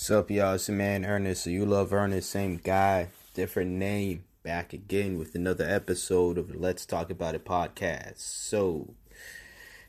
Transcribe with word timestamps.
Sup, 0.00 0.30
y'all? 0.30 0.54
It's 0.54 0.68
your 0.68 0.76
man 0.76 1.04
Ernest. 1.04 1.42
So 1.42 1.50
you 1.50 1.66
love 1.66 1.92
Ernest, 1.92 2.30
same 2.30 2.58
guy, 2.58 3.08
different 3.34 3.72
name. 3.72 4.22
Back 4.44 4.72
again 4.72 5.18
with 5.18 5.34
another 5.34 5.68
episode 5.68 6.38
of 6.38 6.54
Let's 6.54 6.86
Talk 6.86 7.10
About 7.10 7.34
It 7.34 7.44
podcast. 7.44 8.18
So, 8.18 8.94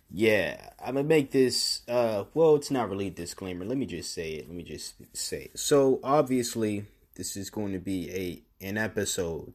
yeah, 0.10 0.72
I'm 0.84 0.96
gonna 0.96 1.08
make 1.08 1.30
this. 1.30 1.82
Uh, 1.88 2.24
well, 2.34 2.56
it's 2.56 2.72
not 2.72 2.90
really 2.90 3.06
a 3.08 3.12
disclaimer. 3.12 3.66
Let 3.66 3.78
me 3.78 3.86
just 3.86 4.12
say 4.12 4.32
it. 4.32 4.48
Let 4.48 4.58
me 4.58 4.64
just 4.64 4.96
say 5.14 5.52
it. 5.54 5.60
So, 5.60 6.00
obviously, 6.04 6.86
this 7.14 7.38
is 7.38 7.52
going 7.52 7.74
to 7.74 7.80
be 7.80 8.10
a 8.12 8.66
an 8.66 8.80
episode 8.80 9.54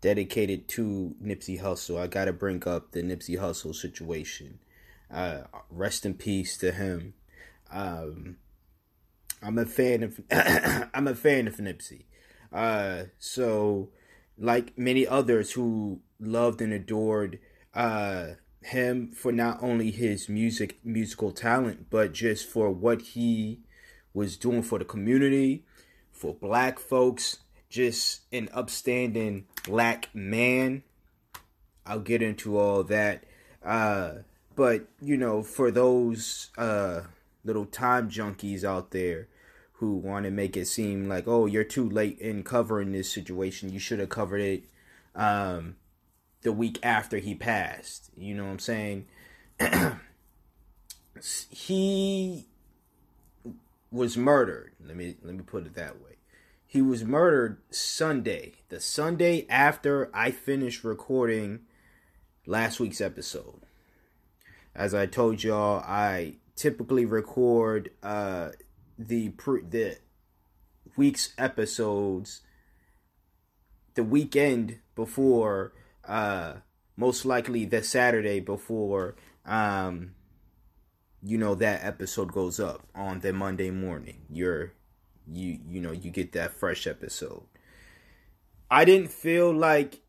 dedicated 0.00 0.68
to 0.68 1.14
Nipsey 1.22 1.60
Hussle. 1.60 2.00
I 2.00 2.06
gotta 2.06 2.32
bring 2.32 2.66
up 2.66 2.92
the 2.92 3.02
Nipsey 3.02 3.38
Hussle 3.38 3.74
situation. 3.74 4.58
Uh, 5.10 5.42
rest 5.70 6.06
in 6.06 6.14
peace 6.14 6.56
to 6.56 6.72
him. 6.72 7.12
Um, 7.70 8.36
I'm 9.42 9.58
a 9.58 9.66
fan 9.66 10.02
of 10.02 10.20
I'm 10.30 11.08
a 11.08 11.14
fan 11.14 11.48
of 11.48 11.56
Nipsey. 11.56 12.04
Uh, 12.52 13.04
so 13.18 13.88
like 14.38 14.76
many 14.78 15.06
others 15.06 15.52
who 15.52 16.00
loved 16.20 16.60
and 16.60 16.72
adored 16.72 17.38
uh, 17.74 18.26
him 18.62 19.10
for 19.10 19.32
not 19.32 19.62
only 19.62 19.90
his 19.90 20.28
music 20.28 20.78
musical 20.84 21.32
talent, 21.32 21.86
but 21.90 22.12
just 22.12 22.48
for 22.48 22.70
what 22.70 23.02
he 23.02 23.60
was 24.14 24.36
doing 24.36 24.62
for 24.62 24.78
the 24.78 24.84
community, 24.84 25.64
for 26.10 26.34
black 26.34 26.78
folks, 26.78 27.38
just 27.68 28.20
an 28.32 28.48
upstanding 28.52 29.46
black 29.64 30.08
man. 30.14 30.82
I'll 31.84 32.00
get 32.00 32.22
into 32.22 32.58
all 32.58 32.84
that. 32.84 33.24
Uh, 33.64 34.18
but 34.54 34.86
you 35.00 35.16
know, 35.16 35.42
for 35.42 35.70
those 35.70 36.50
uh, 36.56 37.02
little 37.44 37.66
time 37.66 38.08
junkies 38.08 38.62
out 38.62 38.90
there 38.92 39.28
who 39.82 39.96
want 39.96 40.24
to 40.24 40.30
make 40.30 40.56
it 40.56 40.68
seem 40.68 41.08
like, 41.08 41.26
oh, 41.26 41.44
you're 41.44 41.64
too 41.64 41.90
late 41.90 42.16
in 42.20 42.44
covering 42.44 42.92
this 42.92 43.10
situation. 43.10 43.72
You 43.72 43.80
should 43.80 43.98
have 43.98 44.10
covered 44.10 44.40
it 44.40 44.62
um, 45.16 45.74
the 46.42 46.52
week 46.52 46.78
after 46.84 47.18
he 47.18 47.34
passed. 47.34 48.08
You 48.16 48.36
know 48.36 48.44
what 48.44 48.52
I'm 48.52 48.58
saying? 48.60 49.06
he 51.50 52.46
was 53.90 54.16
murdered. 54.16 54.72
Let 54.86 54.96
me 54.96 55.16
let 55.20 55.34
me 55.34 55.42
put 55.44 55.66
it 55.66 55.74
that 55.74 55.96
way. 55.96 56.14
He 56.64 56.80
was 56.80 57.02
murdered 57.02 57.58
Sunday, 57.72 58.52
the 58.68 58.78
Sunday 58.78 59.46
after 59.48 60.10
I 60.14 60.30
finished 60.30 60.84
recording 60.84 61.58
last 62.46 62.78
week's 62.78 63.00
episode. 63.00 63.62
As 64.76 64.94
I 64.94 65.06
told 65.06 65.42
y'all, 65.42 65.80
I 65.80 66.34
typically 66.54 67.04
record 67.04 67.90
uh, 68.00 68.50
the 69.08 69.32
the 69.68 69.98
week's 70.96 71.32
episodes 71.38 72.42
the 73.94 74.04
weekend 74.04 74.78
before 74.94 75.72
uh 76.06 76.54
most 76.96 77.24
likely 77.24 77.64
the 77.64 77.82
Saturday 77.82 78.40
before 78.40 79.14
um 79.46 80.12
you 81.22 81.38
know 81.38 81.54
that 81.54 81.84
episode 81.84 82.32
goes 82.32 82.58
up 82.58 82.82
on 82.94 83.20
the 83.20 83.32
Monday 83.32 83.70
morning. 83.70 84.22
You're 84.28 84.72
you 85.30 85.58
you 85.68 85.80
know 85.80 85.92
you 85.92 86.10
get 86.10 86.32
that 86.32 86.52
fresh 86.52 86.86
episode. 86.86 87.44
I 88.70 88.84
didn't 88.84 89.12
feel 89.12 89.52
like 89.52 90.00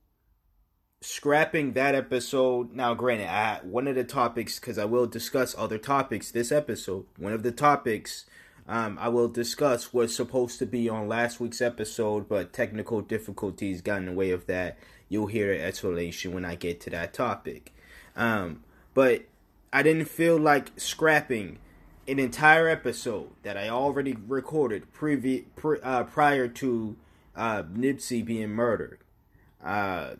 scrapping 1.02 1.74
that 1.74 1.96
episode. 1.96 2.74
Now, 2.74 2.94
granted, 2.94 3.30
I 3.30 3.60
one 3.64 3.88
of 3.88 3.96
the 3.96 4.04
topics 4.04 4.60
because 4.60 4.78
I 4.78 4.86
will 4.86 5.06
discuss 5.06 5.54
other 5.58 5.78
topics 5.78 6.32
this 6.32 6.52
episode. 6.52 7.06
One 7.18 7.34
of 7.34 7.44
the 7.44 7.52
topics 7.52 8.26
um, 8.68 8.98
I 9.00 9.10
will 9.10 9.28
discuss 9.28 9.94
was 9.94 10.16
supposed 10.16 10.60
to 10.60 10.66
be 10.66 10.88
on 10.88 11.08
last 11.08 11.40
week's 11.40 11.62
episode, 11.62 12.30
but 12.30 12.54
technical 12.54 13.02
difficulties 13.02 13.82
got 13.82 13.98
in 13.98 14.06
the 14.06 14.14
way 14.14 14.32
of 14.32 14.46
that. 14.48 14.78
You'll 15.10 15.28
hear 15.28 15.52
an 15.52 15.62
explanation 15.62 16.34
when 16.34 16.46
I 16.46 16.56
get 16.56 16.80
to 16.82 16.90
that 16.92 17.14
topic. 17.14 17.74
Um, 18.16 18.64
but 18.94 19.24
I 19.72 19.84
didn't 19.84 20.08
feel 20.08 20.38
like 20.38 20.72
scrapping 20.78 21.60
an 22.08 22.20
entire 22.20 22.68
episode 22.68 23.32
that 23.44 23.58
I 23.58 23.70
already 23.70 24.16
recorded 24.28 24.94
previ- 24.94 25.46
pre- 25.56 25.82
uh, 25.82 26.04
prior 26.04 26.48
to 26.48 26.96
uh, 27.36 27.64
Nipsey 27.64 28.24
being 28.24 28.50
murdered. 28.50 29.00
Uh, 29.64 30.16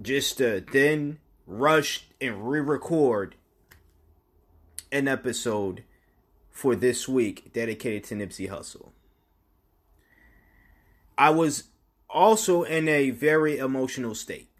just 0.00 0.38
to 0.38 0.64
then 0.72 1.18
rush 1.46 2.06
and 2.20 2.48
re-record 2.48 3.34
an 4.90 5.08
episode 5.08 5.84
for 6.52 6.76
this 6.76 7.08
week 7.08 7.52
dedicated 7.52 8.04
to 8.04 8.14
Nipsey 8.14 8.48
Hussle. 8.48 8.90
I 11.16 11.30
was 11.30 11.64
also 12.08 12.62
in 12.62 12.88
a 12.88 13.10
very 13.10 13.56
emotional 13.58 14.14
state. 14.14 14.50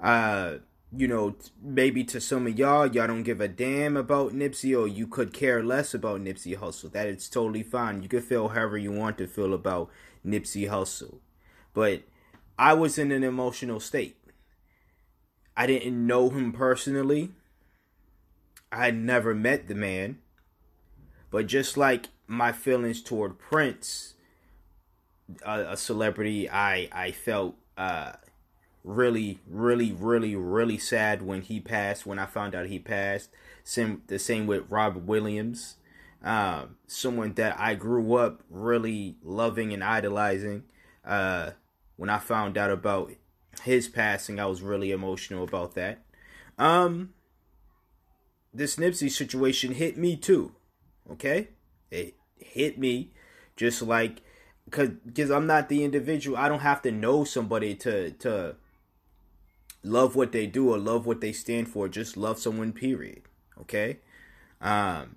Uh, 0.00 0.56
you 0.94 1.06
know, 1.06 1.36
maybe 1.62 2.04
to 2.04 2.20
some 2.20 2.46
of 2.46 2.58
y'all, 2.58 2.86
y'all 2.86 3.06
don't 3.06 3.22
give 3.22 3.40
a 3.40 3.48
damn 3.48 3.96
about 3.96 4.32
Nipsey, 4.32 4.78
or 4.78 4.88
you 4.88 5.06
could 5.06 5.32
care 5.32 5.62
less 5.62 5.94
about 5.94 6.20
Nipsey 6.20 6.58
Hussle. 6.58 6.90
That 6.92 7.06
is 7.06 7.28
totally 7.28 7.62
fine. 7.62 8.02
You 8.02 8.08
can 8.08 8.20
feel 8.20 8.48
however 8.48 8.76
you 8.76 8.92
want 8.92 9.18
to 9.18 9.26
feel 9.26 9.54
about 9.54 9.90
Nipsey 10.26 10.68
Hussle. 10.68 11.18
But 11.72 12.02
I 12.58 12.74
was 12.74 12.98
in 12.98 13.12
an 13.12 13.24
emotional 13.24 13.80
state. 13.80 14.16
I 15.56 15.66
didn't 15.66 16.06
know 16.06 16.30
him 16.30 16.52
personally. 16.52 17.30
I 18.72 18.90
never 18.90 19.34
met 19.34 19.68
the 19.68 19.74
man, 19.74 20.18
but 21.30 21.46
just 21.46 21.76
like 21.76 22.06
my 22.26 22.52
feelings 22.52 23.02
toward 23.02 23.38
Prince, 23.38 24.14
a, 25.44 25.72
a 25.72 25.76
celebrity, 25.76 26.48
I 26.48 26.88
I 26.90 27.12
felt 27.12 27.56
uh, 27.76 28.12
really, 28.82 29.38
really, 29.46 29.92
really, 29.92 30.34
really 30.34 30.78
sad 30.78 31.22
when 31.22 31.42
he 31.42 31.60
passed. 31.60 32.06
When 32.06 32.18
I 32.18 32.26
found 32.26 32.54
out 32.54 32.66
he 32.66 32.78
passed, 32.78 33.30
same 33.62 34.02
the 34.06 34.18
same 34.18 34.46
with 34.46 34.64
Robin 34.70 35.06
Williams, 35.06 35.76
um, 36.24 36.76
someone 36.86 37.34
that 37.34 37.58
I 37.60 37.74
grew 37.74 38.14
up 38.14 38.42
really 38.48 39.16
loving 39.22 39.72
and 39.72 39.84
idolizing. 39.84 40.64
Uh, 41.04 41.50
when 41.96 42.08
I 42.08 42.18
found 42.18 42.56
out 42.56 42.70
about 42.70 43.12
his 43.64 43.88
passing, 43.88 44.40
I 44.40 44.46
was 44.46 44.62
really 44.62 44.92
emotional 44.92 45.44
about 45.44 45.74
that. 45.74 46.00
Um, 46.58 47.10
this 48.52 48.76
Nipsey 48.76 49.10
situation 49.10 49.72
hit 49.72 49.96
me 49.96 50.16
too. 50.16 50.52
Okay? 51.10 51.48
It 51.90 52.14
hit 52.36 52.78
me 52.78 53.12
just 53.56 53.82
like 53.82 54.22
cuz 54.70 55.30
I'm 55.30 55.46
not 55.46 55.68
the 55.68 55.84
individual. 55.84 56.36
I 56.36 56.48
don't 56.48 56.60
have 56.60 56.82
to 56.82 56.90
know 56.90 57.24
somebody 57.24 57.74
to 57.76 58.10
to 58.10 58.56
love 59.82 60.14
what 60.14 60.32
they 60.32 60.46
do 60.46 60.70
or 60.70 60.78
love 60.78 61.06
what 61.06 61.20
they 61.20 61.32
stand 61.32 61.68
for. 61.68 61.88
Just 61.88 62.16
love 62.16 62.38
someone 62.38 62.72
period. 62.72 63.22
Okay? 63.60 63.98
Um 64.60 65.16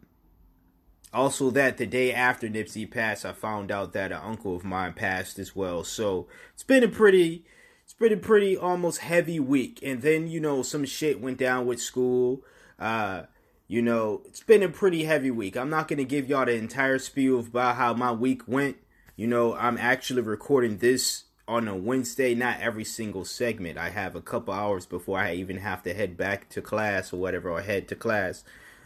also 1.13 1.49
that 1.51 1.77
the 1.77 1.85
day 1.85 2.11
after 2.11 2.49
Nipsey 2.49 2.89
passed, 2.89 3.25
I 3.25 3.31
found 3.31 3.71
out 3.71 3.93
that 3.93 4.11
an 4.11 4.19
uncle 4.21 4.53
of 4.55 4.65
mine 4.65 4.91
passed 4.93 5.39
as 5.39 5.55
well. 5.55 5.85
So, 5.85 6.27
it's 6.53 6.63
been 6.63 6.83
a 6.83 6.89
pretty 6.89 7.45
it's 7.85 7.93
been 7.93 8.11
a 8.11 8.17
pretty 8.17 8.57
almost 8.57 8.99
heavy 8.99 9.39
week. 9.39 9.79
And 9.83 10.01
then, 10.01 10.27
you 10.27 10.39
know, 10.39 10.63
some 10.63 10.85
shit 10.85 11.21
went 11.21 11.37
down 11.37 11.67
with 11.67 11.79
school. 11.79 12.43
Uh, 12.79 13.23
you 13.67 13.81
know, 13.81 14.21
it's 14.25 14.43
been 14.43 14.63
a 14.63 14.69
pretty 14.69 15.05
heavy 15.05 15.31
week. 15.31 15.57
I'm 15.57 15.69
not 15.69 15.87
going 15.87 15.97
to 15.97 16.05
give 16.05 16.29
y'all 16.29 16.45
the 16.45 16.53
entire 16.53 16.99
spiel 16.99 17.39
about 17.39 17.75
how 17.75 17.93
my 17.93 18.11
week 18.11 18.47
went. 18.47 18.77
You 19.15 19.27
know, 19.27 19.55
I'm 19.55 19.77
actually 19.77 20.21
recording 20.21 20.77
this 20.77 21.23
on 21.47 21.67
a 21.67 21.75
Wednesday, 21.75 22.35
not 22.35 22.59
every 22.59 22.83
single 22.83 23.25
segment. 23.25 23.77
I 23.77 23.89
have 23.89 24.15
a 24.15 24.21
couple 24.21 24.53
hours 24.53 24.85
before 24.85 25.19
I 25.19 25.33
even 25.35 25.57
have 25.57 25.83
to 25.83 25.93
head 25.93 26.17
back 26.17 26.49
to 26.49 26.61
class 26.61 27.13
or 27.13 27.17
whatever, 27.17 27.49
or 27.49 27.61
head 27.61 27.87
to 27.89 27.95
class. 27.95 28.43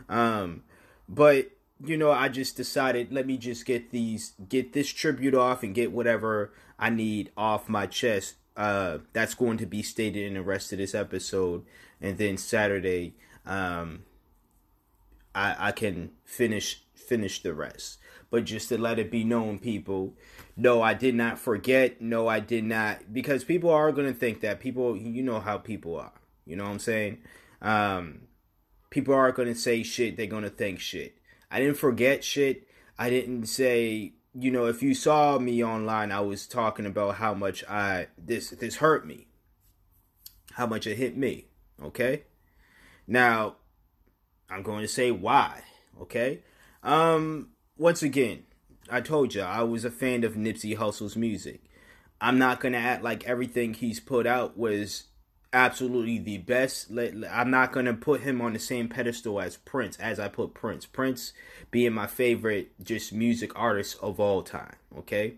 Um, 0.08 0.64
but 1.08 1.52
you 1.84 1.98
know, 1.98 2.12
I 2.12 2.28
just 2.28 2.58
decided 2.58 3.12
let 3.12 3.26
me 3.26 3.38
just 3.38 3.66
get 3.66 3.92
these, 3.92 4.34
get 4.48 4.74
this 4.74 4.90
tribute 4.90 5.36
off 5.36 5.64
and 5.64 5.74
get 5.74 5.92
whatever 5.92 6.52
I 6.78 6.90
need 6.90 7.32
off 7.38 7.70
my 7.70 7.86
chest. 7.86 8.36
Uh, 8.58 9.00
that's 9.14 9.36
going 9.36 9.58
to 9.58 9.66
be 9.66 9.82
stated 9.82 10.26
in 10.26 10.34
the 10.34 10.42
rest 10.42 10.74
of 10.74 10.80
this 10.80 10.94
episode, 10.94 11.64
and 12.02 12.18
then 12.18 12.38
Saturday, 12.38 13.16
um, 13.46 14.04
I, 15.34 15.56
I 15.70 15.72
can 15.72 16.12
finish 16.26 16.84
finish 16.96 17.42
the 17.42 17.54
rest. 17.54 18.00
But 18.32 18.46
just 18.46 18.70
to 18.70 18.78
let 18.78 19.00
it 19.00 19.10
be 19.10 19.24
known, 19.24 19.58
people, 19.58 20.14
no, 20.56 20.82
I 20.82 20.94
did 20.94 21.16
not 21.16 21.40
forget. 21.40 22.00
No, 22.00 22.28
I 22.28 22.40
did 22.40 22.64
not. 22.64 23.12
Because 23.12 23.44
people 23.44 23.72
are 23.72 23.92
to 23.92 24.14
think 24.14 24.42
that. 24.42 24.60
People, 24.60 24.96
you 24.96 25.24
know 25.24 25.40
how 25.40 25.58
people 25.58 26.00
are. 26.00 26.14
You 26.46 26.56
know 26.56 26.66
what 26.66 26.72
I'm 26.72 26.80
saying? 26.80 27.20
Um, 27.62 28.22
people 28.92 29.16
are 29.16 29.32
to 29.32 29.56
say 29.56 29.82
shit. 29.82 30.16
They're 30.16 30.28
to 30.44 30.50
think 30.50 30.80
shit. 30.80 31.18
I 31.50 31.60
didn't 31.60 31.78
forget 31.78 32.24
shit. 32.24 32.68
I 32.98 33.10
didn't 33.10 33.46
say, 33.46 34.14
you 34.34 34.52
know, 34.52 34.66
if 34.66 34.84
you 34.84 34.94
saw 34.94 35.40
me 35.40 35.64
online, 35.64 36.12
I 36.12 36.20
was 36.20 36.46
talking 36.46 36.86
about 36.86 37.16
how 37.16 37.34
much 37.34 37.64
I 37.68 38.08
this 38.18 38.50
this 38.52 38.78
hurt 38.78 39.08
me. 39.08 39.28
How 40.54 40.68
much 40.68 40.86
it 40.86 40.98
hit 40.98 41.16
me, 41.16 41.46
okay? 41.82 42.24
Now, 43.08 43.56
I'm 44.50 44.64
going 44.64 44.82
to 44.82 44.88
say 44.88 45.12
why, 45.12 45.64
okay? 46.02 46.40
Um 46.84 47.50
once 47.78 48.04
again, 48.04 48.44
I 48.90 49.02
told 49.02 49.34
you 49.36 49.42
I 49.42 49.64
was 49.64 49.86
a 49.86 49.92
fan 49.92 50.24
of 50.24 50.34
Nipsey 50.34 50.76
Hussle's 50.76 51.16
music. 51.16 51.62
I'm 52.20 52.38
not 52.38 52.60
going 52.60 52.74
to 52.74 52.80
act 52.80 53.04
like 53.04 53.26
everything 53.26 53.74
he's 53.74 54.02
put 54.02 54.28
out 54.28 54.58
was 54.58 55.06
absolutely 55.54 56.20
the 56.20 56.38
best. 56.38 56.92
I'm 56.92 57.50
not 57.50 57.72
gonna 57.72 57.94
put 57.94 58.22
him 58.22 58.42
on 58.42 58.54
the 58.54 58.60
same 58.60 58.88
pedestal 58.88 59.42
as 59.42 59.58
Prince 59.58 59.98
as 59.98 60.20
I 60.20 60.28
put 60.28 60.54
Prince. 60.54 60.86
Prince 60.86 61.34
being 61.72 61.94
my 61.94 62.08
favorite 62.08 62.72
just 62.84 63.14
music 63.14 63.58
artist 63.58 63.98
of 64.02 64.20
all 64.20 64.42
time. 64.44 64.76
Okay, 64.98 65.36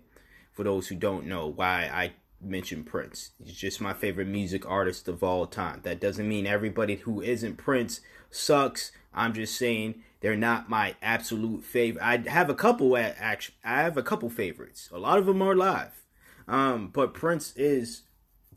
for 0.52 0.64
those 0.64 0.88
who 0.88 0.96
don't 0.96 1.26
know 1.26 1.48
why 1.48 1.90
I 1.92 2.14
mentioned 2.42 2.88
Prince, 2.88 3.32
he's 3.44 3.56
just 3.56 3.82
my 3.82 3.94
favorite 3.94 4.28
music 4.28 4.66
artist 4.66 5.08
of 5.08 5.24
all 5.24 5.46
time. 5.46 5.82
That 5.84 6.02
doesn't 6.02 6.28
mean 6.28 6.48
everybody 6.48 6.96
who 6.96 7.22
isn't 7.22 7.58
Prince 7.58 8.02
sucks. 8.30 8.92
I'm 9.14 9.34
just 9.34 9.58
saying 9.58 10.02
they're 10.22 10.36
not 10.36 10.70
my 10.70 10.96
absolute 11.02 11.64
favorite. 11.64 12.04
I 12.04 12.18
have 12.30 12.50
a 12.50 12.56
couple 12.56 12.96
actually. 12.98 13.56
I 13.64 13.82
have 13.82 13.98
a 13.98 14.04
couple 14.04 14.30
favorites. 14.30 14.90
A 14.92 15.00
lot 15.00 15.18
of 15.18 15.26
them 15.26 15.42
are 15.42 15.56
live, 15.56 16.04
um, 16.48 16.90
but 16.94 17.14
Prince 17.14 17.54
is 17.56 18.04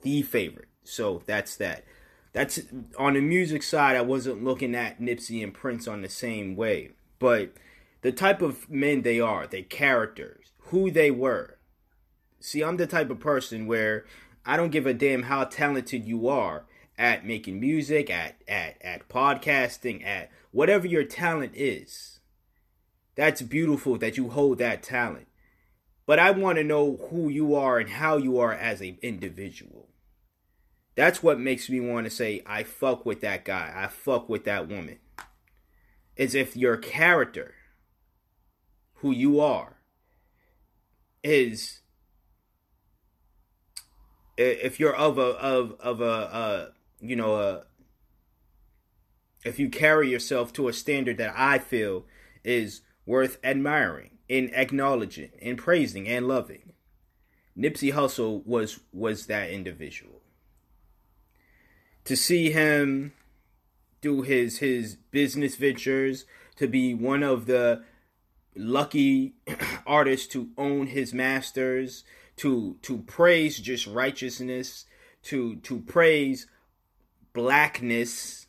the 0.02 0.22
favorite. 0.22 0.68
So 0.84 1.22
that's 1.26 1.56
that. 1.56 1.84
That's 2.32 2.60
on 2.98 3.14
the 3.14 3.20
music 3.20 3.62
side. 3.62 3.96
I 3.96 4.02
wasn't 4.02 4.44
looking 4.44 4.74
at 4.74 5.00
Nipsey 5.00 5.42
and 5.42 5.54
Prince 5.54 5.86
on 5.86 6.02
the 6.02 6.08
same 6.08 6.56
way, 6.56 6.90
but 7.18 7.54
the 8.02 8.12
type 8.12 8.42
of 8.42 8.68
men 8.68 9.02
they 9.02 9.20
are, 9.20 9.46
their 9.46 9.62
characters, 9.62 10.52
who 10.64 10.90
they 10.90 11.10
were. 11.10 11.58
See, 12.40 12.62
I'm 12.62 12.76
the 12.76 12.86
type 12.86 13.08
of 13.08 13.20
person 13.20 13.66
where 13.66 14.04
I 14.44 14.58
don't 14.58 14.72
give 14.72 14.86
a 14.86 14.92
damn 14.92 15.22
how 15.22 15.44
talented 15.44 16.04
you 16.04 16.28
are 16.28 16.66
at 16.98 17.24
making 17.24 17.60
music, 17.60 18.10
at 18.10 18.36
at 18.46 18.76
at 18.82 19.08
podcasting, 19.08 20.04
at 20.04 20.30
whatever 20.54 20.86
your 20.86 21.02
talent 21.02 21.52
is. 21.56 22.20
That's 23.16 23.42
beautiful 23.42 23.98
that 23.98 24.16
you 24.16 24.30
hold 24.30 24.58
that 24.58 24.84
talent. 24.84 25.26
But 26.06 26.20
I 26.20 26.30
want 26.30 26.58
to 26.58 26.64
know 26.64 26.96
who 27.10 27.28
you 27.28 27.56
are 27.56 27.78
and 27.78 27.90
how 27.90 28.18
you 28.18 28.38
are 28.38 28.52
as 28.52 28.80
an 28.80 28.98
individual. 29.02 29.88
That's 30.94 31.24
what 31.24 31.40
makes 31.40 31.68
me 31.68 31.80
want 31.80 32.04
to 32.04 32.10
say 32.10 32.40
I 32.46 32.62
fuck 32.62 33.04
with 33.04 33.20
that 33.22 33.44
guy. 33.44 33.72
I 33.74 33.88
fuck 33.88 34.28
with 34.28 34.44
that 34.44 34.68
woman. 34.68 34.98
Is 36.16 36.36
if 36.36 36.56
your 36.56 36.76
character, 36.76 37.54
who 38.98 39.10
you 39.10 39.40
are, 39.40 39.78
is 41.24 41.80
if 44.36 44.78
you're 44.78 44.94
of 44.94 45.18
a 45.18 45.22
of 45.22 45.74
of 45.80 46.00
a 46.00 46.04
uh, 46.04 46.66
you 47.00 47.16
know 47.16 47.34
a 47.34 47.64
if 49.44 49.58
you 49.58 49.68
carry 49.68 50.10
yourself 50.10 50.52
to 50.54 50.68
a 50.68 50.72
standard 50.72 51.18
that 51.18 51.34
I 51.36 51.58
feel 51.58 52.06
is 52.42 52.82
worth 53.06 53.38
admiring, 53.44 54.10
in 54.28 54.50
acknowledging, 54.54 55.30
in 55.38 55.56
praising 55.56 56.08
and 56.08 56.26
loving. 56.26 56.72
Nipsey 57.56 57.92
Hussle 57.92 58.44
was 58.44 58.80
was 58.92 59.26
that 59.26 59.50
individual 59.50 60.24
to 62.04 62.16
see 62.16 62.50
him 62.50 63.12
do 64.00 64.22
his 64.22 64.58
his 64.58 64.96
business 65.10 65.56
ventures, 65.56 66.24
to 66.56 66.68
be 66.68 66.94
one 66.94 67.22
of 67.22 67.46
the 67.46 67.82
lucky 68.54 69.34
artists 69.86 70.26
to 70.28 70.50
own 70.56 70.88
his 70.88 71.14
masters, 71.14 72.04
to 72.36 72.76
to 72.82 72.98
praise 72.98 73.58
just 73.58 73.86
righteousness, 73.86 74.84
to 75.22 75.56
to 75.56 75.80
praise 75.80 76.46
blackness 77.32 78.43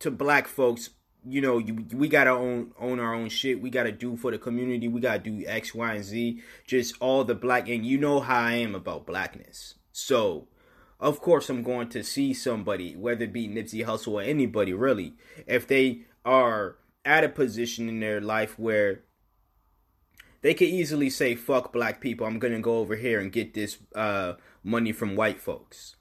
to 0.00 0.10
black 0.10 0.46
folks 0.46 0.90
you 1.24 1.40
know, 1.40 1.58
you, 1.58 1.84
we 1.94 2.08
gotta 2.08 2.30
own 2.30 2.72
own 2.78 3.00
our 3.00 3.14
own 3.14 3.28
shit. 3.28 3.60
We 3.60 3.70
gotta 3.70 3.92
do 3.92 4.16
for 4.16 4.30
the 4.30 4.38
community. 4.38 4.88
We 4.88 5.00
gotta 5.00 5.18
do 5.18 5.44
X, 5.46 5.74
Y, 5.74 5.94
and 5.94 6.04
Z. 6.04 6.40
Just 6.66 6.94
all 7.00 7.24
the 7.24 7.34
black, 7.34 7.68
and 7.68 7.84
you 7.84 7.98
know 7.98 8.20
how 8.20 8.40
I 8.40 8.52
am 8.52 8.74
about 8.74 9.06
blackness. 9.06 9.74
So 9.92 10.48
of 11.00 11.20
course 11.20 11.48
I'm 11.48 11.62
going 11.62 11.88
to 11.90 12.02
see 12.02 12.34
somebody, 12.34 12.96
whether 12.96 13.24
it 13.24 13.32
be 13.32 13.48
Nipsey 13.48 13.84
Hussle 13.84 14.14
or 14.14 14.22
anybody 14.22 14.72
really, 14.72 15.14
if 15.46 15.66
they 15.66 16.02
are 16.24 16.76
at 17.04 17.24
a 17.24 17.28
position 17.28 17.88
in 17.88 18.00
their 18.00 18.20
life 18.20 18.58
where 18.58 19.04
they 20.42 20.54
could 20.54 20.68
easily 20.68 21.10
say, 21.10 21.34
fuck 21.34 21.72
black 21.72 22.00
people, 22.00 22.26
I'm 22.26 22.38
gonna 22.38 22.60
go 22.60 22.78
over 22.78 22.96
here 22.96 23.20
and 23.20 23.32
get 23.32 23.54
this 23.54 23.78
uh, 23.94 24.34
money 24.62 24.92
from 24.92 25.16
white 25.16 25.40
folks. 25.40 25.96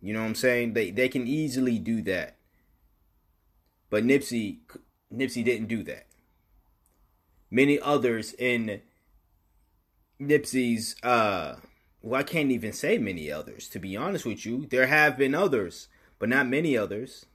You 0.00 0.12
know 0.12 0.20
what 0.20 0.28
I'm 0.28 0.34
saying? 0.34 0.74
They 0.74 0.90
they 0.90 1.08
can 1.08 1.26
easily 1.26 1.78
do 1.78 2.02
that. 2.02 2.35
But 3.90 4.04
Nipsey 4.04 4.58
Nipsey 5.12 5.44
didn't 5.44 5.68
do 5.68 5.82
that. 5.84 6.06
Many 7.50 7.78
others 7.78 8.34
in 8.34 8.82
Nipsey's 10.20 10.96
uh 11.02 11.56
well, 12.06 12.20
I 12.20 12.22
can't 12.22 12.52
even 12.52 12.72
say 12.72 12.98
many 12.98 13.32
others, 13.32 13.68
to 13.70 13.80
be 13.80 13.96
honest 13.96 14.24
with 14.24 14.46
you. 14.46 14.66
There 14.70 14.86
have 14.86 15.18
been 15.18 15.34
others, 15.34 15.88
but 16.20 16.28
not 16.28 16.46
many 16.46 16.76
others. 16.76 17.26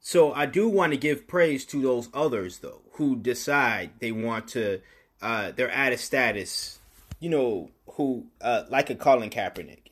So 0.00 0.32
I 0.32 0.46
do 0.46 0.68
want 0.68 0.92
to 0.92 0.98
give 0.98 1.26
praise 1.26 1.64
to 1.66 1.80
those 1.80 2.08
others, 2.14 2.58
though, 2.58 2.82
who 2.92 3.16
decide 3.16 3.90
they 4.00 4.12
want 4.12 4.48
to, 4.48 4.80
uh, 5.20 5.52
they're 5.52 5.70
at 5.70 5.92
a 5.92 5.98
status, 5.98 6.78
you 7.20 7.28
know, 7.28 7.70
who, 7.92 8.26
uh, 8.40 8.64
like 8.70 8.90
a 8.90 8.94
Colin 8.94 9.30
Kaepernick, 9.30 9.90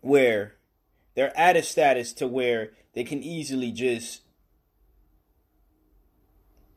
where 0.00 0.55
they're 1.16 1.36
at 1.36 1.56
a 1.56 1.62
status 1.62 2.12
to 2.12 2.28
where 2.28 2.70
they 2.92 3.02
can 3.02 3.22
easily 3.22 3.72
just 3.72 4.22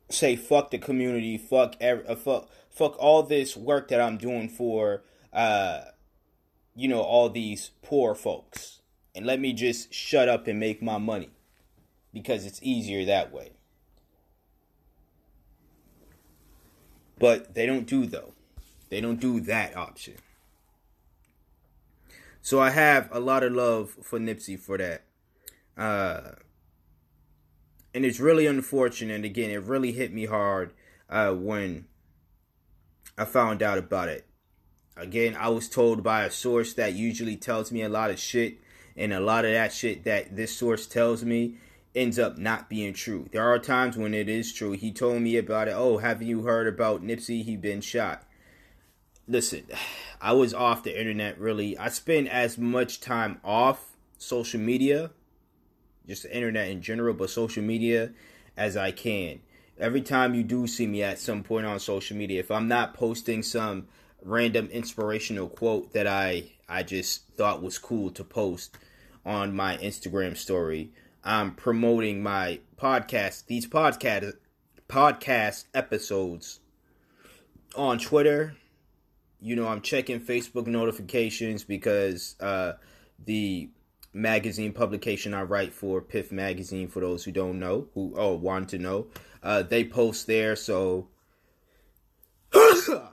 say 0.09 0.35
fuck 0.35 0.71
the 0.71 0.79
community, 0.79 1.37
fuck 1.37 1.75
every, 1.79 2.07
uh, 2.07 2.15
fuck 2.15 2.49
fuck 2.71 2.95
all 2.97 3.21
this 3.21 3.55
work 3.55 3.89
that 3.89 4.01
I'm 4.01 4.17
doing 4.17 4.49
for 4.49 5.03
uh, 5.31 5.81
you 6.75 6.87
know, 6.87 7.01
all 7.01 7.29
these 7.29 7.71
poor 7.81 8.15
folks. 8.15 8.81
And 9.13 9.25
let 9.25 9.39
me 9.39 9.53
just 9.53 9.93
shut 9.93 10.29
up 10.29 10.47
and 10.47 10.59
make 10.59 10.81
my 10.81 10.97
money 10.97 11.29
because 12.13 12.45
it's 12.45 12.59
easier 12.63 13.05
that 13.05 13.33
way. 13.33 13.51
But 17.17 17.53
they 17.53 17.65
don't 17.65 17.85
do 17.85 18.05
though. 18.05 18.33
They 18.89 19.01
don't 19.01 19.19
do 19.19 19.41
that 19.41 19.75
option. 19.75 20.15
So 22.41 22.59
I 22.59 22.69
have 22.69 23.09
a 23.11 23.19
lot 23.19 23.43
of 23.43 23.53
love 23.53 23.91
for 24.01 24.19
Nipsey 24.19 24.59
for 24.59 24.77
that. 24.77 25.03
Uh, 25.77 26.35
and 27.93 28.05
it's 28.05 28.19
really 28.19 28.45
unfortunate. 28.45 29.25
Again, 29.25 29.49
it 29.49 29.63
really 29.63 29.91
hit 29.91 30.13
me 30.13 30.25
hard 30.25 30.73
uh, 31.09 31.33
when 31.33 31.85
I 33.17 33.25
found 33.25 33.61
out 33.61 33.77
about 33.77 34.09
it. 34.09 34.25
Again, 34.95 35.35
I 35.39 35.49
was 35.49 35.69
told 35.69 36.03
by 36.03 36.23
a 36.23 36.31
source 36.31 36.73
that 36.73 36.93
usually 36.93 37.37
tells 37.37 37.71
me 37.71 37.81
a 37.81 37.89
lot 37.89 38.11
of 38.11 38.19
shit, 38.19 38.57
and 38.97 39.13
a 39.13 39.19
lot 39.19 39.45
of 39.45 39.51
that 39.51 39.71
shit 39.71 40.03
that 40.03 40.35
this 40.35 40.55
source 40.55 40.85
tells 40.87 41.23
me 41.23 41.55
ends 41.95 42.19
up 42.19 42.37
not 42.37 42.69
being 42.69 42.93
true. 42.93 43.27
There 43.31 43.43
are 43.43 43.59
times 43.59 43.97
when 43.97 44.13
it 44.13 44.29
is 44.29 44.53
true. 44.53 44.73
He 44.73 44.91
told 44.91 45.21
me 45.21 45.37
about 45.37 45.67
it. 45.67 45.73
Oh, 45.75 45.97
have 45.97 46.21
you 46.21 46.43
heard 46.43 46.67
about 46.67 47.01
Nipsey? 47.01 47.43
He 47.43 47.55
been 47.55 47.81
shot. 47.81 48.23
Listen, 49.29 49.63
I 50.19 50.33
was 50.33 50.55
off 50.55 50.81
the 50.81 50.99
internet 50.99 51.39
really. 51.39 51.77
I 51.77 51.89
spend 51.89 52.27
as 52.29 52.57
much 52.57 52.99
time 52.99 53.39
off 53.43 53.95
social 54.17 54.59
media, 54.59 55.11
just 56.07 56.23
the 56.23 56.35
internet 56.35 56.69
in 56.69 56.81
general, 56.81 57.13
but 57.13 57.29
social 57.29 57.61
media 57.61 58.09
as 58.57 58.75
I 58.75 58.89
can. 58.91 59.41
Every 59.77 60.01
time 60.01 60.33
you 60.33 60.41
do 60.41 60.65
see 60.65 60.87
me 60.87 61.03
at 61.03 61.19
some 61.19 61.43
point 61.43 61.67
on 61.67 61.79
social 61.79 62.17
media, 62.17 62.39
if 62.39 62.49
I'm 62.49 62.67
not 62.67 62.95
posting 62.95 63.43
some 63.43 63.87
random 64.23 64.67
inspirational 64.71 65.47
quote 65.47 65.93
that 65.93 66.07
I 66.07 66.45
I 66.67 66.81
just 66.81 67.27
thought 67.35 67.61
was 67.61 67.77
cool 67.77 68.09
to 68.09 68.23
post 68.23 68.79
on 69.23 69.55
my 69.55 69.77
Instagram 69.77 70.35
story. 70.35 70.91
I'm 71.23 71.53
promoting 71.53 72.23
my 72.23 72.61
podcast, 72.77 73.45
these 73.45 73.67
podcast 73.67 74.33
podcast 74.87 75.65
episodes 75.75 76.61
on 77.75 77.99
Twitter. 77.99 78.55
You 79.41 79.55
know, 79.55 79.67
I'm 79.67 79.81
checking 79.81 80.19
Facebook 80.19 80.67
notifications 80.67 81.63
because 81.63 82.35
uh, 82.39 82.73
the 83.25 83.69
magazine 84.13 84.73
publication 84.73 85.33
I 85.33 85.43
write 85.43 85.73
for, 85.73 86.01
Piff 86.01 86.31
Magazine, 86.31 86.87
for 86.87 86.99
those 86.99 87.23
who 87.23 87.31
don't 87.31 87.59
know, 87.59 87.87
who 87.93 88.13
oh 88.17 88.35
want 88.35 88.69
to 88.69 88.77
know. 88.77 89.07
Uh, 89.41 89.63
they 89.63 89.83
post 89.83 90.27
there, 90.27 90.55
so 90.55 91.07
God 92.53 93.09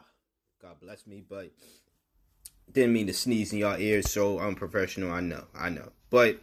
bless 0.81 1.07
me, 1.07 1.23
but 1.29 1.51
didn't 2.73 2.93
mean 2.93 3.07
to 3.07 3.15
sneeze 3.15 3.53
in 3.53 3.59
your 3.59 3.79
ears, 3.79 4.11
so 4.11 4.39
unprofessional. 4.39 5.13
I 5.13 5.21
know, 5.21 5.45
I 5.55 5.69
know, 5.69 5.91
but 6.11 6.41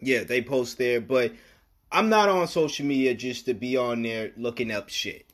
yeah, 0.00 0.24
they 0.24 0.42
post 0.42 0.78
there, 0.78 1.00
but 1.00 1.32
I'm 1.90 2.08
not 2.08 2.28
on 2.28 2.48
social 2.48 2.86
media 2.86 3.14
just 3.14 3.46
to 3.46 3.54
be 3.54 3.76
on 3.76 4.02
there 4.02 4.32
looking 4.36 4.70
up 4.70 4.88
shit, 4.88 5.27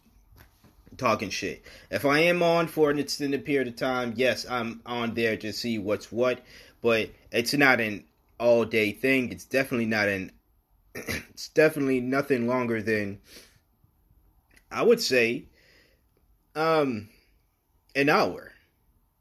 talking 0.97 1.31
shit. 1.31 1.65
If 1.91 2.05
I 2.05 2.21
am 2.21 2.43
on 2.43 2.67
for 2.67 2.91
an 2.91 2.99
extended 2.99 3.45
period 3.45 3.69
of 3.69 3.77
time, 3.77 4.15
yes, 4.17 4.47
I'm 4.49 4.81
on 4.87 5.15
there 5.15 5.37
to 5.39 5.53
see 5.53 5.79
what's 5.79 6.11
what, 6.13 6.41
but 6.83 7.11
it's 7.31 7.55
not 7.55 7.81
an 7.81 8.05
all 8.39 8.65
day 8.65 8.93
thing. 8.93 9.31
It's 9.31 9.45
definitely 9.45 9.87
not 9.87 10.09
an. 10.09 10.33
it's 10.95 11.49
definitely 11.49 12.01
nothing 12.01 12.47
longer 12.47 12.83
than. 12.83 13.21
I 14.71 14.83
would 14.83 15.01
say, 15.01 15.47
um, 16.55 17.09
an 17.95 18.09
hour. 18.09 18.53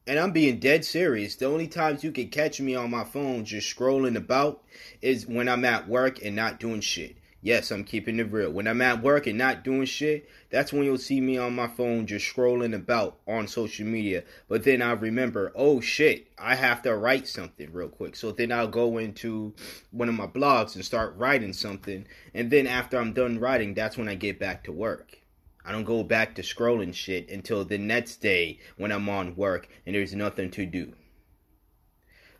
And 0.06 0.20
I'm 0.20 0.32
being 0.32 0.60
dead 0.60 0.84
serious. 0.84 1.36
The 1.36 1.46
only 1.46 1.68
times 1.68 2.04
you 2.04 2.12
can 2.12 2.28
catch 2.28 2.60
me 2.60 2.76
on 2.76 2.90
my 2.90 3.06
phone 3.06 3.46
just 3.46 3.74
scrolling 3.74 4.18
about 4.18 4.64
is 5.02 5.26
when 5.28 5.48
I'm 5.48 5.64
at 5.64 5.88
work 5.88 6.24
and 6.24 6.36
not 6.36 6.60
doing 6.60 6.82
shit. 6.82 7.16
Yes, 7.46 7.72
I'm 7.72 7.84
keeping 7.84 8.20
it 8.20 8.32
real. 8.32 8.52
When 8.52 8.70
I'm 8.70 8.82
at 8.82 9.04
work 9.04 9.28
and 9.28 9.38
not 9.38 9.66
doing 9.66 9.84
shit, 9.84 10.30
that's 10.50 10.72
when 10.72 10.86
you'll 10.86 10.98
see 10.98 11.20
me 11.20 11.38
on 11.38 11.54
my 11.54 11.68
phone 11.68 12.08
just 12.08 12.34
scrolling 12.34 12.74
about 12.74 13.20
on 13.28 13.50
social 13.50 13.86
media. 13.86 14.24
But 14.48 14.64
then 14.64 14.82
I 14.82 14.94
remember, 14.94 15.52
oh 15.54 15.82
shit, 15.82 16.28
I 16.38 16.56
have 16.56 16.82
to 16.84 16.96
write 16.96 17.28
something 17.28 17.74
real 17.74 17.90
quick. 17.90 18.16
So 18.16 18.32
then 18.32 18.54
I'll 18.54 18.70
go 18.70 18.98
into 18.98 19.54
one 19.92 20.08
of 20.08 20.16
my 20.16 20.26
blogs 20.26 20.76
and 20.76 20.86
start 20.86 21.18
writing 21.18 21.52
something. 21.52 22.08
And 22.34 22.50
then 22.50 22.66
after 22.66 22.98
I'm 22.98 23.12
done 23.12 23.38
writing, 23.40 23.74
that's 23.74 23.98
when 23.98 24.08
I 24.08 24.16
get 24.16 24.40
back 24.40 24.64
to 24.64 24.72
work. 24.72 25.20
I 25.66 25.74
don't 25.74 25.84
go 25.84 26.02
back 26.02 26.36
to 26.36 26.44
scrolling 26.44 26.94
shit 26.94 27.30
until 27.30 27.66
the 27.66 27.78
next 27.78 28.22
day 28.22 28.60
when 28.78 28.94
I'm 28.94 29.10
on 29.10 29.36
work 29.36 29.68
and 29.86 29.94
there's 29.94 30.16
nothing 30.16 30.50
to 30.52 30.66
do. 30.66 30.94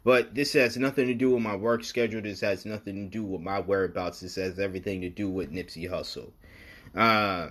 But 0.04 0.36
this 0.36 0.54
has 0.54 0.76
nothing 0.76 1.08
to 1.08 1.14
do 1.14 1.32
with 1.32 1.42
my 1.42 1.56
work 1.56 1.84
schedule. 1.84 2.22
This 2.22 2.42
has 2.42 2.66
nothing 2.66 2.96
to 2.96 3.10
do 3.10 3.24
with 3.24 3.42
my 3.42 3.62
whereabouts. 3.62 4.20
This 4.20 4.36
has 4.36 4.60
everything 4.60 5.02
to 5.02 5.10
do 5.10 5.30
with 5.30 5.52
Nipsey 5.52 5.90
Hussle. 5.90 6.32
Uh, 6.94 7.50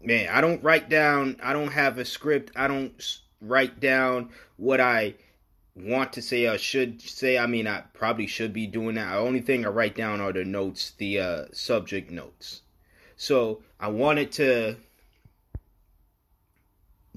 man, 0.00 0.28
I 0.28 0.40
don't 0.40 0.62
write 0.62 0.88
down. 0.88 1.36
I 1.42 1.52
don't 1.52 1.72
have 1.72 1.98
a 1.98 2.04
script. 2.04 2.50
I 2.56 2.66
don't 2.66 3.18
write 3.40 3.78
down 3.78 4.30
what 4.56 4.80
I 4.80 5.14
want 5.76 6.12
to 6.14 6.22
say 6.22 6.46
or 6.46 6.58
should 6.58 7.00
say. 7.00 7.38
I 7.38 7.46
mean, 7.46 7.68
I 7.68 7.82
probably 7.92 8.26
should 8.26 8.52
be 8.52 8.66
doing 8.66 8.96
that. 8.96 9.12
The 9.12 9.18
only 9.18 9.40
thing 9.40 9.64
I 9.64 9.68
write 9.68 9.94
down 9.94 10.20
are 10.20 10.32
the 10.32 10.44
notes, 10.44 10.92
the 10.98 11.20
uh, 11.20 11.44
subject 11.52 12.10
notes. 12.10 12.62
So 13.16 13.62
I 13.78 13.88
wanted 13.88 14.32
to 14.32 14.76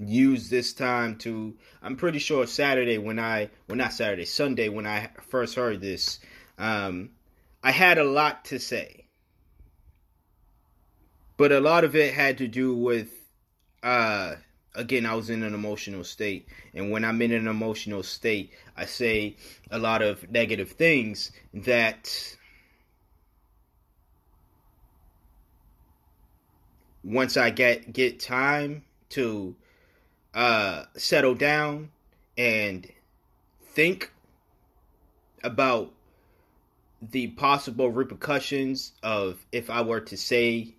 use 0.00 0.48
this 0.48 0.72
time 0.72 1.16
to 1.16 1.54
I'm 1.82 1.96
pretty 1.96 2.18
sure 2.18 2.46
Saturday 2.46 2.98
when 2.98 3.18
I 3.18 3.50
well 3.68 3.76
not 3.76 3.92
Saturday, 3.92 4.24
Sunday 4.24 4.68
when 4.68 4.86
I 4.86 5.10
first 5.28 5.54
heard 5.54 5.80
this, 5.80 6.20
um, 6.58 7.10
I 7.62 7.70
had 7.70 7.98
a 7.98 8.04
lot 8.04 8.46
to 8.46 8.58
say. 8.58 9.04
But 11.36 11.52
a 11.52 11.60
lot 11.60 11.84
of 11.84 11.96
it 11.96 12.14
had 12.14 12.38
to 12.38 12.48
do 12.48 12.74
with 12.74 13.12
uh 13.82 14.36
again 14.74 15.06
I 15.06 15.14
was 15.14 15.30
in 15.30 15.42
an 15.42 15.54
emotional 15.54 16.04
state 16.04 16.48
and 16.74 16.90
when 16.90 17.04
I'm 17.04 17.20
in 17.22 17.32
an 17.32 17.46
emotional 17.46 18.02
state 18.02 18.52
I 18.76 18.86
say 18.86 19.36
a 19.70 19.78
lot 19.78 20.02
of 20.02 20.30
negative 20.30 20.70
things 20.72 21.32
that 21.52 22.36
once 27.02 27.36
I 27.36 27.50
get 27.50 27.92
get 27.92 28.20
time 28.20 28.84
to 29.10 29.56
uh, 30.34 30.84
settle 30.96 31.34
down 31.34 31.90
and 32.36 32.90
think 33.72 34.12
about 35.42 35.92
the 37.02 37.28
possible 37.28 37.90
repercussions 37.90 38.92
of 39.02 39.44
if 39.52 39.70
I 39.70 39.82
were 39.82 40.00
to 40.00 40.16
say 40.16 40.74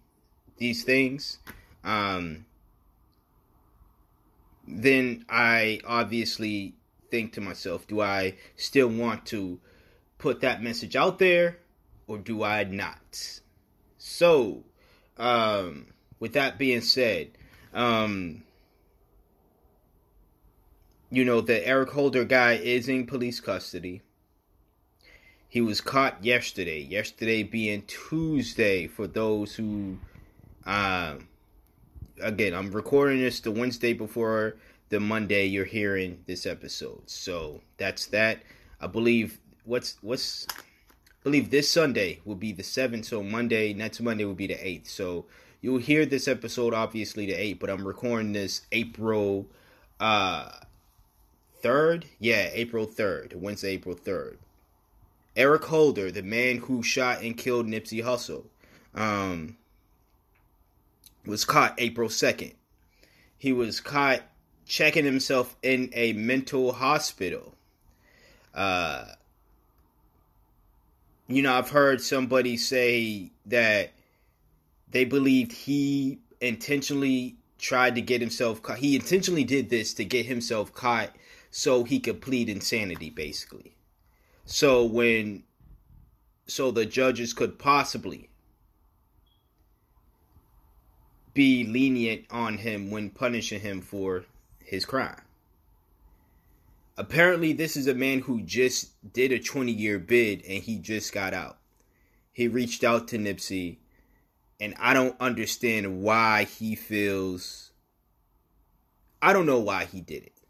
these 0.58 0.84
things, 0.84 1.40
um, 1.84 2.46
then 4.68 5.26
I 5.28 5.82
obviously 5.86 6.76
think 7.10 7.34
to 7.34 7.42
myself, 7.42 7.88
do 7.88 8.02
I 8.02 8.36
still 8.56 8.88
want 8.88 9.26
to 9.28 9.60
put 10.18 10.42
that 10.42 10.62
message 10.62 10.96
out 10.96 11.20
there 11.20 11.58
or 12.08 12.18
do 12.20 12.44
I 12.44 12.64
not? 12.64 13.42
So, 13.98 14.64
um, 15.18 15.88
with 16.20 16.34
that 16.34 16.58
being 16.58 16.82
said, 16.82 17.32
um, 17.74 18.44
you 21.12 21.26
know, 21.26 21.42
the 21.42 21.68
Eric 21.68 21.90
Holder 21.90 22.24
guy 22.24 22.54
is 22.54 22.88
in 22.88 23.06
police 23.06 23.42
custody. 23.42 24.02
He 25.50 25.60
was 25.60 25.82
caught 25.82 26.24
yesterday. 26.24 26.80
Yesterday 26.80 27.44
being 27.44 27.84
Tuesday 27.86 28.88
for 28.88 29.08
those 29.08 29.54
who, 29.54 29.98
uh, 30.66 31.16
again, 32.22 32.54
I'm 32.54 32.72
recording 32.72 33.20
this 33.20 33.42
the 33.42 33.52
Wednesday 33.52 33.92
before 33.92 34.56
the 34.88 35.02
Monday 35.02 35.46
you're 35.48 35.66
hearing 35.66 36.24
this 36.28 36.46
episode. 36.46 37.02
So 37.10 37.60
that's 37.76 38.06
that. 38.08 38.44
I 38.80 38.88
believe 38.88 39.42
what's 39.66 39.98
what's 40.02 40.48
I 40.50 41.24
believe 41.24 41.52
this 41.52 41.70
Sunday 41.70 42.22
will 42.24 42.36
be 42.36 42.54
the 42.54 42.64
seventh. 42.64 43.06
So 43.06 43.22
Monday, 43.22 43.74
next 43.74 44.00
Monday 44.00 44.24
will 44.24 44.34
be 44.34 44.48
the 44.48 44.66
eighth. 44.66 44.90
So 44.90 45.26
you'll 45.60 45.80
hear 45.80 46.06
this 46.06 46.30
episode 46.30 46.74
obviously 46.74 47.26
the 47.26 47.34
eighth, 47.34 47.60
but 47.60 47.70
I'm 47.70 47.86
recording 47.86 48.32
this 48.32 48.62
April 48.72 49.48
uh 50.00 50.50
3rd? 51.62 52.06
Yeah, 52.20 52.50
April 52.54 52.88
3rd, 52.88 53.36
Wednesday, 53.36 53.72
April 53.72 53.96
3rd. 53.96 54.38
Eric 55.36 55.64
Holder, 55.66 56.12
the 56.12 56.24
man 56.24 56.58
who 56.58 56.84
shot 56.84 57.22
and 57.22 57.38
killed 57.38 57.68
Nipsey 57.68 58.04
Hussle, 58.04 58.44
um, 58.94 59.58
was 61.26 61.46
caught 61.46 61.76
April 61.78 62.10
2nd. 62.10 62.54
He 63.38 63.54
was 63.54 63.80
caught 63.80 64.22
checking 64.66 65.06
himself 65.06 65.56
in 65.64 65.90
a 65.94 66.14
mental 66.14 66.74
hospital. 66.74 67.54
Uh, 68.54 69.06
you 71.28 71.42
know, 71.42 71.54
I've 71.54 71.70
heard 71.70 72.02
somebody 72.02 72.58
say 72.58 73.32
that 73.46 73.92
they 74.92 75.06
believed 75.06 75.54
he 75.54 76.20
intentionally 76.42 77.36
tried 77.58 77.96
to 77.96 78.02
get 78.02 78.20
himself 78.20 78.62
caught. 78.62 78.80
He 78.80 78.96
intentionally 78.96 79.44
did 79.44 79.70
this 79.70 79.94
to 79.96 80.06
get 80.06 80.26
himself 80.26 80.74
caught 80.74 81.12
so 81.52 81.84
he 81.84 82.00
could 82.00 82.22
plead 82.22 82.50
insanity 82.50 83.10
basically. 83.10 83.76
So 84.46 84.84
when 84.84 85.44
so 86.48 86.72
the 86.72 86.86
judges 86.86 87.34
could 87.34 87.60
possibly 87.60 88.30
be 91.34 91.64
lenient 91.64 92.26
on 92.30 92.58
him 92.58 92.92
when 92.92 93.10
punishing 93.10 93.62
him 93.62 93.82
for 93.82 94.26
his 94.60 94.86
crime. 94.86 95.22
Apparently, 96.98 97.54
this 97.54 97.78
is 97.78 97.88
a 97.88 97.96
man 97.96 98.20
who 98.20 98.42
just 98.42 98.92
did 99.14 99.32
a 99.32 99.40
20 99.40 99.72
year 99.72 99.98
bid 99.98 100.44
and 100.44 100.62
he 100.62 100.78
just 100.78 101.14
got 101.14 101.34
out. 101.34 101.58
He 102.34 102.48
reached 102.48 102.84
out 102.84 103.08
to 103.10 103.18
Nipsey, 103.18 103.78
and 104.60 104.74
I 104.80 104.94
don't 104.94 105.20
understand 105.20 106.02
why 106.02 106.46
he 106.46 106.76
feels. 106.76 107.72
I 109.22 109.34
don't 109.34 109.46
know 109.46 109.60
why 109.60 109.86
he 109.86 110.02
did 110.02 110.24
it. 110.24 110.41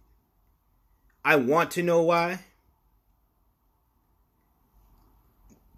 I 1.24 1.36
want 1.36 1.72
to 1.72 1.84
know 1.84 2.02
why. 2.02 2.40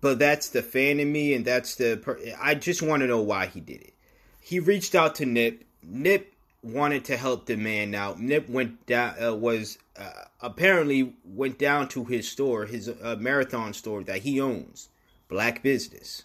But 0.01 0.19
that's 0.19 0.49
the 0.49 0.61
fan 0.61 0.99
in 0.99 1.11
me, 1.11 1.33
and 1.33 1.45
that's 1.45 1.75
the. 1.75 1.97
Per- 1.97 2.19
I 2.39 2.55
just 2.55 2.81
want 2.81 3.01
to 3.01 3.07
know 3.07 3.21
why 3.21 3.45
he 3.45 3.61
did 3.61 3.81
it. 3.81 3.93
He 4.41 4.59
reached 4.59 4.95
out 4.95 5.15
to 5.15 5.25
Nip. 5.25 5.63
Nip 5.81 6.33
wanted 6.61 7.05
to 7.05 7.17
help 7.17 7.45
the 7.45 7.55
man 7.55 7.95
out. 7.95 8.19
Nip 8.19 8.49
went 8.49 8.85
down. 8.85 9.15
Uh, 9.21 9.33
was 9.33 9.77
uh, 9.97 10.25
apparently 10.41 11.13
went 11.23 11.57
down 11.57 11.87
to 11.89 12.03
his 12.03 12.27
store, 12.27 12.65
his 12.65 12.89
uh, 12.89 13.15
marathon 13.19 13.73
store 13.73 14.03
that 14.03 14.23
he 14.23 14.41
owns, 14.41 14.89
Black 15.29 15.63
Business, 15.63 16.23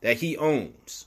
that 0.00 0.18
he 0.18 0.36
owns 0.36 1.06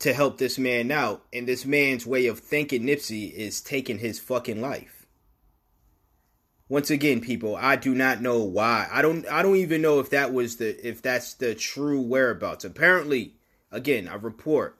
to 0.00 0.12
help 0.12 0.38
this 0.38 0.58
man 0.58 0.90
out, 0.90 1.24
and 1.32 1.46
this 1.46 1.64
man's 1.64 2.06
way 2.06 2.26
of 2.26 2.40
thinking 2.40 2.82
Nipsey 2.82 3.32
is 3.32 3.60
taking 3.60 3.98
his 3.98 4.18
fucking 4.18 4.60
life. 4.60 5.06
Once 6.68 6.90
again, 6.90 7.20
people, 7.20 7.56
I 7.56 7.76
do 7.76 7.94
not 7.94 8.22
know 8.22 8.38
why. 8.38 8.88
I 8.92 9.02
don't 9.02 9.26
I 9.28 9.42
don't 9.42 9.56
even 9.56 9.82
know 9.82 9.98
if 9.98 10.10
that 10.10 10.32
was 10.32 10.56
the 10.56 10.86
if 10.86 11.02
that's 11.02 11.34
the 11.34 11.54
true 11.54 12.00
whereabouts. 12.00 12.64
Apparently, 12.64 13.34
again, 13.72 14.08
a 14.08 14.18
report 14.18 14.78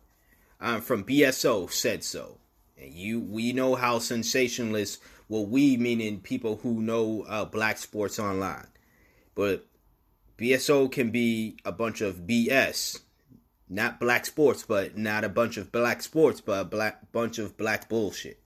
um, 0.61 0.81
from 0.81 1.05
BSO 1.05 1.71
said 1.71 2.05
so. 2.05 2.39
And 2.81 2.95
you 2.95 3.21
we 3.21 3.53
know 3.53 3.75
how 3.75 3.99
sensationalist. 3.99 5.03
Well, 5.29 5.47
we 5.47 5.77
meaning 5.77 6.21
people 6.21 6.61
who 6.63 6.81
know 6.81 7.25
uh, 7.29 7.45
black 7.45 7.79
sports 7.79 8.19
online, 8.19 8.69
but 9.35 9.67
BSO 10.39 10.91
can 10.91 11.11
be 11.11 11.57
a 11.65 11.73
bunch 11.73 12.01
of 12.01 12.21
BS, 12.21 13.01
not 13.71 14.01
black 14.01 14.27
sports, 14.27 14.65
but 14.67 14.99
not 14.99 15.23
a 15.23 15.29
bunch 15.29 15.57
of 15.57 15.71
black 15.71 16.03
sports, 16.03 16.41
but 16.41 16.61
a 16.61 16.65
black 16.65 17.13
bunch 17.13 17.39
of 17.39 17.57
black 17.57 17.89
bullshit, 17.89 18.43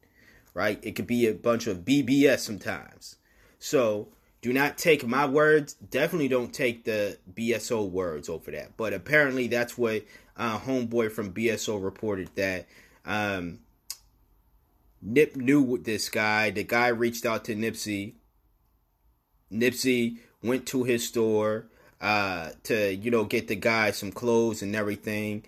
right? 0.52 0.78
It 0.82 0.92
could 0.92 1.06
be 1.06 1.26
a 1.26 1.32
bunch 1.32 1.66
of 1.66 1.78
BBS 1.78 2.40
sometimes. 2.40 3.16
So 3.58 4.08
do 4.42 4.52
not 4.52 4.76
take 4.76 5.06
my 5.06 5.24
words. 5.24 5.72
Definitely 5.72 6.28
don't 6.28 6.52
take 6.52 6.84
the 6.84 7.16
BSO 7.32 7.90
words 7.90 8.28
over 8.28 8.50
that. 8.50 8.76
But 8.76 8.92
apparently, 8.92 9.46
that's 9.46 9.78
what 9.78 10.04
uh, 10.36 10.58
homeboy 10.58 11.10
from 11.10 11.32
BSO 11.32 11.82
reported 11.82 12.28
that 12.34 12.66
um, 13.06 13.60
Nip 15.00 15.36
knew 15.36 15.78
this 15.78 16.10
guy. 16.10 16.50
The 16.50 16.64
guy 16.64 16.88
reached 16.88 17.24
out 17.24 17.46
to 17.46 17.56
Nipsey. 17.56 18.16
Nipsey 19.50 20.18
went 20.42 20.66
to 20.66 20.84
his 20.84 21.08
store 21.08 21.70
uh, 22.04 22.50
to 22.64 22.94
you 22.94 23.10
know 23.10 23.24
get 23.24 23.48
the 23.48 23.56
guy 23.56 23.90
some 23.90 24.12
clothes 24.12 24.60
and 24.60 24.76
everything. 24.76 25.42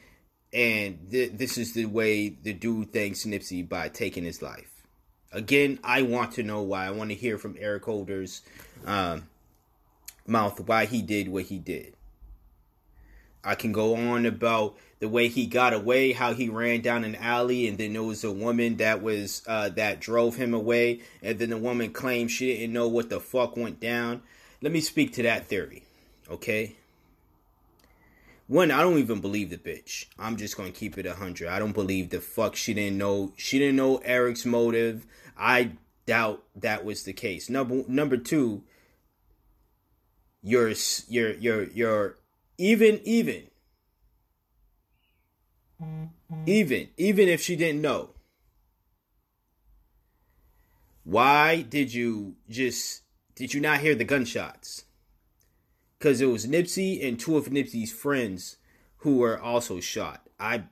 And 0.55 1.11
th- 1.11 1.33
this 1.35 1.59
is 1.59 1.75
the 1.75 1.85
way 1.85 2.31
the 2.31 2.55
dude 2.55 2.93
thanks 2.93 3.25
Nipsey 3.25 3.69
by 3.69 3.91
taking 3.91 4.25
his 4.25 4.41
life. 4.41 4.71
Again, 5.33 5.79
I 5.85 6.01
want 6.01 6.33
to 6.33 6.43
know 6.43 6.63
why. 6.63 6.87
I 6.87 6.91
want 6.93 7.11
to 7.11 7.17
hear 7.17 7.37
from 7.37 7.57
Eric 7.59 7.85
Holder's 7.85 8.41
um, 8.87 9.25
mouth 10.27 10.59
why 10.61 10.87
he 10.87 11.03
did 11.03 11.29
what 11.29 11.45
he 11.45 11.59
did. 11.59 11.93
I 13.45 13.55
can 13.55 13.73
go 13.73 13.95
on 13.95 14.25
about 14.25 14.77
the 14.99 15.11
way 15.11 15.29
he 15.29 15.47
got 15.47 15.75
away, 15.75 16.13
how 16.13 16.33
he 16.33 16.49
ran 16.49 16.81
down 16.81 17.05
an 17.05 17.17
alley, 17.17 17.69
and 17.69 17.77
then 17.77 17.93
there 17.93 18.03
was 18.03 18.25
a 18.25 18.33
woman 18.33 18.79
that 18.79 19.03
was 19.03 19.43
uh, 19.47 19.69
that 19.71 20.01
drove 20.01 20.37
him 20.37 20.55
away, 20.55 21.03
and 21.23 21.39
then 21.39 21.51
the 21.51 21.59
woman 21.59 21.93
claimed 21.93 22.31
she 22.31 22.57
didn't 22.57 22.73
know 22.73 22.89
what 22.89 23.11
the 23.11 23.21
fuck 23.21 23.59
went 23.59 23.79
down. 23.79 24.23
Let 24.63 24.73
me 24.73 24.81
speak 24.81 25.13
to 25.15 25.23
that 25.25 25.47
theory, 25.49 25.86
okay? 26.30 26.76
One, 28.49 28.71
I 28.71 28.80
don't 28.80 28.99
even 28.99 29.21
believe 29.21 29.50
the 29.50 29.59
bitch. 29.59 30.06
I'm 30.18 30.37
just 30.37 30.56
gonna 30.56 30.71
keep 30.71 30.97
it 30.99 31.06
a 31.06 31.14
hundred. 31.14 31.49
I 31.49 31.59
don't 31.59 31.73
believe 31.73 32.11
the 32.11 32.21
fuck 32.21 32.54
she 32.54 32.75
didn't 32.75 32.99
know. 32.99 33.33
She 33.37 33.59
didn't 33.59 33.76
know 33.76 33.97
Eric's 33.99 34.47
motive. 34.47 35.06
I 35.37 35.73
doubt 36.06 36.45
that 36.54 36.85
was 36.85 37.02
the 37.02 37.12
case. 37.12 37.50
Number 37.50 37.83
number 37.88 38.16
two, 38.16 38.62
you're 40.42 40.73
you're 41.09 41.33
you're 41.35 41.64
you're 41.64 42.18
even 42.56 43.00
even 43.04 43.49
even 46.47 46.88
even 46.97 47.28
if 47.28 47.42
she 47.42 47.56
didn't 47.56 47.83
know. 47.83 48.11
Why 51.02 51.62
did 51.62 51.92
you 51.92 52.37
just 52.49 53.02
did 53.35 53.54
you 53.54 53.61
not 53.61 53.80
hear 53.80 53.95
the 53.95 54.04
gunshots? 54.04 54.86
Because 55.99 56.21
it 56.21 56.26
was 56.26 56.47
Nipsey 56.47 57.07
and 57.07 57.19
two 57.19 57.37
of 57.37 57.47
Nipsey's 57.47 57.93
friends 57.93 58.57
who 58.99 59.19
were 59.19 59.41
also 59.41 59.81
shot. 59.81 60.29
I 60.38 60.65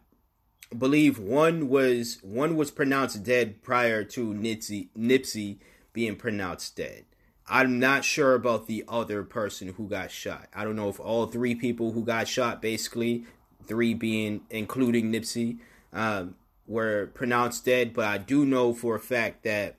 believe 0.77 1.19
one 1.19 1.69
was 1.69 2.19
one 2.23 2.57
was 2.57 2.71
pronounced 2.71 3.23
dead 3.23 3.63
prior 3.63 4.05
to 4.05 4.35
Nipsey 4.35 4.89
Nipsey 4.97 5.59
being 5.93 6.17
pronounced 6.17 6.77
dead. 6.77 7.05
I'm 7.47 7.79
not 7.79 8.05
sure 8.05 8.35
about 8.35 8.67
the 8.67 8.85
other 8.89 9.23
person 9.23 9.75
who 9.75 9.87
got 9.89 10.11
shot. 10.11 10.49
I 10.55 10.65
don't 10.65 10.77
know 10.77 10.89
if 10.89 10.99
all 10.99 11.27
three 11.27 11.55
people 11.55 11.93
who 11.93 12.05
got 12.05 12.27
shot, 12.27 12.63
basically 12.63 13.25
three 13.67 13.95
being 13.95 14.43
including 14.51 15.13
Nipsey, 15.13 15.59
um, 15.93 16.37
were 16.67 17.11
pronounced 17.15 17.65
dead. 17.65 17.93
But 17.93 18.07
I 18.07 18.19
do 18.19 18.45
know 18.47 18.73
for 18.73 18.97
a 18.97 19.01
fact 19.01 19.45
that 19.45 19.77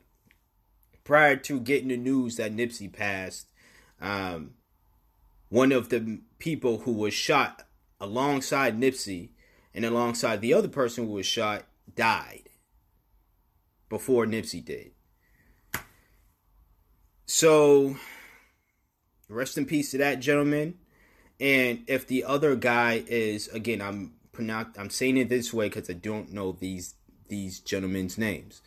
prior 1.04 1.36
to 1.38 1.60
getting 1.60 1.90
the 1.90 1.98
news 1.98 2.36
that 2.38 2.56
Nipsey 2.56 2.92
passed, 2.92 3.48
um, 4.00 4.52
one 5.50 5.72
of 5.72 5.90
the 5.90 6.22
people 6.40 6.80
who 6.80 6.92
was 6.92 7.14
shot 7.14 7.68
alongside 8.00 8.80
Nipsey 8.80 9.30
and 9.74 9.86
alongside 9.86 10.42
the 10.42 10.54
other 10.54 10.68
person 10.68 11.06
who 11.06 11.14
was 11.14 11.26
shot 11.26 11.64
died 11.96 12.50
before 13.90 14.26
Nipsey 14.26 14.64
did. 14.64 14.92
So, 17.26 17.98
rest 19.28 19.58
in 19.58 19.66
peace 19.66 19.92
to 19.92 19.98
that 20.00 20.20
gentleman. 20.20 20.76
And 21.40 21.84
if 21.88 22.08
the 22.08 22.24
other 22.24 22.56
guy 22.56 23.04
is 23.08 23.48
again, 23.50 23.82
I'm 23.82 24.14
pronounce, 24.32 24.78
I'm 24.78 24.90
saying 24.90 25.18
it 25.18 25.30
this 25.30 25.54
way 25.54 25.68
because 25.68 25.90
I 25.90 25.94
don't 25.94 26.32
know 26.32 26.52
these 26.54 26.96
these 27.28 27.60
gentlemen's 27.60 28.18
names. 28.18 28.62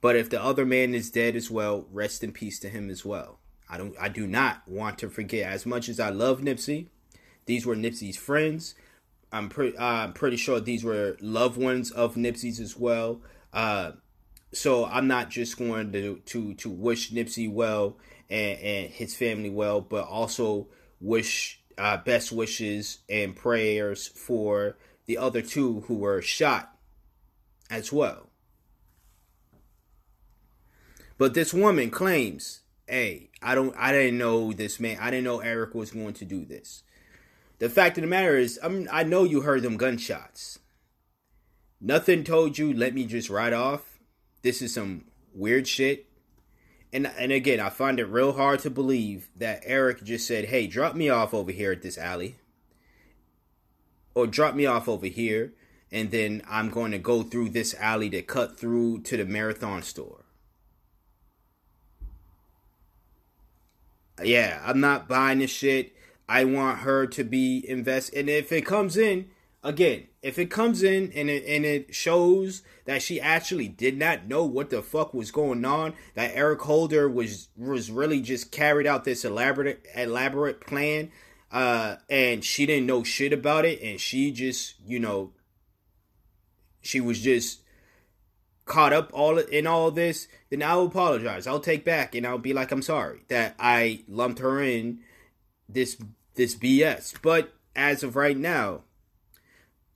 But 0.00 0.16
if 0.16 0.30
the 0.30 0.42
other 0.42 0.66
man 0.66 0.94
is 0.94 1.10
dead 1.10 1.36
as 1.36 1.50
well, 1.50 1.86
rest 1.90 2.22
in 2.22 2.32
peace 2.32 2.58
to 2.60 2.68
him 2.68 2.90
as 2.90 3.04
well. 3.04 3.38
I 3.72 3.78
don't 3.78 3.94
I 3.98 4.10
do 4.10 4.26
not 4.26 4.68
want 4.68 4.98
to 4.98 5.08
forget 5.08 5.50
as 5.50 5.64
much 5.64 5.88
as 5.88 5.98
I 5.98 6.10
love 6.10 6.42
Nipsey. 6.42 6.88
These 7.46 7.64
were 7.64 7.74
Nipsey's 7.74 8.18
friends. 8.18 8.74
I'm 9.32 9.48
pretty 9.48 9.78
I'm 9.78 10.12
pretty 10.12 10.36
sure 10.36 10.60
these 10.60 10.84
were 10.84 11.16
loved 11.22 11.56
ones 11.56 11.90
of 11.90 12.16
Nipsey's 12.16 12.60
as 12.60 12.76
well. 12.76 13.22
Uh, 13.50 13.92
so 14.52 14.84
I'm 14.84 15.08
not 15.08 15.30
just 15.30 15.56
going 15.56 15.90
to 15.92 16.20
to 16.26 16.52
to 16.52 16.68
wish 16.68 17.12
Nipsey 17.12 17.50
well 17.50 17.96
and, 18.28 18.58
and 18.60 18.90
his 18.90 19.16
family 19.16 19.48
well, 19.48 19.80
but 19.80 20.04
also 20.04 20.68
wish 21.00 21.62
uh, 21.78 21.96
best 21.96 22.30
wishes 22.30 22.98
and 23.08 23.34
prayers 23.34 24.06
for 24.06 24.76
the 25.06 25.16
other 25.16 25.40
two 25.40 25.80
who 25.86 25.94
were 25.94 26.20
shot 26.20 26.76
as 27.70 27.90
well. 27.90 28.28
But 31.16 31.32
this 31.32 31.54
woman 31.54 31.90
claims, 31.90 32.60
"Hey, 32.86 33.30
I 33.42 33.54
don't, 33.54 33.74
I 33.76 33.92
didn't 33.92 34.18
know 34.18 34.52
this 34.52 34.78
man. 34.80 34.98
I 35.00 35.10
didn't 35.10 35.24
know 35.24 35.40
Eric 35.40 35.74
was 35.74 35.90
going 35.90 36.14
to 36.14 36.24
do 36.24 36.44
this." 36.44 36.82
The 37.58 37.68
fact 37.68 37.96
of 37.98 38.02
the 38.02 38.08
matter 38.08 38.36
is, 38.36 38.58
I 38.62 38.86
I 38.90 39.02
know 39.04 39.24
you 39.24 39.42
heard 39.42 39.62
them 39.62 39.76
gunshots. 39.76 40.58
Nothing 41.80 42.24
told 42.24 42.58
you, 42.58 42.72
let 42.72 42.94
me 42.94 43.04
just 43.06 43.30
ride 43.30 43.52
off. 43.52 43.98
This 44.42 44.62
is 44.62 44.74
some 44.74 45.04
weird 45.34 45.66
shit. 45.66 46.06
And 46.92 47.06
and 47.06 47.32
again, 47.32 47.60
I 47.60 47.70
find 47.70 47.98
it 47.98 48.04
real 48.04 48.32
hard 48.32 48.60
to 48.60 48.70
believe 48.70 49.30
that 49.36 49.62
Eric 49.64 50.04
just 50.04 50.26
said, 50.26 50.46
"Hey, 50.46 50.66
drop 50.66 50.94
me 50.94 51.08
off 51.08 51.32
over 51.32 51.50
here 51.50 51.72
at 51.72 51.82
this 51.82 51.98
alley." 51.98 52.36
Or 54.14 54.26
drop 54.26 54.54
me 54.54 54.66
off 54.66 54.88
over 54.88 55.06
here, 55.06 55.54
and 55.90 56.10
then 56.10 56.42
I'm 56.48 56.68
going 56.68 56.92
to 56.92 56.98
go 56.98 57.22
through 57.22 57.50
this 57.50 57.74
alley 57.78 58.10
to 58.10 58.22
cut 58.22 58.58
through 58.58 59.02
to 59.02 59.16
the 59.16 59.24
marathon 59.24 59.82
store. 59.82 60.21
Yeah, 64.24 64.62
I'm 64.64 64.80
not 64.80 65.08
buying 65.08 65.40
this 65.40 65.50
shit. 65.50 65.94
I 66.28 66.44
want 66.44 66.78
her 66.78 67.06
to 67.06 67.24
be 67.24 67.64
invest. 67.68 68.14
And 68.14 68.28
if 68.28 68.52
it 68.52 68.62
comes 68.62 68.96
in, 68.96 69.30
again, 69.62 70.06
if 70.22 70.38
it 70.38 70.50
comes 70.50 70.82
in 70.82 71.12
and 71.14 71.28
it 71.28 71.44
and 71.46 71.64
it 71.64 71.94
shows 71.94 72.62
that 72.84 73.02
she 73.02 73.20
actually 73.20 73.68
did 73.68 73.98
not 73.98 74.26
know 74.26 74.44
what 74.44 74.70
the 74.70 74.82
fuck 74.82 75.12
was 75.12 75.30
going 75.30 75.64
on, 75.64 75.94
that 76.14 76.32
Eric 76.34 76.62
Holder 76.62 77.08
was 77.08 77.48
was 77.56 77.90
really 77.90 78.20
just 78.20 78.52
carried 78.52 78.86
out 78.86 79.04
this 79.04 79.24
elaborate 79.24 79.84
elaborate 79.94 80.60
plan, 80.60 81.10
uh, 81.50 81.96
and 82.08 82.44
she 82.44 82.66
didn't 82.66 82.86
know 82.86 83.02
shit 83.02 83.32
about 83.32 83.64
it, 83.64 83.82
and 83.82 84.00
she 84.00 84.30
just 84.30 84.74
you 84.86 85.00
know, 85.00 85.32
she 86.80 87.00
was 87.00 87.20
just 87.20 87.61
caught 88.72 88.94
up 88.94 89.10
all 89.12 89.36
in 89.36 89.66
all 89.66 89.90
this, 89.90 90.28
then 90.48 90.62
I'll 90.62 90.86
apologize. 90.86 91.46
I'll 91.46 91.60
take 91.60 91.84
back 91.84 92.14
and 92.14 92.26
I'll 92.26 92.38
be 92.38 92.54
like, 92.54 92.72
I'm 92.72 92.80
sorry 92.80 93.20
that 93.28 93.54
I 93.58 94.02
lumped 94.08 94.38
her 94.38 94.62
in 94.62 95.00
this 95.68 95.98
this 96.36 96.54
BS. 96.54 97.14
But 97.20 97.52
as 97.76 98.02
of 98.02 98.16
right 98.16 98.36
now, 98.36 98.80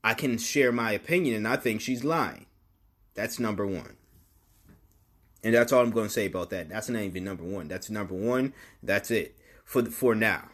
I 0.05 0.13
can 0.13 0.37
share 0.37 0.73
my 0.73 0.93
opinion, 0.93 1.37
and 1.37 1.49
I 1.49 1.57
think 1.57 1.81
she's 1.81 2.05
lying. 2.05 2.45
That's 3.15 3.41
number 3.41 3.67
one. 3.67 3.97
And 5.43 5.55
that's 5.55 5.73
all 5.73 5.81
I'm 5.83 5.91
going 5.91 6.09
to 6.09 6.13
say 6.13 6.27
about 6.27 6.51
that. 6.51 6.69
That's 6.69 6.91
not 6.91 7.01
even 7.01 7.25
number 7.25 7.45
one. 7.45 7.69
That's 7.69 7.89
number 7.89 8.15
one. 8.15 8.53
That's 8.83 9.11
it 9.11 9.39
for 9.65 9.87
for 9.87 10.15
now. 10.15 10.51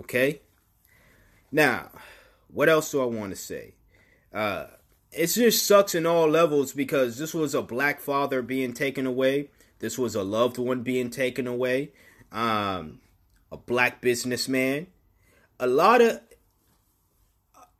Okay. 0.00 0.40
Now, 1.52 1.90
what 2.50 2.70
else 2.70 2.90
do 2.90 3.02
I 3.02 3.04
want 3.04 3.30
to 3.32 3.36
say? 3.36 3.74
Uh, 4.32 4.68
it 5.12 5.26
just 5.28 5.66
sucks 5.66 5.94
in 5.94 6.06
all 6.06 6.28
levels 6.28 6.72
because 6.72 7.18
this 7.18 7.34
was 7.34 7.54
a 7.54 7.62
black 7.62 8.00
father 8.00 8.42
being 8.42 8.72
taken 8.72 9.06
away. 9.06 9.50
This 9.78 9.98
was 9.98 10.14
a 10.14 10.22
loved 10.22 10.58
one 10.58 10.82
being 10.82 11.10
taken 11.10 11.46
away. 11.46 11.92
Um, 12.32 13.00
a 13.50 13.56
black 13.56 14.00
businessman 14.00 14.88
a 15.60 15.66
lot 15.66 16.00
of 16.00 16.20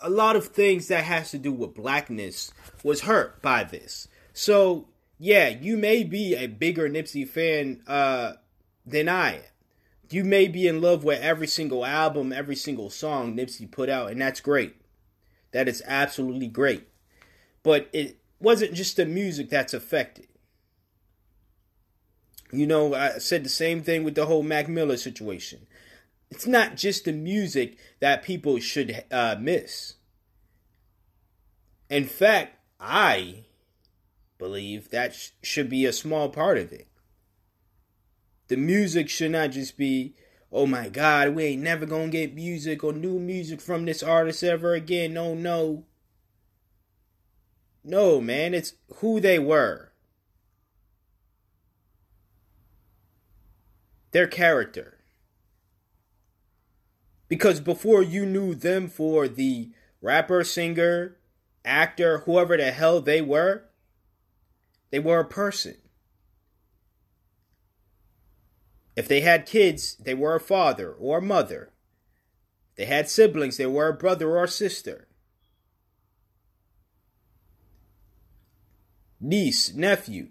a 0.00 0.10
lot 0.10 0.36
of 0.36 0.48
things 0.48 0.88
that 0.88 1.04
has 1.04 1.30
to 1.32 1.38
do 1.38 1.52
with 1.52 1.74
blackness 1.74 2.52
was 2.84 3.02
hurt 3.02 3.42
by 3.42 3.64
this. 3.64 4.08
So 4.32 4.88
yeah, 5.18 5.48
you 5.48 5.76
may 5.76 6.04
be 6.04 6.36
a 6.36 6.46
bigger 6.46 6.88
Nipsey 6.88 7.26
fan 7.26 7.82
uh, 7.86 8.34
than 8.86 9.08
I 9.08 9.36
am. 9.36 9.42
You 10.10 10.24
may 10.24 10.48
be 10.48 10.66
in 10.66 10.80
love 10.80 11.04
with 11.04 11.20
every 11.20 11.48
single 11.48 11.84
album, 11.84 12.32
every 12.32 12.56
single 12.56 12.90
song 12.90 13.36
Nipsey 13.36 13.70
put 13.70 13.90
out, 13.90 14.10
and 14.10 14.20
that's 14.20 14.40
great. 14.40 14.76
That 15.50 15.68
is 15.68 15.82
absolutely 15.86 16.46
great. 16.46 16.87
But 17.62 17.88
it 17.92 18.18
wasn't 18.40 18.74
just 18.74 18.96
the 18.96 19.06
music 19.06 19.50
that's 19.50 19.74
affected. 19.74 20.28
You 22.52 22.66
know, 22.66 22.94
I 22.94 23.18
said 23.18 23.44
the 23.44 23.50
same 23.50 23.82
thing 23.82 24.04
with 24.04 24.14
the 24.14 24.26
whole 24.26 24.42
Mac 24.42 24.68
Miller 24.68 24.96
situation. 24.96 25.66
It's 26.30 26.46
not 26.46 26.76
just 26.76 27.04
the 27.04 27.12
music 27.12 27.76
that 28.00 28.22
people 28.22 28.58
should 28.58 29.04
uh, 29.10 29.36
miss. 29.38 29.94
In 31.90 32.04
fact, 32.04 32.56
I 32.78 33.44
believe 34.38 34.90
that 34.90 35.14
sh- 35.14 35.30
should 35.42 35.68
be 35.68 35.84
a 35.84 35.92
small 35.92 36.28
part 36.28 36.58
of 36.58 36.72
it. 36.72 36.86
The 38.48 38.56
music 38.56 39.08
should 39.08 39.32
not 39.32 39.50
just 39.50 39.76
be, 39.76 40.14
oh 40.52 40.66
my 40.66 40.88
God, 40.88 41.34
we 41.34 41.44
ain't 41.44 41.62
never 41.62 41.86
gonna 41.86 42.08
get 42.08 42.34
music 42.34 42.82
or 42.84 42.92
new 42.92 43.18
music 43.18 43.60
from 43.60 43.84
this 43.84 44.02
artist 44.02 44.42
ever 44.42 44.74
again. 44.74 45.12
No, 45.12 45.34
no. 45.34 45.84
No, 47.88 48.20
man, 48.20 48.52
it's 48.52 48.74
who 48.96 49.18
they 49.18 49.38
were. 49.38 49.92
Their 54.10 54.26
character. 54.26 54.98
Because 57.28 57.60
before 57.60 58.02
you 58.02 58.26
knew 58.26 58.54
them 58.54 58.88
for 58.88 59.26
the 59.26 59.70
rapper, 60.02 60.44
singer, 60.44 61.16
actor, 61.64 62.18
whoever 62.18 62.58
the 62.58 62.72
hell 62.72 63.00
they 63.00 63.22
were, 63.22 63.64
they 64.90 64.98
were 64.98 65.20
a 65.20 65.24
person. 65.24 65.76
If 68.96 69.08
they 69.08 69.22
had 69.22 69.46
kids, 69.46 69.96
they 69.96 70.12
were 70.12 70.34
a 70.34 70.40
father 70.40 70.92
or 70.92 71.18
a 71.18 71.22
mother. 71.22 71.72
If 72.72 72.76
they 72.76 72.84
had 72.84 73.08
siblings, 73.08 73.56
they 73.56 73.64
were 73.64 73.88
a 73.88 73.94
brother 73.94 74.28
or 74.28 74.44
a 74.44 74.48
sister. 74.48 75.07
Niece, 79.20 79.74
nephew, 79.74 80.28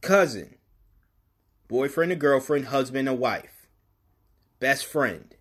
cousin, 0.00 0.56
boyfriend 1.68 2.12
or 2.12 2.16
girlfriend, 2.16 2.66
husband 2.66 3.08
or 3.08 3.14
wife, 3.14 3.68
best 4.58 4.86
friend. 4.86 5.34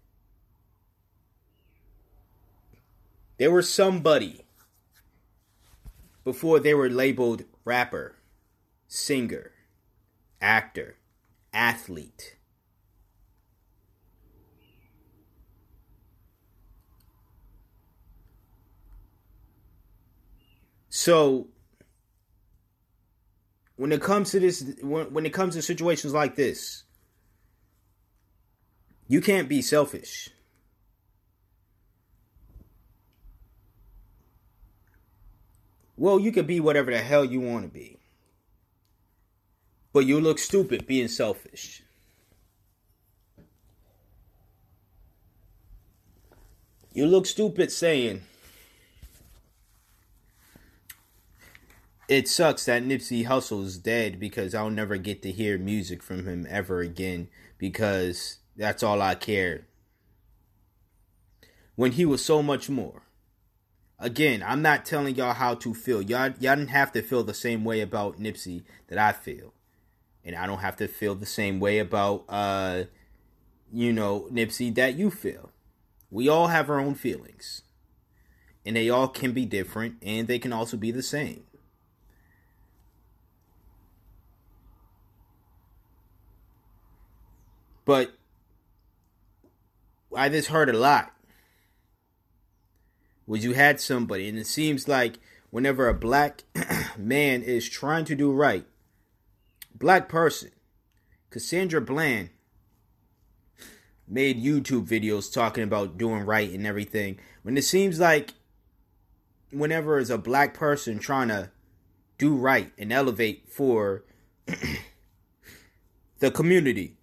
They 3.38 3.48
were 3.48 3.62
somebody 3.62 4.46
before 6.24 6.60
they 6.60 6.74
were 6.74 6.90
labeled 6.90 7.46
rapper, 7.64 8.18
singer, 8.88 9.52
actor, 10.42 10.98
athlete. 11.54 12.36
So 21.02 21.48
when 23.76 23.92
it 23.92 24.04
comes 24.04 24.30
to 24.30 24.40
this 24.40 24.64
when, 24.84 25.12
when 25.12 25.26
it 25.26 25.34
comes 25.34 25.56
to 25.56 25.64
situations 25.64 26.14
like 26.14 26.36
this, 26.36 26.84
you 29.08 29.20
can't 29.20 29.50
be 29.50 29.64
selfish. 29.64 30.30
Well, 35.98 36.20
you 36.20 36.32
can 36.32 36.46
be 36.46 36.60
whatever 36.60 36.92
the 36.92 37.00
hell 37.00 37.26
you 37.26 37.40
want 37.40 37.64
to 37.64 37.70
be. 37.70 37.98
But 39.94 40.06
you 40.06 40.22
look 40.22 40.38
stupid 40.38 40.86
being 40.86 41.08
selfish. 41.08 41.82
You 46.94 47.08
look 47.08 47.26
stupid 47.26 47.72
saying, 47.72 48.22
it 52.08 52.28
sucks 52.28 52.66
that 52.66 52.84
Nipsey 52.84 53.26
Hussle's 53.26 53.78
dead 53.78 54.20
because 54.20 54.54
I'll 54.54 54.70
never 54.70 54.98
get 54.98 55.22
to 55.24 55.32
hear 55.32 55.58
music 55.58 56.04
from 56.04 56.28
him 56.28 56.46
ever 56.50 56.82
again 56.82 57.30
because 57.58 58.40
that's 58.56 58.84
all 58.84 59.02
I 59.02 59.16
cared. 59.16 59.66
When 61.76 61.94
he 61.94 62.06
was 62.06 62.24
so 62.24 62.44
much 62.44 62.70
more. 62.70 63.04
Again, 63.98 64.44
I'm 64.46 64.64
not 64.64 64.84
telling 64.84 65.16
y'all 65.16 65.34
how 65.34 65.54
to 65.56 65.76
feel. 65.76 66.02
Y'all 66.02 66.34
y'all 66.40 66.56
didn't 66.56 66.70
have 66.70 66.92
to 66.94 67.04
feel 67.04 67.24
the 67.24 67.36
same 67.36 67.64
way 67.64 67.82
about 67.82 68.20
Nipsey 68.20 68.64
that 68.88 68.98
I 68.98 69.12
feel. 69.12 69.54
And 70.26 70.36
I 70.36 70.48
don't 70.48 70.60
have 70.60 70.76
to 70.78 70.88
feel 70.88 71.14
the 71.14 71.26
same 71.28 71.60
way 71.60 71.78
about 71.80 72.26
uh 72.28 72.86
you 73.72 73.94
know, 73.94 74.28
Nipsey 74.32 74.74
that 74.76 74.96
you 74.96 75.12
feel. 75.12 75.52
We 76.10 76.28
all 76.28 76.48
have 76.48 76.70
our 76.70 76.80
own 76.80 76.96
feelings. 76.96 77.62
And 78.66 78.76
they 78.76 78.90
all 78.90 79.08
can 79.08 79.32
be 79.32 79.46
different 79.46 79.96
and 80.02 80.28
they 80.28 80.40
can 80.40 80.52
also 80.52 80.78
be 80.78 80.92
the 80.92 81.04
same. 81.04 81.44
But 87.92 88.14
I 90.16 90.30
just 90.30 90.48
heard 90.48 90.70
a 90.70 90.78
lot 90.78 91.12
was 93.28 93.44
you 93.44 93.52
had 93.52 93.82
somebody, 93.82 94.30
and 94.30 94.40
it 94.40 94.48
seems 94.48 94.88
like 94.88 95.20
whenever 95.50 95.90
a 95.90 95.94
black 95.94 96.44
man 96.98 97.42
is 97.42 97.68
trying 97.68 98.06
to 98.06 98.16
do 98.16 98.32
right, 98.32 98.66
black 99.76 100.08
person, 100.08 100.52
Cassandra 101.32 101.82
Bland 101.82 102.30
made 104.08 104.42
YouTube 104.42 104.88
videos 104.88 105.30
talking 105.30 105.66
about 105.66 105.98
doing 105.98 106.22
right 106.22 106.50
and 106.50 106.66
everything. 106.66 107.20
When 107.44 107.58
it 107.58 107.66
seems 107.66 108.00
like 108.00 108.36
whenever 109.52 110.00
it's 110.00 110.10
a 110.10 110.18
black 110.18 110.54
person 110.54 110.98
trying 110.98 111.28
to 111.28 111.52
do 112.18 112.36
right 112.36 112.72
and 112.78 112.94
elevate 112.94 113.50
for 113.50 114.06
the 116.20 116.32
community, 116.32 116.96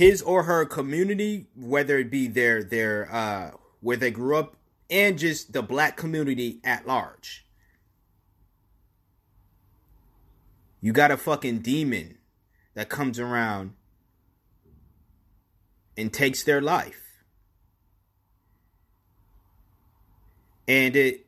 his 0.00 0.22
or 0.22 0.44
her 0.44 0.64
community, 0.64 1.46
whether 1.54 1.98
it 1.98 2.10
be 2.10 2.26
their 2.26 2.64
their 2.64 3.06
uh 3.12 3.50
where 3.82 3.98
they 3.98 4.10
grew 4.10 4.34
up 4.34 4.56
and 4.88 5.18
just 5.18 5.52
the 5.52 5.62
black 5.62 5.98
community 5.98 6.58
at 6.64 6.86
large. 6.86 7.44
You 10.80 10.94
got 10.94 11.10
a 11.10 11.18
fucking 11.18 11.58
demon 11.58 12.16
that 12.72 12.88
comes 12.88 13.18
around 13.18 13.74
and 15.98 16.10
takes 16.10 16.44
their 16.44 16.62
life. 16.62 17.02
And 20.66 20.96
it 20.96 21.26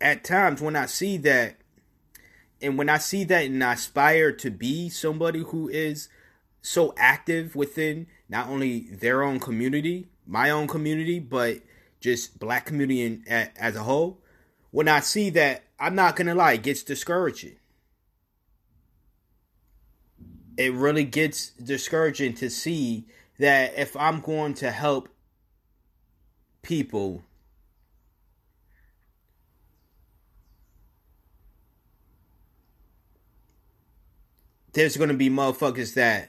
at 0.00 0.22
times 0.22 0.60
when 0.60 0.76
I 0.76 0.86
see 0.86 1.16
that 1.16 1.56
and 2.66 2.76
when 2.76 2.88
I 2.88 2.98
see 2.98 3.22
that 3.24 3.44
and 3.44 3.62
I 3.62 3.74
aspire 3.74 4.32
to 4.32 4.50
be 4.50 4.88
somebody 4.88 5.40
who 5.40 5.68
is 5.68 6.08
so 6.60 6.92
active 6.96 7.54
within 7.54 8.08
not 8.28 8.48
only 8.48 8.80
their 8.90 9.22
own 9.22 9.38
community, 9.38 10.08
my 10.26 10.50
own 10.50 10.66
community, 10.66 11.20
but 11.20 11.60
just 12.00 12.40
black 12.40 12.66
community 12.66 13.02
in, 13.02 13.24
as 13.28 13.76
a 13.76 13.84
whole, 13.84 14.20
when 14.72 14.88
I 14.88 14.98
see 14.98 15.30
that, 15.30 15.62
I'm 15.78 15.94
not 15.94 16.16
gonna 16.16 16.34
lie, 16.34 16.54
it 16.54 16.64
gets 16.64 16.82
discouraging. 16.82 17.56
It 20.56 20.72
really 20.72 21.04
gets 21.04 21.50
discouraging 21.50 22.34
to 22.34 22.50
see 22.50 23.06
that 23.38 23.78
if 23.78 23.96
I'm 23.96 24.20
going 24.20 24.54
to 24.54 24.72
help 24.72 25.08
people 26.62 27.22
there's 34.76 34.98
going 34.98 35.08
to 35.08 35.16
be 35.16 35.30
motherfuckers 35.30 35.94
that 35.94 36.28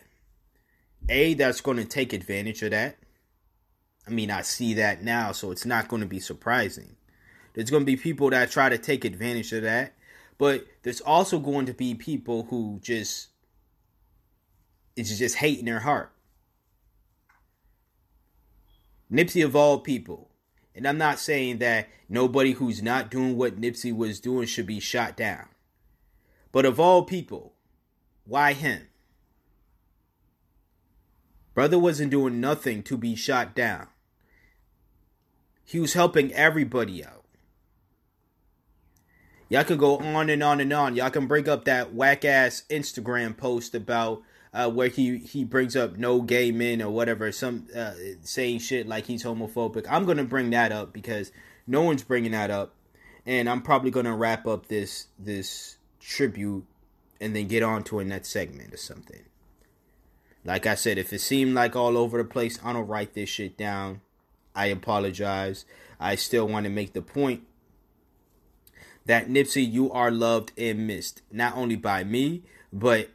a 1.10 1.33
that's 1.33 1.60
going 1.60 1.75
to 1.75 1.83
take 1.83 2.13
advantage 2.13 2.63
of 2.63 2.71
that. 2.71 2.95
I 4.07 4.10
mean, 4.10 4.31
I 4.31 4.41
see 4.41 4.75
that 4.75 5.03
now, 5.03 5.33
so 5.33 5.51
it's 5.51 5.65
not 5.65 5.89
going 5.89 6.01
to 6.01 6.07
be 6.07 6.21
surprising. 6.21 6.95
There's 7.53 7.69
going 7.69 7.81
to 7.81 7.86
be 7.86 7.97
people 7.97 8.29
that 8.29 8.49
try 8.49 8.69
to 8.69 8.77
take 8.77 9.03
advantage 9.03 9.51
of 9.51 9.63
that, 9.63 9.91
but 10.38 10.65
there's 10.83 11.01
also 11.01 11.39
going 11.39 11.65
to 11.65 11.73
be 11.73 11.93
people 11.93 12.43
who 12.43 12.79
just 12.81 13.27
it's 14.95 15.17
just 15.17 15.36
hate 15.36 15.60
in 15.60 15.65
their 15.65 15.81
heart. 15.81 16.13
Nipsey 19.12 19.43
of 19.43 19.57
all 19.57 19.79
people, 19.79 20.29
and 20.73 20.88
I'm 20.88 20.97
not 20.97 21.19
saying 21.19 21.57
that 21.57 21.89
nobody 22.07 22.53
who's 22.53 22.81
not 22.81 23.12
doing 23.12 23.36
what 23.36 23.60
Nipsey 23.60 23.93
was 23.93 24.21
doing 24.21 24.47
should 24.47 24.67
be 24.67 24.79
shot 24.79 25.17
down. 25.17 25.49
But 26.53 26.65
of 26.65 26.79
all 26.79 27.03
people, 27.03 27.53
why 28.27 28.53
him? 28.53 28.87
Brother 31.53 31.79
wasn't 31.79 32.11
doing 32.11 32.39
nothing 32.39 32.83
to 32.83 32.97
be 32.97 33.15
shot 33.15 33.55
down. 33.55 33.87
He 35.63 35.79
was 35.79 35.93
helping 35.93 36.31
everybody 36.33 37.03
out. 37.03 37.25
Y'all 39.49 39.63
can 39.63 39.77
go 39.77 39.97
on 39.97 40.29
and 40.29 40.43
on 40.43 40.59
and 40.59 40.71
on. 40.73 40.95
Y'all 40.95 41.09
can 41.09 41.27
bring 41.27 41.47
up 41.47 41.65
that 41.65 41.93
whack 41.93 42.25
ass 42.25 42.63
Instagram 42.69 43.35
post 43.35 43.73
about 43.73 44.21
uh, 44.53 44.69
where 44.69 44.89
he 44.89 45.17
he 45.17 45.43
brings 45.43 45.75
up 45.75 45.97
no 45.97 46.21
gay 46.21 46.51
men 46.51 46.81
or 46.81 46.89
whatever, 46.89 47.31
some 47.31 47.67
uh, 47.75 47.93
saying 48.21 48.59
shit 48.59 48.87
like 48.87 49.05
he's 49.05 49.23
homophobic. 49.23 49.85
I'm 49.89 50.05
gonna 50.05 50.25
bring 50.25 50.49
that 50.51 50.71
up 50.71 50.93
because 50.93 51.31
no 51.65 51.81
one's 51.81 52.03
bringing 52.03 52.31
that 52.31 52.51
up, 52.51 52.73
and 53.25 53.49
I'm 53.49 53.61
probably 53.61 53.91
gonna 53.91 54.15
wrap 54.15 54.47
up 54.47 54.67
this 54.67 55.07
this 55.17 55.77
tribute 55.99 56.65
and 57.19 57.36
then 57.36 57.47
get 57.47 57.63
on 57.63 57.84
to 57.84 57.99
a 57.99 58.06
next 58.06 58.30
segment 58.30 58.73
or 58.73 58.77
something. 58.77 59.23
Like 60.43 60.65
I 60.65 60.75
said, 60.75 60.97
if 60.97 61.12
it 61.12 61.19
seemed 61.19 61.53
like 61.53 61.75
all 61.75 61.97
over 61.97 62.17
the 62.17 62.23
place, 62.23 62.60
I 62.63 62.73
don't 62.73 62.88
write 62.88 63.13
this 63.13 63.30
shit 63.30 63.58
down. 63.58 64.01
I 64.56 64.67
apologize. 64.67 65.65
I 65.99 66.15
still 66.15 66.47
want 66.47 66.63
to 66.65 66.69
make 66.69 66.93
the 66.93 67.01
point 67.01 67.43
that 69.06 69.30
Nipsey, 69.30 69.69
you 69.69 69.91
are 69.91 70.12
loved 70.12 70.51
and 70.58 70.86
missed, 70.86 71.21
not 71.32 71.56
only 71.56 71.75
by 71.75 72.03
me, 72.03 72.43
but 72.71 73.10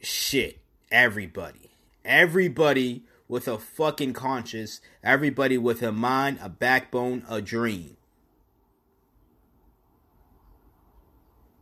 shit, 0.00 0.60
everybody. 0.90 1.70
Everybody 2.04 3.04
with 3.26 3.48
a 3.48 3.58
fucking 3.58 4.12
conscience, 4.12 4.80
everybody 5.02 5.56
with 5.56 5.82
a 5.82 5.92
mind, 5.92 6.38
a 6.42 6.48
backbone, 6.48 7.24
a 7.28 7.40
dream. 7.40 7.96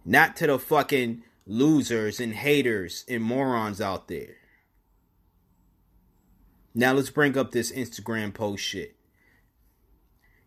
Not 0.04 0.34
to 0.36 0.48
the 0.48 0.58
fucking 0.58 1.22
losers 1.46 2.20
and 2.20 2.34
haters 2.34 3.04
and 3.08 3.22
morons 3.22 3.80
out 3.80 4.08
there. 4.08 4.36
Now 6.74 6.92
let's 6.94 7.10
bring 7.10 7.36
up 7.36 7.50
this 7.50 7.72
Instagram 7.72 8.32
post 8.32 8.62
shit. 8.62 8.96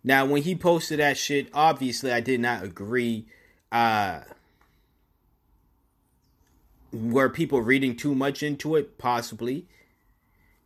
Now 0.03 0.25
when 0.25 0.43
he 0.43 0.55
posted 0.55 0.99
that 0.99 1.17
shit, 1.17 1.49
obviously 1.53 2.12
I 2.12 2.19
did 2.21 2.39
not 2.39 2.63
agree. 2.63 3.27
Uh 3.71 4.21
were 6.91 7.29
people 7.29 7.62
reading 7.62 7.95
too 7.95 8.15
much 8.15 8.41
into 8.41 8.75
it? 8.75 8.97
Possibly. 8.97 9.67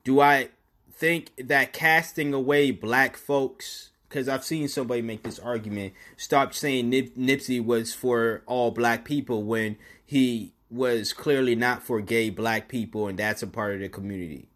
Do 0.04 0.20
I 0.22 0.50
think 0.92 1.32
that 1.38 1.74
casting 1.74 2.34
away 2.34 2.72
black 2.72 3.18
folks, 3.18 3.90
because 4.08 4.30
I've 4.30 4.44
seen 4.44 4.68
somebody 4.68 5.02
make 5.02 5.24
this 5.24 5.40
argument, 5.40 5.94
stop 6.18 6.54
saying 6.54 6.90
Nip- 6.90 7.16
Nipsey 7.16 7.64
was 7.64 7.94
for 7.94 8.44
all 8.46 8.72
black 8.72 9.06
people 9.06 9.44
when 9.44 9.78
he 10.10 10.54
was 10.72 11.14
clearly 11.14 11.54
not 11.54 11.84
for 11.84 12.02
gay 12.02 12.32
black 12.32 12.68
people, 12.68 13.08
and 13.08 13.20
that's 13.20 13.44
a 13.44 13.48
part 13.48 13.76
of 13.76 13.82
the 13.82 13.90
community. 13.90 14.48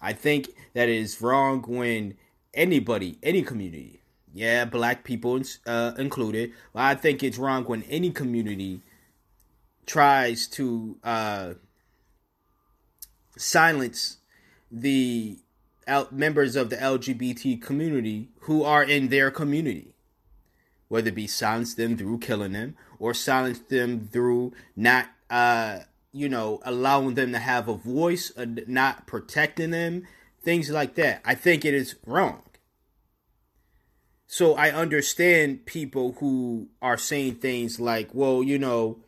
I 0.00 0.12
think 0.12 0.50
that 0.74 0.88
is 0.88 1.20
wrong 1.20 1.64
when 1.66 2.14
anybody, 2.54 3.18
any 3.20 3.42
community, 3.42 4.00
yeah, 4.32 4.64
black 4.64 5.02
people 5.02 5.42
uh, 5.66 5.94
included, 5.98 6.52
but 6.72 6.82
I 6.82 6.94
think 6.94 7.24
it's 7.24 7.36
wrong 7.36 7.64
when 7.64 7.82
any 7.90 8.12
community 8.12 8.82
tries 9.86 10.46
to 10.48 10.96
uh, 11.02 11.54
silence 13.36 14.18
the 14.70 15.36
members 16.12 16.54
of 16.54 16.70
the 16.70 16.76
LGBT 16.76 17.60
community 17.60 18.28
who 18.42 18.62
are 18.62 18.84
in 18.84 19.08
their 19.08 19.32
community, 19.32 19.91
whether 20.92 21.08
it 21.08 21.14
be 21.14 21.26
silence 21.26 21.72
them 21.72 21.96
through 21.96 22.18
killing 22.18 22.52
them 22.52 22.76
or 22.98 23.14
silence 23.14 23.60
them 23.60 24.06
through 24.12 24.52
not, 24.76 25.06
uh, 25.30 25.78
you 26.12 26.28
know, 26.28 26.60
allowing 26.66 27.14
them 27.14 27.32
to 27.32 27.38
have 27.38 27.66
a 27.66 27.72
voice, 27.72 28.30
uh, 28.36 28.44
not 28.66 29.06
protecting 29.06 29.70
them, 29.70 30.06
things 30.42 30.68
like 30.68 30.94
that. 30.94 31.22
I 31.24 31.34
think 31.34 31.64
it 31.64 31.72
is 31.72 31.94
wrong. 32.04 32.42
So 34.26 34.52
I 34.52 34.70
understand 34.70 35.64
people 35.64 36.16
who 36.20 36.68
are 36.82 36.98
saying 36.98 37.36
things 37.36 37.80
like, 37.80 38.10
well, 38.12 38.42
you 38.42 38.58
know, 38.58 38.98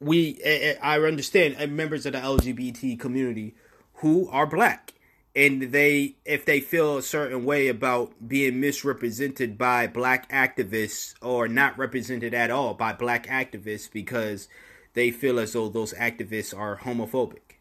we 0.00 0.42
I 0.82 0.98
understand 0.98 1.54
uh, 1.60 1.68
members 1.68 2.04
of 2.04 2.14
the 2.14 2.18
LGBT 2.18 2.98
community 2.98 3.54
who 3.98 4.28
are 4.30 4.44
black 4.44 4.92
and 5.36 5.60
they 5.70 6.16
if 6.24 6.46
they 6.46 6.60
feel 6.60 6.96
a 6.96 7.02
certain 7.02 7.44
way 7.44 7.68
about 7.68 8.26
being 8.26 8.58
misrepresented 8.58 9.58
by 9.58 9.86
black 9.86 10.28
activists 10.32 11.14
or 11.20 11.46
not 11.46 11.76
represented 11.76 12.32
at 12.32 12.50
all 12.50 12.72
by 12.72 12.94
black 12.94 13.26
activists 13.26 13.92
because 13.92 14.48
they 14.94 15.10
feel 15.10 15.38
as 15.38 15.52
though 15.52 15.68
those 15.68 15.92
activists 15.92 16.56
are 16.56 16.78
homophobic 16.78 17.58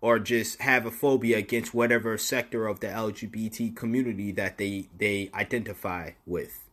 or 0.00 0.20
just 0.20 0.60
have 0.62 0.86
a 0.86 0.92
phobia 0.92 1.38
against 1.38 1.74
whatever 1.74 2.16
sector 2.16 2.68
of 2.68 2.78
the 2.78 2.86
LGBT 2.86 3.74
community 3.74 4.30
that 4.30 4.56
they 4.56 4.88
they 4.96 5.28
identify 5.34 6.10
with. 6.24 6.68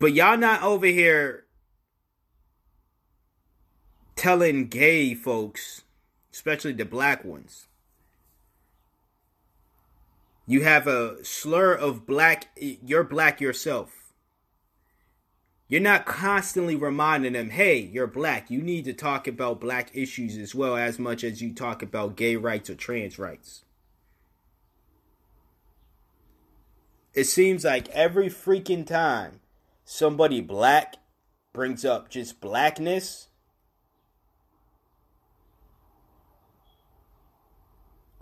But 0.00 0.12
y'all 0.12 0.36
not 0.36 0.62
over 0.62 0.86
here 0.86 1.43
telling 4.16 4.68
gay 4.68 5.14
folks, 5.14 5.82
especially 6.32 6.72
the 6.72 6.84
black 6.84 7.24
ones, 7.24 7.66
you 10.46 10.62
have 10.62 10.86
a 10.86 11.24
slur 11.24 11.72
of 11.72 12.06
black, 12.06 12.48
you're 12.56 13.04
black 13.04 13.40
yourself. 13.40 14.12
You're 15.66 15.80
not 15.80 16.04
constantly 16.04 16.76
reminding 16.76 17.32
them, 17.32 17.50
hey, 17.50 17.78
you're 17.78 18.06
black. 18.06 18.50
You 18.50 18.60
need 18.60 18.84
to 18.84 18.92
talk 18.92 19.26
about 19.26 19.60
black 19.60 19.90
issues 19.94 20.36
as 20.36 20.54
well 20.54 20.76
as 20.76 20.98
much 20.98 21.24
as 21.24 21.40
you 21.40 21.54
talk 21.54 21.82
about 21.82 22.16
gay 22.16 22.36
rights 22.36 22.68
or 22.68 22.74
trans 22.74 23.18
rights. 23.18 23.64
It 27.14 27.24
seems 27.24 27.64
like 27.64 27.88
every 27.90 28.28
freaking 28.28 28.86
time 28.86 29.40
somebody 29.84 30.40
black 30.40 30.96
brings 31.52 31.84
up 31.84 32.10
just 32.10 32.40
blackness, 32.40 33.28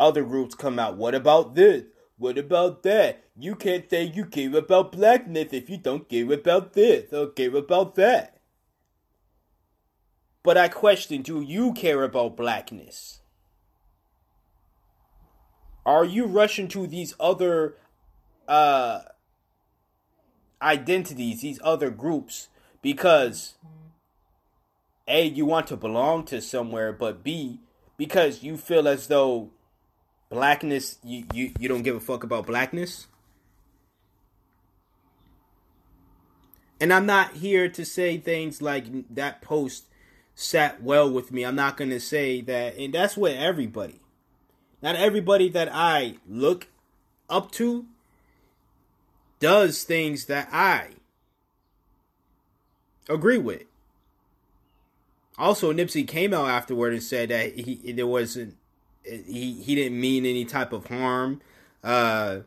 other 0.03 0.25
groups 0.25 0.55
come 0.55 0.79
out. 0.79 0.97
What 0.97 1.15
about 1.15 1.55
this? 1.55 1.85
What 2.19 2.37
about 2.37 2.83
that? 2.83 3.25
You 3.39 3.55
can't 3.55 3.89
say 3.89 4.05
you 4.05 4.27
care 4.27 4.57
about 4.57 4.93
blackness 4.93 5.53
if 5.53 5.71
you 5.71 5.79
don't 5.79 6.09
care 6.09 6.33
about 6.33 6.73
this 6.73 7.13
or 7.13 7.29
care 7.29 7.57
about 7.57 7.95
that. 7.95 8.39
But 10.43 10.59
I 10.59 10.69
question 10.69 11.23
do 11.23 11.41
you 11.41 11.73
care 11.73 12.03
about 12.03 12.37
blackness? 12.37 13.21
Are 15.87 16.05
you 16.05 16.27
rushing 16.27 16.69
to 16.69 16.87
these 16.87 17.15
other 17.19 17.77
uh 18.49 19.03
identities, 20.61 21.43
these 21.43 21.61
other 21.63 21.91
groups, 21.91 22.49
because 22.83 23.55
A, 25.09 25.25
you 25.25 25.47
want 25.47 25.67
to 25.69 25.77
belong 25.77 26.25
to 26.27 26.41
somewhere, 26.41 26.93
but 26.93 27.25
B, 27.25 27.61
because 27.97 28.43
you 28.43 28.57
feel 28.57 28.87
as 28.87 29.09
though 29.09 29.51
blackness, 30.33 30.99
you, 31.05 31.27
you, 31.35 31.53
you 31.61 31.69
don't 31.69 31.83
give 31.83 31.95
a 31.95 32.01
fuck 32.01 32.25
about 32.25 32.47
blackness. 32.47 33.07
And 36.81 36.91
I'm 36.91 37.05
not 37.05 37.35
here 37.35 37.69
to 37.69 37.85
say 37.85 38.17
things 38.17 38.63
like 38.63 38.87
that 39.15 39.43
post 39.43 39.85
sat 40.35 40.83
well 40.83 41.09
with 41.11 41.33
me. 41.33 41.45
I'm 41.45 41.55
not 41.55 41.77
going 41.77 41.91
to 41.91 42.01
say 42.01 42.41
that. 42.41 42.77
And 42.79 42.95
that's 42.95 43.15
what 43.15 43.33
everybody, 43.33 44.01
not 44.81 44.97
everybody 44.97 45.51
that 45.51 45.69
I 45.71 46.17
look 46.27 46.69
up 47.29 47.53
to 47.53 47.85
does 49.39 49.85
things 49.85 50.25
that 50.27 50.49
I 50.51 50.93
agree 53.07 53.39
with. 53.39 53.65
Also, 55.37 55.73
Nipsey 55.75 56.09
came 56.09 56.33
out 56.33 56.49
afterward 56.49 56.95
and 56.95 57.03
said 57.03 57.29
that 57.29 57.55
he 57.59 57.93
there 57.93 58.07
wasn't 58.07 58.57
he 59.05 59.55
he 59.63 59.75
didn't 59.75 60.01
mean 60.01 60.27
any 60.27 60.45
type 60.45 60.73
of 60.73 60.87
harm. 60.87 61.41
Uh, 61.83 62.41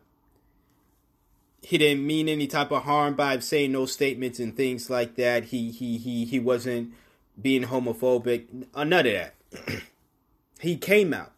he 1.62 1.78
didn't 1.78 2.06
mean 2.06 2.30
any 2.30 2.48
type 2.48 2.72
of 2.72 2.84
harm 2.84 3.16
by 3.16 3.40
saying 3.40 3.72
no 3.72 3.86
statements 3.86 4.40
and 4.40 4.56
things 4.56 4.90
like 4.90 5.16
that. 5.16 5.46
He 5.46 5.72
he 5.72 5.98
he 5.98 6.26
he 6.26 6.40
wasn't 6.40 6.94
being 7.42 7.64
homophobic. 7.64 8.66
Uh, 8.74 8.84
none 8.84 9.06
of 9.06 9.14
that. 9.14 9.36
he 10.60 10.78
came 10.78 11.14
out. 11.14 11.32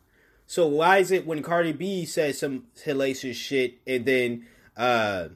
So 0.45 0.67
why 0.67 0.97
is 0.97 1.11
it 1.11 1.25
when 1.25 1.41
Cardi 1.41 1.73
B 1.73 2.05
says 2.05 2.39
some 2.39 2.65
hellacious 2.85 3.35
shit 3.35 3.75
and 3.85 4.05
then 4.05 4.45
uh 4.75 5.29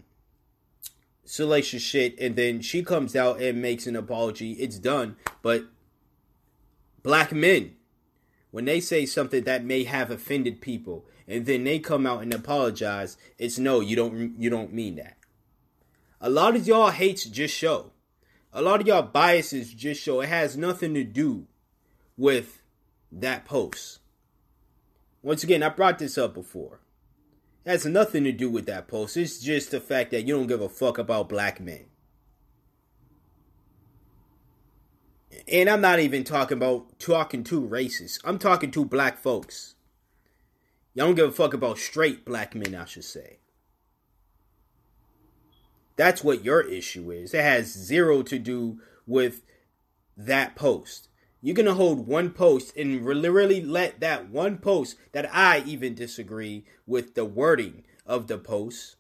salacious 1.31 1.81
shit, 1.81 2.19
and 2.19 2.35
then 2.35 2.59
she 2.59 2.83
comes 2.83 3.15
out 3.15 3.41
and 3.41 3.61
makes 3.61 3.87
an 3.87 3.95
apology. 3.95 4.51
It's 4.53 4.77
done. 4.77 5.15
But 5.41 5.63
black 7.03 7.31
men, 7.31 7.75
when 8.51 8.65
they 8.65 8.79
say 8.79 9.05
something 9.05 9.43
that 9.45 9.65
may 9.65 9.85
have 9.85 10.11
offended 10.11 10.61
people, 10.61 11.05
and 11.27 11.45
then 11.45 11.63
they 11.63 11.79
come 11.79 12.05
out 12.05 12.21
and 12.21 12.33
apologize, 12.33 13.17
it's 13.37 13.57
no, 13.57 13.79
you 13.79 13.95
don't 13.95 14.39
you 14.39 14.49
don't 14.49 14.73
mean 14.73 14.95
that. 14.97 15.17
A 16.19 16.29
lot 16.29 16.55
of 16.55 16.67
y'all 16.67 16.91
hates 16.91 17.25
just 17.25 17.55
show. 17.55 17.91
A 18.53 18.61
lot 18.61 18.81
of 18.81 18.87
y'all 18.87 19.01
biases 19.01 19.73
just 19.73 20.01
show. 20.01 20.21
It 20.21 20.29
has 20.29 20.57
nothing 20.57 20.93
to 20.93 21.03
do 21.03 21.47
with 22.17 22.61
that 23.11 23.45
post. 23.45 23.99
Once 25.23 25.43
again, 25.43 25.63
I 25.63 25.69
brought 25.69 25.99
this 25.99 26.17
up 26.17 26.33
before 26.33 26.81
It 27.65 27.69
has 27.69 27.85
nothing 27.85 28.23
to 28.25 28.31
do 28.31 28.49
with 28.49 28.65
that 28.65 28.87
post. 28.87 29.15
It's 29.15 29.39
just 29.39 29.71
the 29.71 29.79
fact 29.79 30.11
that 30.11 30.27
you 30.27 30.35
don't 30.35 30.47
give 30.47 30.61
a 30.61 30.69
fuck 30.69 30.97
about 30.97 31.29
black 31.29 31.59
men. 31.61 31.85
And 35.47 35.69
I'm 35.69 35.82
not 35.82 35.99
even 35.99 36.23
talking 36.23 36.58
about 36.58 36.99
talking 36.99 37.43
to 37.45 37.62
racists. 37.62 38.19
I'm 38.23 38.38
talking 38.38 38.71
to 38.71 38.86
black 38.86 39.17
folks. 39.17 39.75
Y'all 40.93 41.08
don't 41.08 41.15
give 41.15 41.30
a 41.30 41.32
fuck 41.32 41.54
about 41.54 41.77
straight 41.77 42.25
black 42.25 42.54
men, 42.54 42.75
I 42.75 42.86
should 42.86 43.06
say. 43.06 43.39
That's 45.95 46.23
what 46.23 46.43
your 46.43 46.62
issue 46.62 47.12
is. 47.12 47.34
It 47.34 47.43
has 47.43 47.67
zero 47.67 48.23
to 48.23 48.39
do 48.39 48.80
with 49.06 49.43
that 50.17 50.56
post. 50.56 51.08
You're 51.41 51.56
going 51.56 51.65
to 51.65 51.73
hold 51.73 52.08
one 52.08 52.32
post 52.32 52.75
and 52.77 53.04
really 53.06 53.62
let 53.62 53.99
that 53.99 54.30
one 54.30 54.58
post 54.58 54.95
that 55.12 55.34
I 55.34 55.63
even 55.65 55.95
disagree 55.95 56.65
with 56.86 57.15
the 57.15 57.25
wording 57.25 57.84
of 58.06 58.27
the 58.27 58.38
post. 58.38 58.95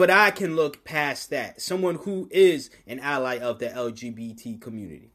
But 0.00 0.08
I 0.08 0.30
can 0.30 0.56
look 0.56 0.82
past 0.82 1.28
that. 1.28 1.60
Someone 1.60 1.96
who 1.96 2.26
is 2.30 2.70
an 2.86 3.00
ally 3.00 3.36
of 3.36 3.58
the 3.58 3.68
LGBT 3.68 4.58
community. 4.58 5.12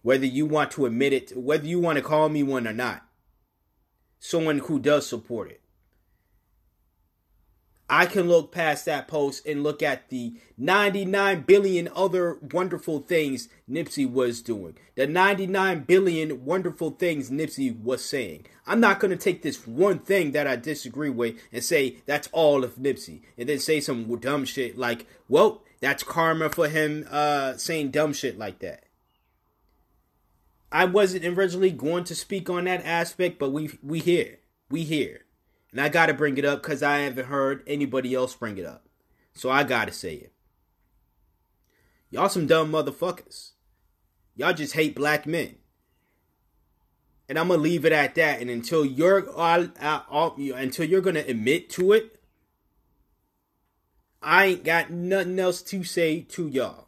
Whether 0.00 0.24
you 0.24 0.46
want 0.46 0.70
to 0.70 0.86
admit 0.86 1.12
it, 1.12 1.36
whether 1.36 1.66
you 1.66 1.78
want 1.78 1.96
to 1.96 2.02
call 2.02 2.30
me 2.30 2.42
one 2.42 2.66
or 2.66 2.72
not. 2.72 3.02
Someone 4.18 4.60
who 4.60 4.78
does 4.78 5.06
support 5.06 5.50
it. 5.50 5.60
I 7.88 8.06
can 8.06 8.28
look 8.28 8.50
past 8.50 8.84
that 8.86 9.06
post 9.06 9.46
and 9.46 9.62
look 9.62 9.80
at 9.80 10.08
the 10.08 10.34
99 10.58 11.42
billion 11.42 11.88
other 11.94 12.38
wonderful 12.52 12.98
things 13.00 13.48
Nipsey 13.70 14.10
was 14.10 14.42
doing. 14.42 14.76
The 14.96 15.06
99 15.06 15.84
billion 15.84 16.44
wonderful 16.44 16.90
things 16.90 17.30
Nipsey 17.30 17.80
was 17.80 18.04
saying. 18.04 18.46
I'm 18.66 18.80
not 18.80 18.98
going 18.98 19.12
to 19.12 19.16
take 19.16 19.42
this 19.42 19.66
one 19.66 20.00
thing 20.00 20.32
that 20.32 20.48
I 20.48 20.56
disagree 20.56 21.10
with 21.10 21.36
and 21.52 21.62
say 21.62 21.98
that's 22.06 22.28
all 22.32 22.64
of 22.64 22.74
Nipsey 22.74 23.20
and 23.38 23.48
then 23.48 23.60
say 23.60 23.80
some 23.80 24.04
dumb 24.18 24.44
shit 24.44 24.76
like, 24.76 25.06
well, 25.28 25.62
that's 25.80 26.02
karma 26.02 26.48
for 26.50 26.68
him 26.68 27.06
uh, 27.08 27.56
saying 27.56 27.92
dumb 27.92 28.12
shit 28.12 28.36
like 28.36 28.58
that. 28.60 28.82
I 30.72 30.86
wasn't 30.86 31.24
originally 31.24 31.70
going 31.70 32.02
to 32.04 32.14
speak 32.16 32.50
on 32.50 32.64
that 32.64 32.84
aspect, 32.84 33.38
but 33.38 33.52
we 33.52 33.78
we 33.82 34.00
here. 34.00 34.40
We 34.68 34.82
here. 34.82 35.25
And 35.72 35.80
I 35.80 35.88
got 35.88 36.06
to 36.06 36.14
bring 36.14 36.38
it 36.38 36.44
up 36.44 36.62
because 36.62 36.82
I 36.82 36.98
haven't 36.98 37.26
heard 37.26 37.62
anybody 37.66 38.14
else 38.14 38.34
bring 38.34 38.58
it 38.58 38.66
up. 38.66 38.86
So 39.34 39.50
I 39.50 39.64
got 39.64 39.86
to 39.86 39.92
say 39.92 40.14
it. 40.14 40.32
Y'all 42.10 42.28
some 42.28 42.46
dumb 42.46 42.70
motherfuckers. 42.70 43.50
Y'all 44.34 44.52
just 44.52 44.74
hate 44.74 44.94
black 44.94 45.26
men. 45.26 45.56
And 47.28 47.38
I'm 47.38 47.48
gonna 47.48 47.60
leave 47.60 47.84
it 47.84 47.92
at 47.92 48.14
that. 48.14 48.40
And 48.40 48.48
until 48.48 48.84
you're 48.84 49.28
uh, 49.36 49.66
until 50.38 50.84
you're 50.84 51.00
gonna 51.00 51.24
admit 51.26 51.68
to 51.70 51.92
it, 51.92 52.20
I 54.22 54.46
ain't 54.46 54.64
got 54.64 54.90
nothing 54.90 55.38
else 55.38 55.60
to 55.62 55.82
say 55.82 56.20
to 56.20 56.46
y'all. 56.46 56.86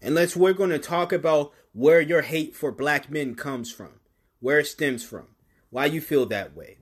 Unless 0.00 0.34
we're 0.34 0.54
gonna 0.54 0.78
talk 0.78 1.12
about 1.12 1.52
where 1.72 2.00
your 2.00 2.22
hate 2.22 2.56
for 2.56 2.72
black 2.72 3.10
men 3.10 3.34
comes 3.34 3.70
from, 3.70 4.00
where 4.40 4.60
it 4.60 4.66
stems 4.66 5.04
from 5.04 5.33
why 5.74 5.86
you 5.86 6.00
feel 6.00 6.24
that 6.24 6.54
way. 6.54 6.78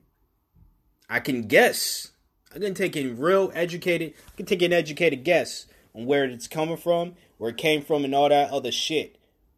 I 1.09 1.19
can 1.19 1.47
guess. 1.47 2.11
I 2.53 2.59
can 2.59 2.75
take 2.75 2.95
a 2.95 3.07
real 3.07 3.51
educated, 3.55 4.13
I 4.27 4.37
can 4.37 4.45
take 4.45 4.61
an 4.61 4.71
educated 4.71 5.23
guess 5.23 5.65
on 5.95 6.05
where 6.05 6.25
it's 6.25 6.47
coming 6.47 6.77
from, 6.77 7.15
where 7.39 7.49
it 7.49 7.57
came 7.57 7.81
from, 7.81 8.05
and 8.05 8.13
all 8.13 8.29
that 8.29 8.51
other 8.51 8.71
shit. 8.71 9.17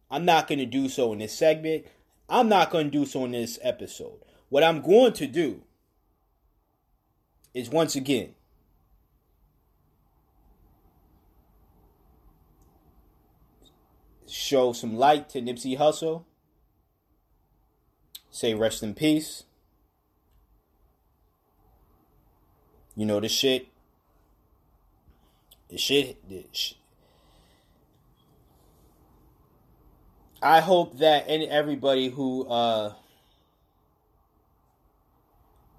I'm 0.09 0.23
not 0.23 0.47
going 0.47 0.59
to 0.59 0.65
do 0.65 0.87
so 0.87 1.11
in 1.11 1.19
this 1.19 1.37
segment. 1.37 1.85
I'm 2.29 2.47
not 2.47 2.71
going 2.71 2.85
to 2.85 2.97
do 2.97 3.05
so 3.05 3.25
in 3.25 3.31
this 3.31 3.59
episode. 3.61 4.21
What 4.47 4.63
I'm 4.63 4.81
going 4.81 5.11
to 5.11 5.27
do 5.27 5.63
is 7.53 7.69
once 7.69 7.97
again 7.97 8.35
show 14.29 14.71
some 14.71 14.95
light 14.95 15.27
to 15.31 15.41
Nipsey 15.41 15.77
Hussle 15.77 16.23
say 18.35 18.53
rest 18.53 18.83
in 18.83 18.93
peace. 18.93 19.45
You 22.93 23.05
know, 23.05 23.21
the 23.21 23.29
shit. 23.29 23.67
The 25.69 25.77
shit. 25.77 26.27
The 26.27 26.45
sh- 26.51 26.73
I 30.41 30.59
hope 30.59 30.97
that 30.97 31.23
any 31.27 31.47
everybody 31.47 32.09
who 32.09 32.45
uh 32.47 32.93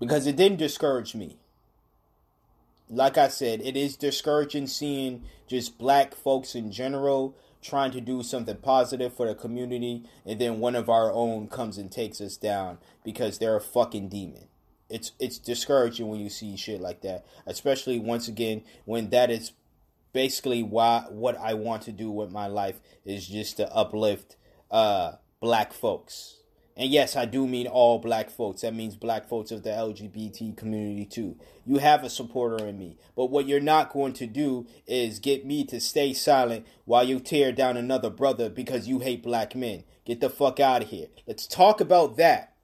because 0.01 0.27
it 0.27 0.37
didn't 0.37 0.59
discourage 0.59 1.14
me. 1.14 1.37
Like 2.88 3.19
I 3.19 3.29
said, 3.29 3.61
it 3.61 3.77
is 3.77 3.97
discouraging 3.97 4.66
seeing 4.66 5.25
just 5.47 5.77
black 5.77 6.14
folks 6.14 6.55
in 6.55 6.73
general 6.73 7.37
trying 7.67 7.91
to 7.93 8.01
do 8.01 8.23
something 8.23 8.57
positive 8.57 9.15
for 9.15 9.27
the 9.27 9.35
community, 9.35 10.05
and 10.25 10.41
then 10.41 10.61
one 10.61 10.75
of 10.75 10.89
our 10.89 11.13
own 11.13 11.49
comes 11.49 11.79
and 11.79 11.91
takes 11.91 12.21
us 12.21 12.37
down 12.37 12.79
because 13.05 13.39
they're 13.39 13.57
a 13.57 13.61
fucking 13.61 14.09
demon. 14.09 14.49
It's 14.89 15.13
it's 15.19 15.39
discouraging 15.39 16.09
when 16.09 16.21
you 16.21 16.31
see 16.31 16.57
shit 16.57 16.81
like 16.81 17.03
that, 17.03 17.27
especially 17.47 17.99
once 17.99 18.29
again 18.29 18.63
when 18.85 19.11
that 19.11 19.31
is 19.31 19.53
basically 20.13 20.63
why 20.63 21.07
what 21.11 21.37
I 21.39 21.55
want 21.55 21.83
to 21.83 21.93
do 21.93 22.11
with 22.11 22.31
my 22.31 22.47
life 22.47 22.81
is 23.05 23.27
just 23.27 23.57
to 23.59 23.71
uplift 23.75 24.37
uh 24.71 25.13
black 25.41 25.73
folks 25.73 26.37
and 26.77 26.91
yes, 26.91 27.17
I 27.17 27.25
do 27.25 27.47
mean 27.47 27.67
all 27.67 27.99
black 27.99 28.29
folks. 28.29 28.61
That 28.61 28.75
means 28.75 28.97
black 28.97 29.27
folks 29.27 29.51
of 29.51 29.62
the 29.62 29.71
LGBT 29.71 30.55
community 30.59 31.07
too. 31.07 31.37
You 31.65 31.79
have 31.79 32.05
a 32.05 32.11
supporter 32.11 32.67
in 32.67 32.79
me. 32.79 32.99
But 33.17 33.31
what 33.31 33.49
you're 33.49 33.61
not 33.61 33.93
going 33.93 34.12
to 34.15 34.27
do 34.27 34.67
is 34.87 35.19
get 35.19 35.47
me 35.47 35.65
to 35.65 35.81
stay 35.81 36.12
silent 36.12 36.67
while 36.85 37.05
you 37.05 37.19
tear 37.19 37.51
down 37.51 37.79
another 37.79 38.11
brother 38.11 38.51
because 38.51 38.87
you 38.87 38.99
hate 38.99 39.23
black 39.23 39.55
men. 39.55 39.85
Get 40.05 40.21
the 40.21 40.29
fuck 40.29 40.61
out 40.61 40.83
of 40.83 40.91
here. 40.91 41.07
Let's 41.27 41.47
talk 41.47 41.81
about 41.81 42.19
that. 42.19 42.55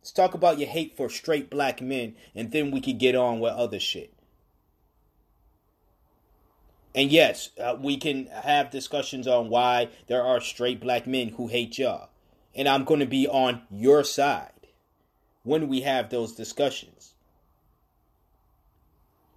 Let's 0.00 0.12
talk 0.12 0.32
about 0.32 0.58
your 0.58 0.68
hate 0.68 0.96
for 0.96 1.10
straight 1.10 1.50
black 1.50 1.82
men 1.82 2.14
and 2.34 2.52
then 2.52 2.70
we 2.70 2.80
can 2.80 2.96
get 2.96 3.14
on 3.14 3.40
with 3.40 3.52
other 3.52 3.80
shit. 3.80 4.14
And 6.94 7.12
yes, 7.12 7.50
uh, 7.62 7.76
we 7.78 7.98
can 7.98 8.28
have 8.28 8.70
discussions 8.70 9.26
on 9.26 9.50
why 9.50 9.90
there 10.06 10.22
are 10.22 10.40
straight 10.40 10.80
black 10.80 11.06
men 11.06 11.28
who 11.28 11.48
hate 11.48 11.76
y'all 11.76 12.08
and 12.56 12.68
I'm 12.68 12.84
going 12.84 13.00
to 13.00 13.06
be 13.06 13.28
on 13.28 13.62
your 13.70 14.02
side 14.02 14.50
when 15.42 15.68
we 15.68 15.82
have 15.82 16.08
those 16.08 16.32
discussions. 16.34 17.12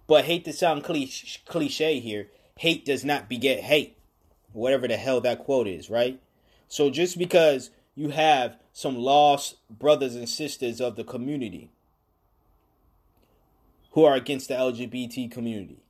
But 0.06 0.24
hate 0.24 0.44
to 0.46 0.52
sound 0.52 0.82
cliche 0.82 2.00
here, 2.00 2.28
hate 2.58 2.84
does 2.84 3.04
not 3.04 3.28
beget 3.28 3.60
hate. 3.60 3.96
Whatever 4.52 4.88
the 4.88 4.96
hell 4.96 5.20
that 5.20 5.44
quote 5.44 5.68
is, 5.68 5.88
right? 5.88 6.20
So 6.66 6.90
just 6.90 7.16
because 7.16 7.70
you 7.94 8.08
have 8.08 8.56
some 8.72 8.96
lost 8.96 9.56
brothers 9.70 10.16
and 10.16 10.28
sisters 10.28 10.80
of 10.80 10.96
the 10.96 11.04
community 11.04 11.70
who 13.92 14.04
are 14.04 14.14
against 14.14 14.48
the 14.48 14.54
LGBT 14.54 15.30
community 15.30 15.82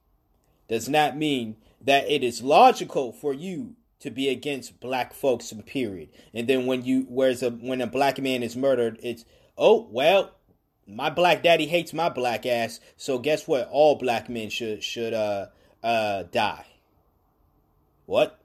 does 0.69 0.89
not 0.89 1.17
mean 1.17 1.57
that 1.81 2.11
it 2.11 2.23
is 2.23 2.43
logical 2.43 3.13
for 3.13 3.33
you 3.33 3.77
to 4.01 4.11
be 4.11 4.29
against 4.29 4.81
black 4.81 5.15
folks 5.15 5.53
period. 5.67 6.09
And 6.35 6.49
then 6.49 6.67
when 6.67 6.85
you 6.85 7.07
whereas 7.09 7.43
a 7.43 7.51
when 7.51 7.81
a 7.81 7.87
black 7.87 8.19
man 8.19 8.43
is 8.43 8.57
murdered, 8.57 8.99
it's 9.03 9.25
oh 9.57 9.89
well, 9.91 10.33
my 10.87 11.11
black 11.11 11.43
daddy 11.43 11.67
hates 11.67 11.93
my 11.93 12.09
black 12.09 12.45
ass, 12.47 12.81
so 12.97 13.19
guess 13.19 13.47
what? 13.47 13.69
All 13.71 13.97
black 13.97 14.29
men 14.29 14.51
should 14.51 14.83
should 14.83 15.15
uh 15.15 15.47
uh 15.83 16.25
die. 16.25 16.67
What? 18.07 18.39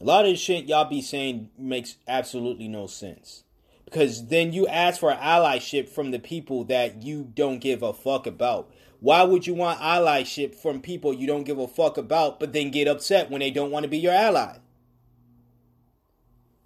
A 0.00 0.04
lot 0.04 0.24
of 0.24 0.30
the 0.30 0.36
shit 0.36 0.66
y'all 0.66 0.88
be 0.88 1.02
saying 1.02 1.50
makes 1.58 1.96
absolutely 2.06 2.68
no 2.68 2.86
sense. 2.86 3.42
Because 3.84 4.28
then 4.28 4.52
you 4.52 4.66
ask 4.68 5.00
for 5.00 5.12
allyship 5.12 5.88
from 5.88 6.10
the 6.10 6.18
people 6.18 6.64
that 6.64 7.02
you 7.02 7.32
don't 7.34 7.58
give 7.58 7.82
a 7.82 7.92
fuck 7.92 8.26
about. 8.26 8.70
Why 9.00 9.22
would 9.22 9.46
you 9.46 9.54
want 9.54 9.80
allyship 9.80 10.54
from 10.54 10.80
people 10.80 11.12
you 11.12 11.26
don't 11.26 11.44
give 11.44 11.58
a 11.58 11.68
fuck 11.68 11.96
about, 11.96 12.40
but 12.40 12.52
then 12.52 12.70
get 12.70 12.88
upset 12.88 13.30
when 13.30 13.40
they 13.40 13.50
don't 13.50 13.70
want 13.70 13.84
to 13.84 13.88
be 13.88 13.98
your 13.98 14.12
ally? 14.12 14.56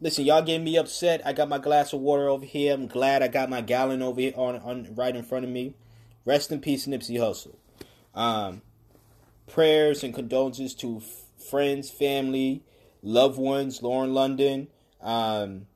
Listen, 0.01 0.25
y'all 0.25 0.43
getting 0.43 0.65
me 0.65 0.77
upset. 0.77 1.21
I 1.25 1.33
got 1.33 1.49
my 1.49 1.59
glass 1.59 1.93
of 1.93 2.01
water 2.01 2.29
over 2.29 2.45
here. 2.45 2.75
I'm 2.75 2.87
glad 2.89 3.23
I 3.23 3.29
got 3.29 3.51
my 3.51 3.61
gallon 3.61 4.03
over 4.03 4.21
here 4.21 4.33
on, 4.35 4.57
on 4.57 4.95
right 4.95 5.15
in 5.15 5.23
front 5.23 5.45
of 5.45 5.51
me. 5.51 5.75
Rest 6.25 6.51
in 6.51 6.61
peace, 6.61 6.87
Nipsey 6.87 7.19
Hussle. 7.19 7.55
Um, 8.15 8.63
prayers 9.47 10.03
and 10.03 10.15
condolences 10.15 10.75
to 10.77 10.97
f- 10.97 11.47
friends, 11.49 11.91
family, 11.91 12.65
loved 13.03 13.39
ones. 13.39 13.83
Lauren 13.83 14.15
London, 14.15 14.69
um, 15.01 15.67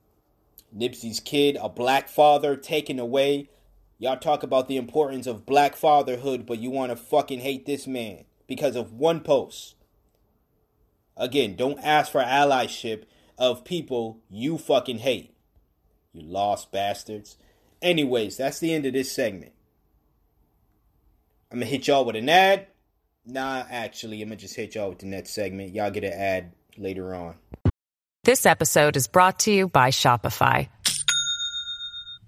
Nipsey's 0.76 1.20
kid, 1.20 1.57
a 1.61 1.68
black 1.68 2.09
father 2.09 2.57
taken 2.57 2.98
away 2.98 3.50
Y'all 3.99 4.18
talk 4.18 4.42
about 4.42 4.68
the 4.68 4.76
importance 4.76 5.26
of 5.26 5.47
black 5.47 5.74
fatherhood, 5.74 6.44
but 6.44 6.59
you 6.59 6.70
want 6.70 6.90
to 6.90 6.97
fucking 6.97 7.40
hate 7.40 7.64
this 7.64 7.86
man 7.86 8.24
because 8.47 8.76
of 8.76 8.92
one 8.92 9.20
post. 9.20 9.74
Again, 11.16 11.57
don't 11.57 11.78
ask 11.78 12.12
for 12.12 12.22
allyship 12.22 13.05
of 13.38 13.64
people 13.64 14.20
you 14.28 14.59
fucking 14.59 14.99
hate. 14.99 15.34
You 16.12 16.22
lost 16.22 16.70
bastards. 16.70 17.36
Anyways, 17.80 18.36
that's 18.36 18.59
the 18.59 18.74
end 18.74 18.84
of 18.84 18.92
this 18.92 19.12
segment. 19.12 19.53
I'm 21.51 21.59
gonna 21.59 21.66
hit 21.70 21.86
y'all 21.86 22.05
with 22.05 22.16
an 22.16 22.28
ad. 22.28 22.66
Nah, 23.24 23.64
actually, 23.70 24.20
I'm 24.20 24.28
gonna 24.28 24.36
just 24.36 24.57
hit 24.57 24.74
y'all 24.74 24.90
with 24.90 24.99
the 24.99 25.07
next 25.07 25.30
segment. 25.30 25.74
Y'all 25.74 25.90
get 25.90 26.05
an 26.05 26.12
ad 26.12 26.53
later 26.76 27.14
on. 27.14 27.36
This 28.24 28.44
episode 28.44 28.97
is 28.97 29.07
brought 29.07 29.38
to 29.40 29.53
you 29.53 29.68
by 29.68 29.90
Shopify. 29.90 30.68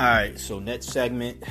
All 0.00 0.06
right, 0.06 0.40
so 0.40 0.58
next 0.58 0.86
segment, 0.86 1.44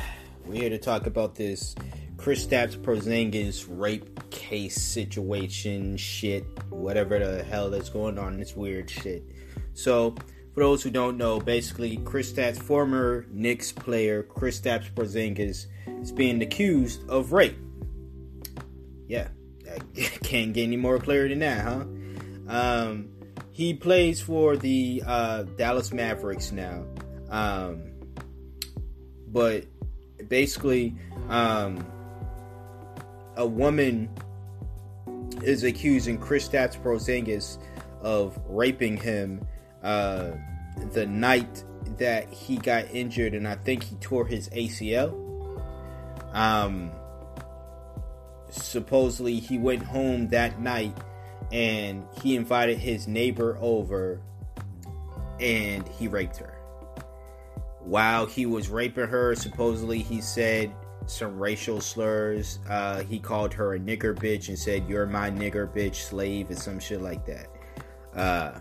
we're 0.43 0.55
here 0.55 0.69
to 0.71 0.79
talk 0.79 1.05
about 1.05 1.35
this 1.35 1.75
Kristaps 2.15 2.75
Porzingis 2.75 3.67
rape 3.69 4.31
case 4.31 4.81
situation, 4.81 5.95
shit, 5.97 6.45
whatever 6.71 7.19
the 7.19 7.43
hell 7.43 7.69
that's 7.69 7.89
going 7.89 8.17
on, 8.17 8.39
this 8.39 8.55
weird 8.55 8.89
shit. 8.89 9.23
So, 9.75 10.15
for 10.55 10.61
those 10.61 10.81
who 10.81 10.89
don't 10.89 11.15
know, 11.15 11.39
basically, 11.39 11.97
Kristaps, 11.97 12.59
former 12.59 13.27
Knicks 13.29 13.71
player 13.71 14.23
Kristaps 14.23 14.89
Porzingis, 14.95 15.67
is 16.01 16.11
being 16.11 16.41
accused 16.41 17.07
of 17.07 17.33
rape. 17.33 17.59
Yeah, 19.07 19.27
I 19.71 20.01
can't 20.23 20.53
get 20.53 20.63
any 20.63 20.77
more 20.77 20.97
clear 20.97 21.29
than 21.29 21.37
that, 21.37 21.63
huh? 21.63 21.85
Um, 22.47 23.09
he 23.51 23.75
plays 23.75 24.19
for 24.19 24.57
the 24.57 25.03
uh, 25.05 25.43
Dallas 25.43 25.93
Mavericks 25.93 26.51
now. 26.51 26.83
Um, 27.29 27.88
but 29.31 29.65
basically, 30.27 30.95
um, 31.29 31.85
a 33.35 33.45
woman 33.45 34.09
is 35.43 35.63
accusing 35.63 36.17
Chris 36.17 36.49
Kristaps 36.49 36.81
Porzingis 36.81 37.57
of 38.01 38.39
raping 38.47 38.97
him 38.97 39.45
uh, 39.83 40.31
the 40.93 41.05
night 41.05 41.63
that 41.97 42.31
he 42.31 42.57
got 42.57 42.85
injured, 42.93 43.33
and 43.33 43.47
I 43.47 43.55
think 43.55 43.83
he 43.83 43.95
tore 43.97 44.25
his 44.25 44.49
ACL. 44.49 45.13
Um, 46.33 46.91
supposedly, 48.49 49.39
he 49.39 49.57
went 49.57 49.83
home 49.83 50.27
that 50.29 50.59
night 50.59 50.95
and 51.51 52.05
he 52.21 52.35
invited 52.35 52.77
his 52.77 53.07
neighbor 53.07 53.57
over, 53.59 54.21
and 55.39 55.87
he 55.87 56.07
raped 56.07 56.37
her 56.37 56.58
while 57.89 58.27
he 58.27 58.45
was 58.45 58.69
raping 58.69 59.07
her, 59.07 59.33
supposedly 59.33 59.99
he 59.99 60.21
said 60.21 60.71
some 61.07 61.39
racial 61.39 61.81
slurs. 61.81 62.59
Uh, 62.69 63.01
he 63.01 63.17
called 63.17 63.51
her 63.53 63.73
a 63.73 63.79
nigger 63.79 64.15
bitch 64.15 64.49
and 64.49 64.57
said, 64.57 64.87
You're 64.87 65.07
my 65.07 65.31
nigger 65.31 65.67
bitch 65.67 65.95
slave, 65.95 66.49
and 66.49 66.59
some 66.59 66.79
shit 66.79 67.01
like 67.01 67.25
that. 67.25 67.47
Uh, 68.15 68.59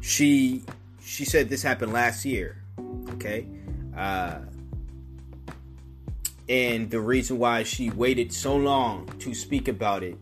she 0.00 0.64
she 1.02 1.24
said 1.26 1.48
this 1.50 1.62
happened 1.62 1.92
last 1.92 2.24
year. 2.24 2.62
Okay. 3.10 3.46
Uh, 3.94 4.38
and 6.48 6.90
the 6.90 7.00
reason 7.00 7.38
why 7.38 7.62
she 7.64 7.90
waited 7.90 8.32
so 8.32 8.56
long 8.56 9.06
to 9.18 9.34
speak 9.34 9.68
about 9.68 10.02
it 10.02 10.16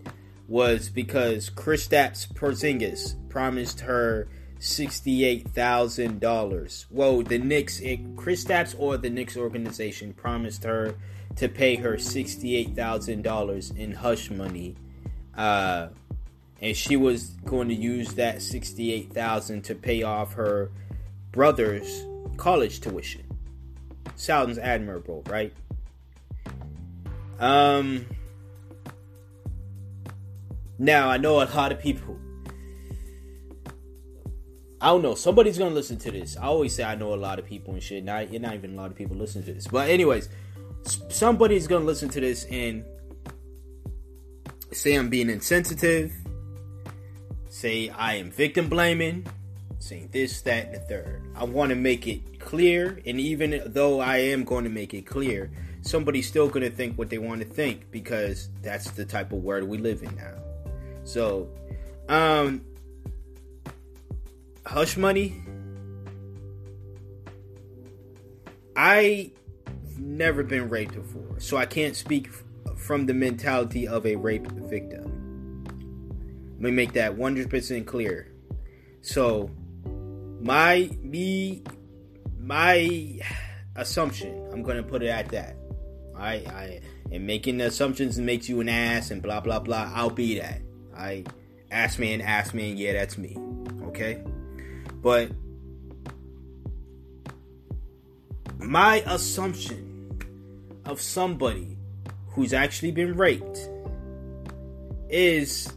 was 0.49 0.89
because 0.89 1.49
Kristaps 1.49 2.27
Porzingis 2.33 3.15
promised 3.29 3.81
her 3.81 4.29
$68,000. 4.61 6.87
Whoa, 6.91 7.23
the 7.23 7.39
Knicks, 7.39 7.81
it, 7.81 8.17
Kristaps 8.17 8.75
or 8.79 8.97
the 8.97 9.11
Knicks 9.11 9.37
organization 9.37 10.13
promised 10.13 10.65
her 10.65 10.95
to 11.37 11.49
pay 11.49 11.77
her 11.77 11.95
$68,000 11.95 13.77
in 13.77 13.93
hush 13.93 14.31
money. 14.31 14.77
Uh, 15.37 15.89
and 16.61 16.77
she 16.77 16.97
was 16.97 17.31
going 17.45 17.69
to 17.69 17.75
use 17.75 18.15
that 18.15 18.43
68000 18.43 19.63
to 19.63 19.75
pay 19.75 20.03
off 20.03 20.35
her 20.35 20.71
brother's 21.31 22.05
college 22.37 22.81
tuition. 22.81 23.25
Sounds 24.17 24.59
admirable, 24.59 25.23
right? 25.29 25.53
Um 27.39 28.05
now 30.77 31.09
I 31.09 31.19
know 31.19 31.41
a 31.41 31.47
lot 31.47 31.71
of 31.71 31.79
people 31.79 32.19
I 34.81 34.89
don't 34.89 35.03
know. 35.03 35.15
Somebody's 35.15 35.59
gonna 35.59 35.75
listen 35.75 35.97
to 35.99 36.11
this. 36.11 36.37
I 36.37 36.45
always 36.45 36.75
say 36.75 36.85
I 36.85 36.95
know 36.95 37.15
a 37.15 37.17
lot 37.17 37.39
of 37.39 37.47
people 37.47 37.75
and 37.75 37.83
shit. 37.83 38.05
Not, 38.05 38.31
not 38.33 38.55
even 38.55 38.75
a 38.75 38.77
lot 38.77 38.91
of 38.91 38.97
people 38.97 39.17
listen 39.17 39.43
to 39.45 39.53
this. 39.53 39.67
But 39.67 39.89
anyways, 39.89 40.29
somebody's 41.09 41.67
gonna 41.67 41.85
listen 41.85 42.09
to 42.11 42.21
this 42.21 42.45
and 42.45 42.85
say 44.73 44.95
I'm 44.95 45.09
being 45.09 45.31
insensitive. 45.31 46.13
Say 47.49 47.89
I 47.89 48.15
am 48.15 48.31
victim 48.31 48.69
blaming. 48.69 49.27
Saying 49.81 50.11
this, 50.13 50.43
that, 50.43 50.67
and 50.67 50.75
the 50.75 50.81
third. 50.81 51.23
I 51.37 51.45
want 51.45 51.71
to 51.71 51.77
make 51.77 52.09
it 52.09 52.41
clear, 52.41 53.01
and 53.07 53.21
even 53.21 53.63
though 53.67 54.01
I 54.01 54.17
am 54.19 54.43
going 54.43 54.65
to 54.65 54.71
make 54.71 54.93
it 54.93 55.07
clear, 55.07 55.53
somebody's 55.83 56.27
still 56.27 56.49
going 56.49 56.69
to 56.69 56.71
think 56.71 56.99
what 56.99 57.11
they 57.11 57.19
want 57.19 57.43
to 57.43 57.47
think 57.47 57.91
because 57.93 58.49
that's 58.61 58.91
the 58.91 59.05
type 59.05 59.33
of 59.33 59.45
world 59.45 59.69
we 59.69 59.79
live 59.79 60.03
in 60.03 60.17
now. 60.17 60.35
So, 61.05 61.49
um, 62.09 62.65
hush 64.69 64.99
money. 64.99 65.43
I 68.77 69.33
never 69.99 70.43
been 70.43 70.69
raped 70.69 70.95
before, 70.95 71.41
so 71.41 71.57
I 71.57 71.65
can't 71.65 71.97
speak 71.97 72.29
from 72.77 73.07
the 73.07 73.15
mentality 73.15 73.89
of 73.89 74.07
a 74.07 74.15
rape 74.15 74.47
victim. 74.47 75.65
Let 76.53 76.61
me 76.61 76.71
make 76.71 76.93
that 76.93 77.17
100% 77.17 77.87
clear. 77.87 78.31
So, 79.01 79.51
my 80.41 80.91
me 81.03 81.63
my 82.39 83.19
assumption, 83.75 84.49
I'm 84.53 84.63
going 84.63 84.77
to 84.77 84.83
put 84.83 85.03
it 85.03 85.09
at 85.09 85.31
that. 85.31 85.57
I 86.17 86.33
I 86.35 86.81
and 87.11 87.27
making 87.27 87.61
assumptions 87.63 88.19
and 88.19 88.27
makes 88.27 88.49
you 88.49 88.61
an 88.61 88.69
ass 88.69 89.11
and 89.11 89.23
blah 89.23 89.41
blah 89.41 89.61
blah. 89.61 89.91
I'll 89.95 90.11
be 90.11 90.39
that. 90.41 90.61
I 90.95 91.25
ass 91.71 91.99
man, 91.99 92.21
ass 92.21 92.53
man, 92.53 92.77
yeah, 92.77 92.93
that's 92.93 93.17
me. 93.17 93.37
Okay? 93.85 94.23
But 95.03 95.31
my 98.59 99.03
assumption 99.07 100.21
of 100.85 101.01
somebody 101.01 101.77
who's 102.29 102.53
actually 102.53 102.91
been 102.91 103.17
raped 103.17 103.69
is 105.09 105.73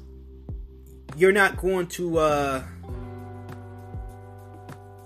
you're 1.16 1.32
not 1.32 1.58
going 1.58 1.88
to 1.88 2.18
uh, 2.18 2.64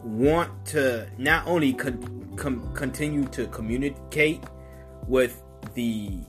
want 0.04 0.66
to 0.68 1.08
not 1.18 1.46
only 1.48 1.74
con- 1.74 2.34
com- 2.36 2.74
continue 2.74 3.26
to 3.30 3.48
communicate 3.48 4.42
with 5.08 5.42
the 5.74 6.20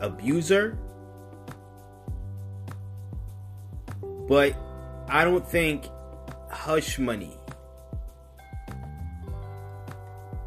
abuser, 0.00 0.78
but 4.28 4.56
I 5.08 5.24
don't 5.24 5.46
think 5.46 5.86
hush 6.50 6.98
money. 6.98 7.36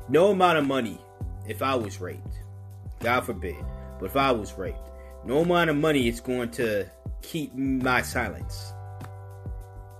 No 0.10 0.32
amount 0.32 0.58
of 0.58 0.68
money, 0.68 1.00
if 1.48 1.62
I 1.62 1.76
was 1.76 2.00
raped, 2.00 2.40
God 3.00 3.22
forbid, 3.22 3.64
but 4.00 4.08
if 4.08 4.18
I 4.18 4.32
was 4.32 4.54
raped, 4.54 4.90
no 5.26 5.40
amount 5.40 5.70
of 5.70 5.78
money 5.78 6.08
is 6.08 6.20
going 6.20 6.52
to 6.52 6.86
keep 7.22 7.56
my 7.56 8.02
silence. 8.02 8.74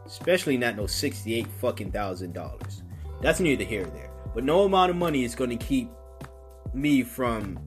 Especially 0.06 0.58
not 0.58 0.76
no 0.76 0.86
sixty-eight 0.86 1.48
fucking 1.60 1.92
thousand 1.92 2.34
dollars. 2.34 2.84
That's 3.22 3.40
neither 3.40 3.64
here 3.64 3.84
nor 3.84 3.92
there. 3.92 4.12
But 4.36 4.44
no 4.44 4.64
amount 4.64 4.90
of 4.92 4.98
money 4.98 5.24
is 5.24 5.34
going 5.34 5.50
to 5.50 5.66
keep 5.66 5.90
me 6.74 7.04
from, 7.04 7.58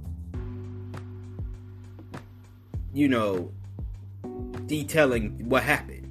you 2.92 3.08
know, 3.08 3.52
detailing 4.66 5.48
what 5.48 5.62
happened. 5.62 6.05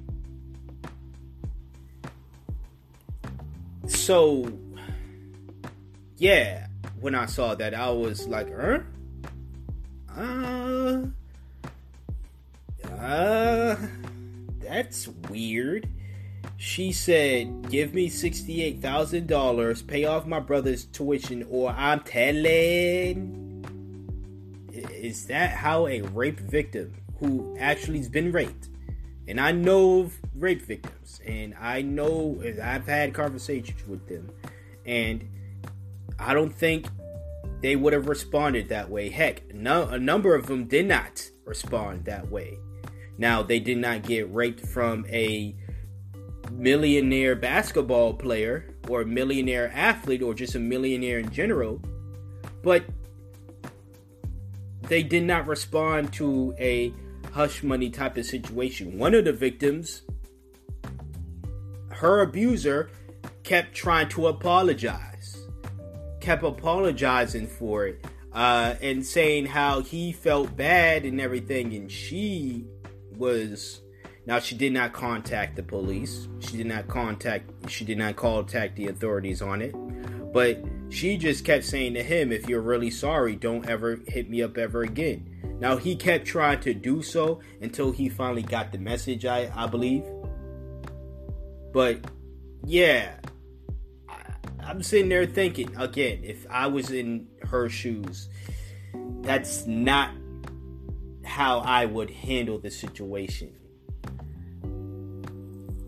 So 3.88 4.52
yeah, 6.18 6.66
when 7.00 7.14
I 7.14 7.26
saw 7.26 7.54
that, 7.54 7.74
I 7.74 7.90
was 7.90 8.26
like, 8.26 8.48
huh? 8.54 8.80
Uh, 10.16 11.06
uh, 12.98 13.76
that's 14.60 15.08
weird. 15.28 15.88
She 16.56 16.92
said, 16.92 17.70
Give 17.70 17.92
me 17.92 18.08
$68,000, 18.08 19.86
pay 19.86 20.04
off 20.06 20.26
my 20.26 20.40
brother's 20.40 20.86
tuition, 20.86 21.46
or 21.50 21.70
I'm 21.70 22.00
telling. 22.00 23.64
is 24.72 25.26
that 25.26 25.50
how 25.50 25.86
a 25.86 26.00
rape 26.00 26.40
victim 26.40 26.94
who 27.18 27.54
actually 27.58 27.98
has 27.98 28.08
been 28.08 28.32
raped, 28.32 28.70
and 29.28 29.40
I 29.40 29.52
know 29.52 30.10
rape 30.34 30.62
victims, 30.62 31.20
and 31.26 31.54
I 31.60 31.82
know 31.82 32.40
I've 32.62 32.86
had 32.86 33.14
conversations 33.14 33.86
with 33.86 34.06
them, 34.08 34.30
and 34.84 35.28
I 36.18 36.34
don't 36.34 36.54
think 36.54 36.86
they 37.60 37.76
would 37.76 37.92
have 37.92 38.08
responded 38.08 38.68
that 38.68 38.90
way. 38.90 39.08
Heck, 39.08 39.52
no, 39.54 39.88
a 39.88 39.98
number 39.98 40.34
of 40.34 40.46
them 40.46 40.66
did 40.66 40.86
not 40.86 41.28
respond 41.44 42.04
that 42.04 42.30
way. 42.30 42.58
Now, 43.18 43.42
they 43.42 43.58
did 43.58 43.78
not 43.78 44.02
get 44.02 44.32
raped 44.32 44.66
from 44.66 45.06
a 45.08 45.54
millionaire 46.52 47.34
basketball 47.34 48.14
player 48.14 48.74
or 48.88 49.00
a 49.02 49.06
millionaire 49.06 49.70
athlete 49.74 50.22
or 50.22 50.34
just 50.34 50.54
a 50.54 50.58
millionaire 50.58 51.18
in 51.18 51.30
general, 51.30 51.80
but 52.62 52.84
they 54.82 55.02
did 55.02 55.24
not 55.24 55.46
respond 55.46 56.12
to 56.12 56.54
a 56.58 56.92
hush 57.32 57.62
money 57.62 57.90
type 57.90 58.16
of 58.16 58.26
situation. 58.26 58.98
One 58.98 59.14
of 59.14 59.24
the 59.24 59.32
victims, 59.32 60.02
her 61.90 62.20
abuser, 62.20 62.90
kept 63.42 63.74
trying 63.74 64.08
to 64.10 64.26
apologize, 64.26 65.46
kept 66.20 66.42
apologizing 66.42 67.46
for 67.46 67.86
it, 67.86 68.04
uh, 68.32 68.74
and 68.82 69.04
saying 69.04 69.46
how 69.46 69.80
he 69.80 70.12
felt 70.12 70.56
bad 70.56 71.04
and 71.04 71.20
everything, 71.20 71.74
and 71.74 71.90
she 71.90 72.64
was 73.16 73.80
now 74.26 74.40
she 74.40 74.56
did 74.56 74.72
not 74.72 74.92
contact 74.92 75.56
the 75.56 75.62
police. 75.62 76.28
She 76.40 76.56
did 76.56 76.66
not 76.66 76.88
contact 76.88 77.50
she 77.70 77.84
did 77.84 77.98
not 77.98 78.16
contact 78.16 78.76
the 78.76 78.88
authorities 78.88 79.40
on 79.40 79.62
it. 79.62 79.74
But 80.36 80.62
she 80.90 81.16
just 81.16 81.46
kept 81.46 81.64
saying 81.64 81.94
to 81.94 82.02
him, 82.02 82.30
if 82.30 82.46
you're 82.46 82.60
really 82.60 82.90
sorry, 82.90 83.36
don't 83.36 83.66
ever 83.66 84.00
hit 84.06 84.28
me 84.28 84.42
up 84.42 84.58
ever 84.58 84.82
again. 84.82 85.56
Now 85.60 85.78
he 85.78 85.96
kept 85.96 86.26
trying 86.26 86.60
to 86.60 86.74
do 86.74 87.00
so 87.00 87.40
until 87.62 87.90
he 87.90 88.10
finally 88.10 88.42
got 88.42 88.70
the 88.70 88.76
message, 88.76 89.24
I, 89.24 89.50
I 89.56 89.66
believe. 89.66 90.04
But 91.72 92.04
yeah, 92.66 93.14
I, 94.10 94.20
I'm 94.62 94.82
sitting 94.82 95.08
there 95.08 95.24
thinking 95.24 95.74
again, 95.74 96.20
if 96.22 96.46
I 96.50 96.66
was 96.66 96.90
in 96.90 97.28
her 97.44 97.70
shoes, 97.70 98.28
that's 99.22 99.66
not 99.66 100.10
how 101.24 101.60
I 101.60 101.86
would 101.86 102.10
handle 102.10 102.58
the 102.58 102.70
situation. 102.70 103.54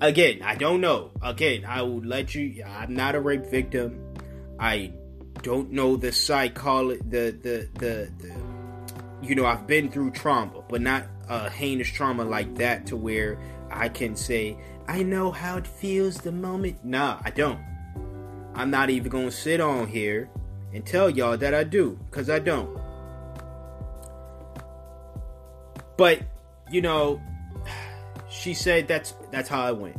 Again, 0.00 0.40
I 0.42 0.54
don't 0.54 0.80
know. 0.80 1.10
Again, 1.20 1.66
I 1.66 1.82
will 1.82 2.00
let 2.00 2.34
you. 2.34 2.64
I'm 2.64 2.94
not 2.94 3.14
a 3.14 3.20
rape 3.20 3.44
victim. 3.44 4.06
I 4.58 4.92
don't 5.42 5.70
know 5.70 5.96
the 5.96 6.12
psychology, 6.12 7.00
the, 7.08 7.30
the 7.42 7.68
the 7.78 8.12
the 8.18 8.34
you 9.22 9.34
know 9.34 9.46
I've 9.46 9.66
been 9.66 9.90
through 9.90 10.12
trauma, 10.12 10.62
but 10.68 10.80
not 10.80 11.06
a 11.28 11.48
heinous 11.50 11.88
trauma 11.88 12.24
like 12.24 12.56
that 12.56 12.86
to 12.86 12.96
where 12.96 13.38
I 13.70 13.88
can 13.88 14.16
say 14.16 14.56
I 14.88 15.02
know 15.02 15.30
how 15.30 15.58
it 15.58 15.66
feels 15.66 16.16
the 16.16 16.32
moment. 16.32 16.84
Nah, 16.84 17.20
I 17.22 17.30
don't. 17.30 17.60
I'm 18.54 18.70
not 18.70 18.90
even 18.90 19.10
gonna 19.10 19.30
sit 19.30 19.60
on 19.60 19.86
here 19.86 20.28
and 20.72 20.84
tell 20.84 21.08
y'all 21.10 21.36
that 21.36 21.54
I 21.54 21.64
do, 21.64 21.98
cause 22.10 22.28
I 22.30 22.38
don't. 22.38 22.76
But 25.96 26.22
you 26.70 26.82
know, 26.82 27.20
she 28.30 28.54
said 28.54 28.88
that's 28.88 29.14
that's 29.30 29.48
how 29.48 29.62
I 29.62 29.72
went. 29.72 29.96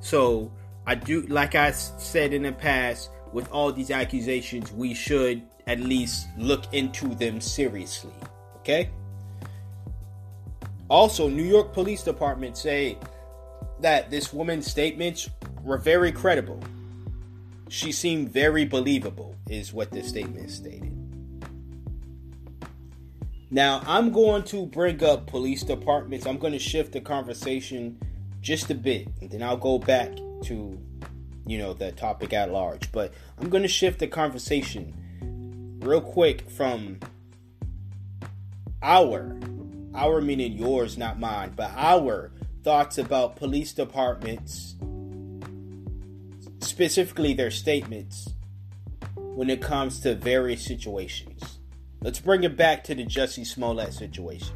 So 0.00 0.52
I 0.86 0.94
do, 0.94 1.22
like 1.22 1.54
I 1.54 1.70
said 1.72 2.32
in 2.32 2.42
the 2.42 2.52
past, 2.52 3.10
with 3.34 3.50
all 3.50 3.72
these 3.72 3.90
accusations, 3.90 4.72
we 4.72 4.94
should 4.94 5.42
at 5.66 5.80
least 5.80 6.28
look 6.38 6.72
into 6.72 7.14
them 7.16 7.40
seriously. 7.40 8.12
Okay. 8.58 8.90
Also, 10.88 11.28
New 11.28 11.42
York 11.42 11.72
Police 11.72 12.02
Department 12.02 12.56
say 12.56 12.96
that 13.80 14.10
this 14.10 14.32
woman's 14.32 14.70
statements 14.70 15.28
were 15.62 15.78
very 15.78 16.12
credible. 16.12 16.62
She 17.68 17.90
seemed 17.90 18.30
very 18.30 18.64
believable, 18.64 19.34
is 19.48 19.72
what 19.72 19.90
this 19.90 20.08
statement 20.08 20.50
stated. 20.50 20.92
Now, 23.50 23.82
I'm 23.86 24.12
going 24.12 24.44
to 24.44 24.66
bring 24.66 25.02
up 25.02 25.26
police 25.26 25.62
departments. 25.62 26.26
I'm 26.26 26.38
going 26.38 26.52
to 26.52 26.58
shift 26.58 26.92
the 26.92 27.00
conversation 27.00 27.98
just 28.40 28.70
a 28.70 28.74
bit, 28.74 29.08
and 29.20 29.30
then 29.30 29.42
I'll 29.42 29.56
go 29.56 29.78
back 29.78 30.14
to, 30.44 30.78
you 31.46 31.58
know, 31.58 31.74
the 31.74 31.92
topic 31.92 32.32
at 32.32 32.50
large. 32.50 32.90
But 32.92 33.12
I'm 33.38 33.48
going 33.48 33.62
to 33.62 33.68
shift 33.68 33.98
the 33.98 34.06
conversation 34.06 35.78
real 35.80 36.00
quick 36.00 36.50
from 36.50 36.98
our, 38.82 39.38
our 39.94 40.20
meaning 40.20 40.52
yours, 40.52 40.96
not 40.98 41.18
mine, 41.18 41.52
but 41.56 41.70
our 41.76 42.32
thoughts 42.62 42.98
about 42.98 43.36
police 43.36 43.72
departments, 43.72 44.74
specifically 46.60 47.34
their 47.34 47.50
statements 47.50 48.30
when 49.16 49.50
it 49.50 49.60
comes 49.60 50.00
to 50.00 50.14
various 50.14 50.64
situations. 50.64 51.58
Let's 52.00 52.20
bring 52.20 52.44
it 52.44 52.56
back 52.56 52.84
to 52.84 52.94
the 52.94 53.04
Jussie 53.04 53.46
Smollett 53.46 53.92
situation. 53.94 54.54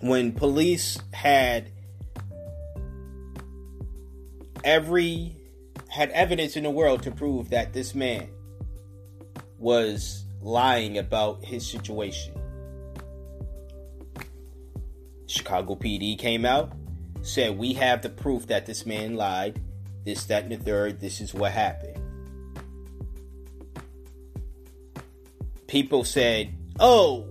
When 0.00 0.32
police 0.32 0.98
had 1.12 1.70
every 4.68 5.34
had 5.88 6.10
evidence 6.10 6.54
in 6.56 6.62
the 6.62 6.70
world 6.70 7.02
to 7.02 7.10
prove 7.10 7.48
that 7.48 7.72
this 7.72 7.94
man 7.94 8.28
was 9.56 10.24
lying 10.42 10.98
about 10.98 11.42
his 11.42 11.66
situation. 11.66 12.34
Chicago 15.26 15.74
PD 15.74 16.18
came 16.18 16.44
out, 16.44 16.72
said, 17.22 17.56
We 17.56 17.72
have 17.72 18.02
the 18.02 18.10
proof 18.10 18.46
that 18.48 18.66
this 18.66 18.84
man 18.84 19.16
lied. 19.16 19.58
This, 20.04 20.24
that, 20.26 20.44
and 20.44 20.52
the 20.52 20.56
third. 20.56 21.00
This 21.00 21.20
is 21.20 21.34
what 21.34 21.52
happened. 21.52 21.98
people 25.68 26.02
said, 26.02 26.52
"Oh, 26.80 27.26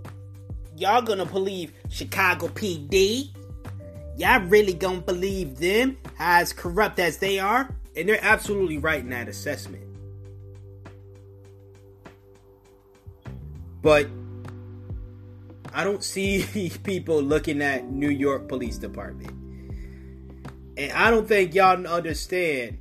y'all 0.77 1.01
gonna 1.01 1.25
believe 1.25 1.73
Chicago 1.89 2.47
PD? 2.47 3.29
Y'all 4.15 4.41
really 4.41 4.73
gonna 4.73 5.01
believe 5.01 5.57
them 5.57 5.97
as 6.19 6.53
corrupt 6.53 6.99
as 6.99 7.17
they 7.17 7.39
are?" 7.39 7.69
And 7.95 8.07
they're 8.07 8.19
absolutely 8.21 8.77
right 8.77 8.99
in 8.99 9.09
that 9.09 9.27
assessment. 9.27 9.83
But 13.81 14.07
I 15.73 15.83
don't 15.83 16.03
see 16.15 16.71
people 16.83 17.21
looking 17.21 17.61
at 17.61 17.89
New 17.89 18.09
York 18.09 18.47
Police 18.47 18.77
Department. 18.77 19.31
And 20.77 20.91
I 20.91 21.09
don't 21.09 21.27
think 21.27 21.55
y'all 21.55 21.87
understand 21.87 22.77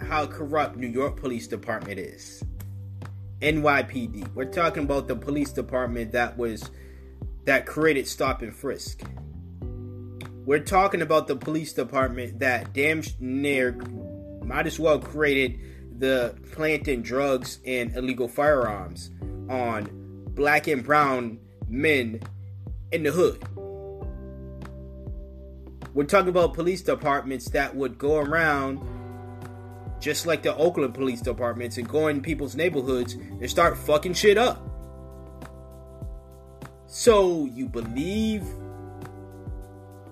how 0.00 0.26
corrupt 0.26 0.76
New 0.76 0.86
York 0.86 1.16
Police 1.16 1.48
Department 1.48 1.98
is. 1.98 2.44
NYPD. 3.40 4.34
We're 4.34 4.44
talking 4.44 4.84
about 4.84 5.08
the 5.08 5.16
police 5.16 5.50
department 5.50 6.12
that 6.12 6.38
was 6.38 6.70
that 7.44 7.66
created 7.66 8.06
stop 8.06 8.42
and 8.42 8.54
frisk. 8.54 9.02
We're 10.46 10.60
talking 10.60 11.00
about 11.00 11.26
the 11.26 11.36
police 11.36 11.72
department 11.72 12.40
that 12.40 12.74
damn 12.74 13.02
near 13.18 13.72
might 14.42 14.66
as 14.66 14.78
well 14.78 14.98
created 14.98 15.58
the 15.98 16.36
planting 16.52 17.00
drugs 17.00 17.60
and 17.64 17.96
illegal 17.96 18.28
firearms 18.28 19.10
on 19.48 19.88
black 20.34 20.66
and 20.66 20.84
brown 20.84 21.38
men 21.66 22.20
in 22.92 23.04
the 23.04 23.10
hood. 23.10 23.42
We're 25.94 26.04
talking 26.04 26.28
about 26.28 26.52
police 26.52 26.82
departments 26.82 27.48
that 27.50 27.74
would 27.74 27.96
go 27.96 28.18
around 28.18 28.86
just 29.98 30.26
like 30.26 30.42
the 30.42 30.54
Oakland 30.56 30.92
police 30.92 31.22
departments 31.22 31.78
and 31.78 31.88
go 31.88 32.08
in 32.08 32.20
people's 32.20 32.54
neighborhoods 32.54 33.14
and 33.14 33.48
start 33.48 33.78
fucking 33.78 34.12
shit 34.12 34.36
up. 34.36 34.60
So 36.86 37.46
you 37.46 37.66
believe 37.66 38.44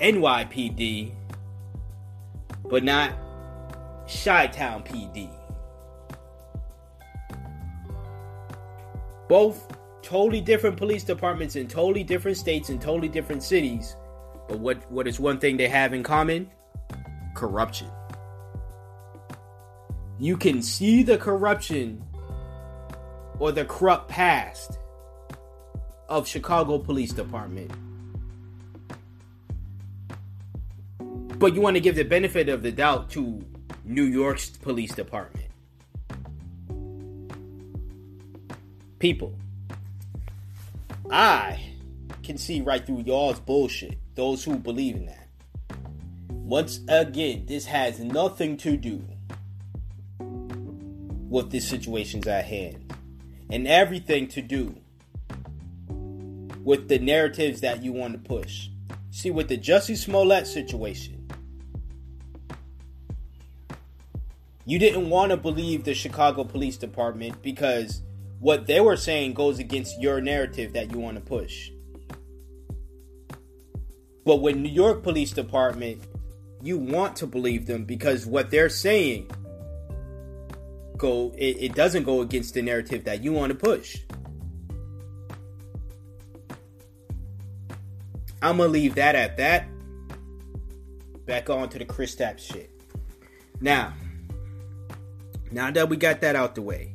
NYPD, 0.02 1.12
but 2.68 2.84
not 2.84 3.12
Chi 4.06 4.48
Town 4.48 4.82
PD. 4.82 5.30
Both 9.28 9.74
totally 10.02 10.40
different 10.40 10.76
police 10.76 11.04
departments 11.04 11.56
in 11.56 11.68
totally 11.68 12.04
different 12.04 12.36
states 12.36 12.68
and 12.68 12.80
totally 12.80 13.08
different 13.08 13.42
cities. 13.42 13.96
But 14.48 14.58
what, 14.58 14.90
what 14.90 15.06
is 15.06 15.18
one 15.18 15.38
thing 15.38 15.56
they 15.56 15.68
have 15.68 15.94
in 15.94 16.02
common? 16.02 16.50
Corruption 17.34 17.88
you 20.22 20.36
can 20.36 20.62
see 20.62 21.02
the 21.02 21.18
corruption 21.18 22.00
or 23.40 23.50
the 23.50 23.64
corrupt 23.64 24.08
past 24.08 24.78
of 26.08 26.28
Chicago 26.28 26.78
Police 26.78 27.12
Department. 27.12 27.72
But 31.42 31.56
you 31.56 31.60
want 31.60 31.74
to 31.74 31.80
give 31.80 31.96
the 31.96 32.04
benefit 32.04 32.48
of 32.48 32.62
the 32.62 32.70
doubt 32.70 33.10
to 33.10 33.44
New 33.84 34.04
York's 34.04 34.50
police 34.50 34.94
department. 34.94 35.48
People, 39.00 39.34
I 41.10 41.60
can 42.22 42.38
see 42.38 42.60
right 42.60 42.86
through 42.86 43.00
y'all's 43.00 43.40
bullshit. 43.40 43.98
Those 44.14 44.44
who 44.44 44.56
believe 44.56 44.94
in 44.94 45.06
that. 45.06 45.26
Once 46.28 46.78
again, 46.86 47.46
this 47.46 47.64
has 47.64 47.98
nothing 47.98 48.56
to 48.58 48.76
do 48.76 49.04
with 51.28 51.50
the 51.50 51.58
situations 51.58 52.28
at 52.28 52.44
hand, 52.44 52.94
and 53.50 53.66
everything 53.66 54.28
to 54.28 54.42
do 54.42 54.76
with 56.62 56.86
the 56.86 57.00
narratives 57.00 57.62
that 57.62 57.82
you 57.82 57.90
want 57.90 58.12
to 58.12 58.20
push. 58.20 58.68
See, 59.10 59.32
with 59.32 59.48
the 59.48 59.58
Jussie 59.58 59.96
Smollett 59.96 60.46
situation, 60.46 61.21
you 64.64 64.78
didn't 64.78 65.10
want 65.10 65.30
to 65.30 65.36
believe 65.36 65.84
the 65.84 65.94
Chicago 65.94 66.44
Police 66.44 66.76
Department 66.76 67.42
because 67.42 68.02
what 68.38 68.66
they 68.66 68.80
were 68.80 68.96
saying 68.96 69.34
goes 69.34 69.58
against 69.58 70.00
your 70.00 70.20
narrative 70.20 70.72
that 70.74 70.92
you 70.92 70.98
want 70.98 71.16
to 71.16 71.22
push. 71.22 71.70
But 74.24 74.36
with 74.36 74.56
New 74.56 74.68
York 74.68 75.02
Police 75.02 75.32
Department, 75.32 76.02
you 76.62 76.78
want 76.78 77.16
to 77.16 77.26
believe 77.26 77.66
them 77.66 77.84
because 77.84 78.24
what 78.24 78.50
they're 78.50 78.68
saying 78.68 79.30
go 80.96 81.32
it, 81.36 81.56
it 81.58 81.74
doesn't 81.74 82.04
go 82.04 82.20
against 82.20 82.54
the 82.54 82.62
narrative 82.62 83.04
that 83.04 83.24
you 83.24 83.32
want 83.32 83.50
to 83.50 83.58
push. 83.58 83.98
I'm 88.40 88.58
gonna 88.58 88.68
leave 88.68 88.94
that 88.94 89.14
at 89.14 89.36
that. 89.36 89.66
Back 91.26 91.50
on 91.50 91.68
to 91.70 91.78
the 91.78 91.84
Chris 91.84 92.14
Kristaps 92.14 92.40
shit. 92.40 92.70
Now, 93.60 93.94
now 95.52 95.70
that 95.70 95.88
we 95.88 95.96
got 95.96 96.20
that 96.22 96.36
out 96.36 96.54
the 96.54 96.62
way, 96.62 96.94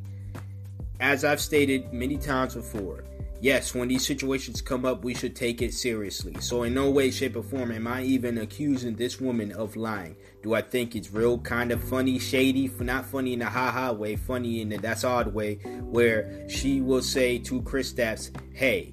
as 1.00 1.24
I've 1.24 1.42
stated 1.42 1.94
many 1.94 2.18
times 2.18 2.56
before, 2.56 3.04
yes, 3.40 3.76
when 3.76 3.88
these 3.88 4.06
situations 4.06 4.62
come 4.62 4.86
up, 4.86 5.04
we 5.04 5.14
should 5.14 5.36
take 5.36 5.62
it 5.62 5.74
seriously. 5.74 6.36
So, 6.40 6.64
in 6.64 6.74
no 6.74 6.90
way, 6.90 7.12
shape, 7.12 7.36
or 7.36 7.44
form 7.44 7.72
am 7.72 7.88
I 7.88 8.04
even 8.04 8.40
accusing 8.40 8.96
this 8.96 9.22
woman 9.22 9.52
of 9.52 9.76
lying. 9.76 10.16
Do 10.42 10.56
I 10.56 10.62
think 10.62 10.96
it's 10.96 11.12
real 11.12 11.38
kind 11.40 11.72
of 11.72 11.84
funny, 11.84 12.18
shady, 12.18 12.72
not 12.80 13.06
funny 13.06 13.34
in 13.34 13.40
the 13.40 13.46
ha 13.46 13.72
ha 13.72 13.92
way, 13.92 14.16
funny 14.16 14.62
in 14.62 14.70
the 14.70 14.78
that's 14.78 15.04
odd 15.04 15.34
way, 15.34 15.56
where 15.82 16.50
she 16.50 16.82
will 16.82 17.02
say 17.02 17.38
to 17.40 17.62
Chris 17.62 17.94
Kristaps, 17.94 18.32
hey, 18.54 18.92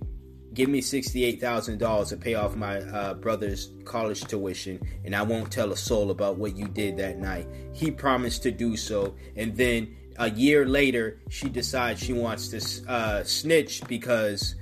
give 0.54 0.68
me 0.68 0.80
$68,000 0.80 2.08
to 2.08 2.16
pay 2.16 2.34
off 2.34 2.54
my 2.54 2.78
uh, 2.78 3.14
brother's 3.14 3.72
college 3.84 4.22
tuition, 4.22 4.80
and 5.04 5.14
I 5.14 5.22
won't 5.22 5.50
tell 5.50 5.72
a 5.72 5.76
soul 5.76 6.10
about 6.10 6.36
what 6.36 6.56
you 6.56 6.68
did 6.68 6.96
that 6.98 7.18
night. 7.18 7.48
He 7.72 7.90
promised 7.90 8.42
to 8.44 8.50
do 8.50 8.76
so, 8.76 9.14
and 9.36 9.56
then 9.56 9.96
a 10.16 10.30
year 10.30 10.64
later, 10.64 11.20
she 11.28 11.48
decides 11.48 12.00
she 12.00 12.12
wants 12.12 12.48
to 12.48 12.90
uh, 12.90 13.24
snitch 13.24 13.82
because 13.88 14.54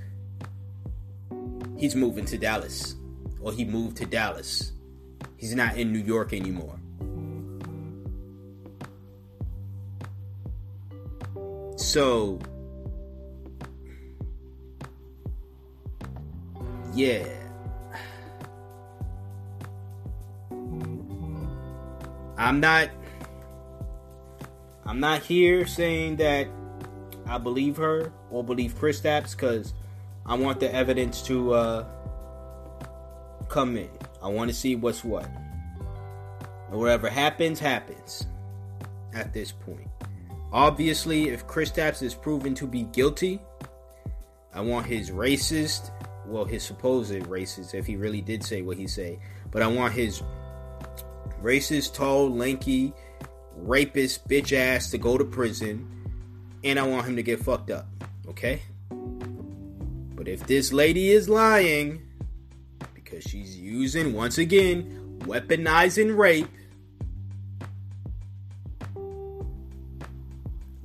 he's 1.77 1.95
moving 1.95 2.25
to 2.25 2.37
Dallas, 2.37 2.95
or 3.39 3.53
he 3.53 3.63
moved 3.63 3.97
to 3.97 4.05
Dallas. 4.05 4.71
He's 5.37 5.53
not 5.53 5.77
in 5.77 5.93
New 5.93 5.99
York 5.99 6.33
anymore. 6.33 6.79
So, 11.77 12.39
yeah. 16.93 17.27
I'm 22.37 22.59
not 22.59 22.89
I'm 24.85 24.99
not 24.99 25.21
here 25.21 25.65
saying 25.65 26.17
that 26.17 26.47
I 27.25 27.37
believe 27.37 27.77
her 27.77 28.11
or 28.29 28.43
believe 28.43 28.75
Kristaps 28.75 29.31
because 29.31 29.73
I 30.25 30.35
want 30.35 30.59
the 30.59 30.73
evidence 30.73 31.21
to 31.23 31.53
uh, 31.53 31.85
come 33.49 33.77
in. 33.77 33.89
I 34.21 34.27
want 34.27 34.49
to 34.49 34.55
see 34.55 34.75
what's 34.75 35.03
what. 35.03 35.29
And 36.69 36.79
whatever 36.79 37.09
happens, 37.09 37.59
happens 37.59 38.25
at 39.13 39.33
this 39.33 39.51
point. 39.51 39.87
Obviously, 40.51 41.29
if 41.29 41.47
Kristaps 41.47 42.03
is 42.03 42.13
proven 42.13 42.53
to 42.55 42.67
be 42.67 42.83
guilty, 42.83 43.39
I 44.53 44.61
want 44.61 44.85
his 44.85 45.09
racist, 45.09 45.91
well, 46.33 46.45
his 46.45 46.63
supposed 46.63 47.13
racist, 47.13 47.75
if 47.75 47.85
he 47.85 47.95
really 47.95 48.19
did 48.19 48.43
say 48.43 48.63
what 48.63 48.75
he 48.75 48.87
say, 48.87 49.19
but 49.51 49.61
I 49.61 49.67
want 49.67 49.93
his 49.93 50.23
racist, 51.43 51.93
tall, 51.93 52.27
lanky, 52.27 52.91
rapist, 53.55 54.27
bitch 54.27 54.51
ass 54.51 54.89
to 54.89 54.97
go 54.97 55.15
to 55.15 55.23
prison, 55.23 55.87
and 56.63 56.79
I 56.79 56.87
want 56.87 57.05
him 57.05 57.15
to 57.17 57.23
get 57.23 57.39
fucked 57.39 57.69
up. 57.69 57.85
Okay? 58.27 58.63
But 58.89 60.27
if 60.27 60.47
this 60.47 60.73
lady 60.73 61.11
is 61.11 61.29
lying, 61.29 62.01
because 62.95 63.23
she's 63.23 63.55
using, 63.55 64.13
once 64.13 64.39
again, 64.39 65.19
weaponizing 65.19 66.17
rape, 66.17 66.47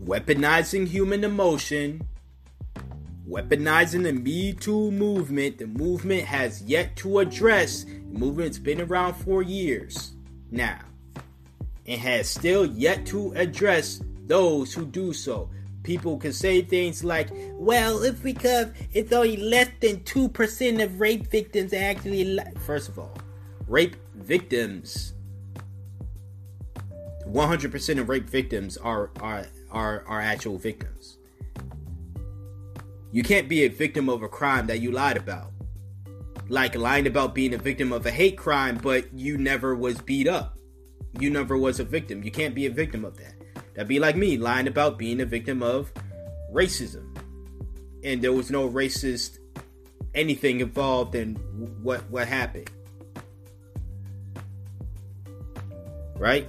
weaponizing 0.05 0.86
human 0.86 1.24
emotion, 1.24 2.07
weaponizing 3.29 4.05
the 4.05 4.12
Me 4.12 4.53
Too 4.53 4.91
movement, 4.91 5.59
the 5.59 5.66
movement 5.66 6.24
has 6.24 6.62
yet 6.62 6.97
to 6.97 7.18
address. 7.18 7.85
The 7.85 8.18
movement's 8.18 8.59
been 8.59 8.81
around 8.81 9.14
for 9.14 9.43
years 9.43 10.12
now 10.51 10.81
and 11.87 12.01
has 12.01 12.29
still 12.29 12.66
yet 12.66 13.07
to 13.07 13.33
address 13.35 14.01
those 14.26 14.72
who 14.72 14.87
do 14.87 15.12
so. 15.12 15.51
People 15.83 16.18
can 16.18 16.33
say 16.33 16.61
things 16.61 17.05
like, 17.05 17.29
well, 17.55 18.03
if 18.03 18.22
because 18.22 18.68
it's 18.93 19.12
only 19.12 19.37
less 19.37 19.68
than 19.81 20.01
2% 20.01 20.83
of 20.83 21.01
rape 21.01 21.31
victims 21.31 21.72
actually. 21.72 22.24
Li-. 22.24 22.43
First 22.66 22.89
of 22.89 22.99
all, 22.99 23.16
rape 23.66 23.97
victims, 24.14 25.14
100% 27.26 28.01
of 28.01 28.09
rape 28.09 28.29
victims 28.29 28.76
are, 28.76 29.11
are, 29.20 29.47
are, 29.70 30.05
are 30.07 30.20
actual 30.20 30.59
victims. 30.59 31.18
You 33.13 33.23
can't 33.23 33.49
be 33.49 33.65
a 33.65 33.69
victim 33.69 34.09
of 34.09 34.23
a 34.23 34.29
crime 34.29 34.67
that 34.67 34.81
you 34.81 34.93
lied 34.93 35.17
about. 35.17 35.53
Like 36.49 36.75
lying 36.75 37.07
about 37.07 37.35
being 37.35 37.55
a 37.55 37.59
victim 37.59 37.93
of 37.93 38.07
a 38.07 38.11
hate 38.11 38.37
crime, 38.37 38.79
but 38.83 39.13
you 39.13 39.37
never 39.37 39.75
was 39.75 40.01
beat 40.01 40.29
up 40.29 40.59
you 41.21 41.31
never 41.31 41.57
was 41.57 41.81
a 41.81 41.85
victim. 41.85 42.23
You 42.23 42.31
can't 42.31 42.55
be 42.55 42.67
a 42.67 42.71
victim 42.71 43.05
of 43.05 43.17
that. 43.19 43.35
That'd 43.75 43.89
be 43.89 43.99
like 43.99 44.17
me 44.17 44.37
lying 44.37 44.67
about 44.67 44.99
being 44.99 45.21
a 45.21 45.25
victim 45.25 45.63
of 45.63 45.93
racism. 46.53 47.17
And 48.05 48.23
there 48.23 48.33
was 48.33 48.51
no 48.51 48.69
racist 48.69 49.39
anything 50.15 50.61
involved 50.61 51.15
in 51.15 51.35
what 51.83 52.09
what 52.11 52.29
happened. 52.29 52.71
Right? 56.17 56.47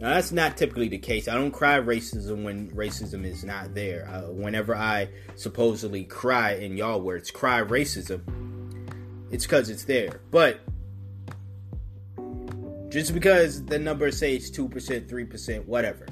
Now 0.00 0.14
that's 0.14 0.32
not 0.32 0.56
typically 0.56 0.88
the 0.88 0.96
case. 0.96 1.28
I 1.28 1.34
don't 1.34 1.50
cry 1.50 1.78
racism 1.78 2.42
when 2.42 2.70
racism 2.70 3.22
is 3.26 3.44
not 3.44 3.74
there. 3.74 4.08
Uh, 4.08 4.32
whenever 4.32 4.74
I 4.74 5.10
supposedly 5.36 6.04
cry 6.04 6.52
in 6.52 6.78
y'all 6.78 7.02
words, 7.02 7.30
cry 7.30 7.60
racism, 7.60 8.22
it's 9.30 9.44
because 9.44 9.68
it's 9.68 9.84
there. 9.84 10.22
But 10.30 10.60
just 12.88 13.12
because 13.12 13.62
the 13.66 13.78
numbers 13.78 14.16
say 14.16 14.34
it's 14.34 14.50
2%, 14.50 15.06
3%, 15.06 15.66
whatever, 15.66 16.06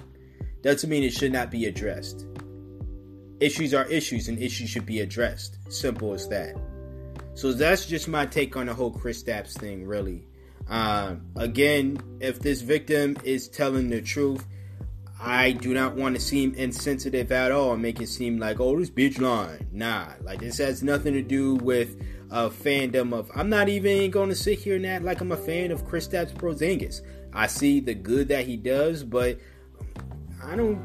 doesn't 0.60 0.90
mean 0.90 1.02
it 1.02 1.14
should 1.14 1.32
not 1.32 1.50
be 1.50 1.64
addressed. 1.64 2.26
Issues 3.40 3.72
are 3.72 3.86
issues 3.86 4.28
and 4.28 4.38
issues 4.38 4.68
should 4.68 4.84
be 4.84 5.00
addressed. 5.00 5.56
Simple 5.72 6.12
as 6.12 6.28
that. 6.28 6.54
So 7.32 7.54
that's 7.54 7.86
just 7.86 8.06
my 8.06 8.26
take 8.26 8.54
on 8.54 8.66
the 8.66 8.74
whole 8.74 8.92
Kristaps 8.92 9.54
thing, 9.54 9.86
really. 9.86 10.27
Um, 10.68 11.26
again, 11.36 12.00
if 12.20 12.40
this 12.40 12.60
victim 12.60 13.16
is 13.24 13.48
telling 13.48 13.88
the 13.88 14.02
truth, 14.02 14.46
I 15.20 15.52
do 15.52 15.74
not 15.74 15.96
want 15.96 16.14
to 16.14 16.20
seem 16.20 16.54
insensitive 16.54 17.32
at 17.32 17.50
all 17.50 17.72
and 17.72 17.82
make 17.82 18.00
it 18.00 18.08
seem 18.08 18.38
like, 18.38 18.60
oh, 18.60 18.78
this 18.78 18.90
bitch 18.90 19.20
lying. 19.20 19.66
Nah, 19.72 20.12
like 20.22 20.40
this 20.40 20.58
has 20.58 20.82
nothing 20.82 21.14
to 21.14 21.22
do 21.22 21.56
with 21.56 22.00
a 22.30 22.50
fandom 22.50 23.12
of. 23.12 23.30
I'm 23.34 23.48
not 23.48 23.68
even 23.68 24.10
going 24.10 24.28
to 24.28 24.36
sit 24.36 24.60
here 24.60 24.76
and 24.76 24.86
act 24.86 25.04
like 25.04 25.20
I'm 25.20 25.32
a 25.32 25.36
fan 25.36 25.72
of 25.72 25.86
Kristaps 25.86 26.32
Porzingis. 26.34 27.00
I 27.32 27.46
see 27.46 27.80
the 27.80 27.94
good 27.94 28.28
that 28.28 28.46
he 28.46 28.56
does, 28.56 29.02
but 29.02 29.38
I 30.42 30.54
don't. 30.54 30.80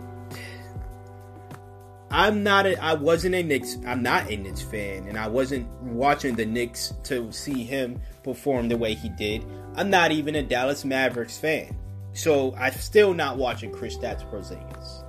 I'm 2.09 2.43
not 2.43 2.65
a. 2.65 2.81
I 2.81 2.93
wasn't 2.93 3.35
a 3.35 3.43
Knicks. 3.43 3.77
I'm 3.85 4.01
not 4.01 4.29
a 4.29 4.35
Knicks 4.35 4.61
fan, 4.61 5.07
and 5.07 5.17
I 5.17 5.27
wasn't 5.27 5.67
watching 5.81 6.35
the 6.35 6.45
Knicks 6.45 6.93
to 7.03 7.31
see 7.31 7.63
him 7.63 8.01
perform 8.23 8.69
the 8.69 8.77
way 8.77 8.93
he 8.93 9.09
did. 9.09 9.45
I'm 9.75 9.89
not 9.89 10.11
even 10.11 10.35
a 10.35 10.43
Dallas 10.43 10.85
Mavericks 10.85 11.37
fan, 11.37 11.75
so 12.13 12.55
I'm 12.55 12.73
still 12.73 13.13
not 13.13 13.37
watching 13.37 13.71
Kristaps 13.71 14.29
Porzingis. 14.29 15.03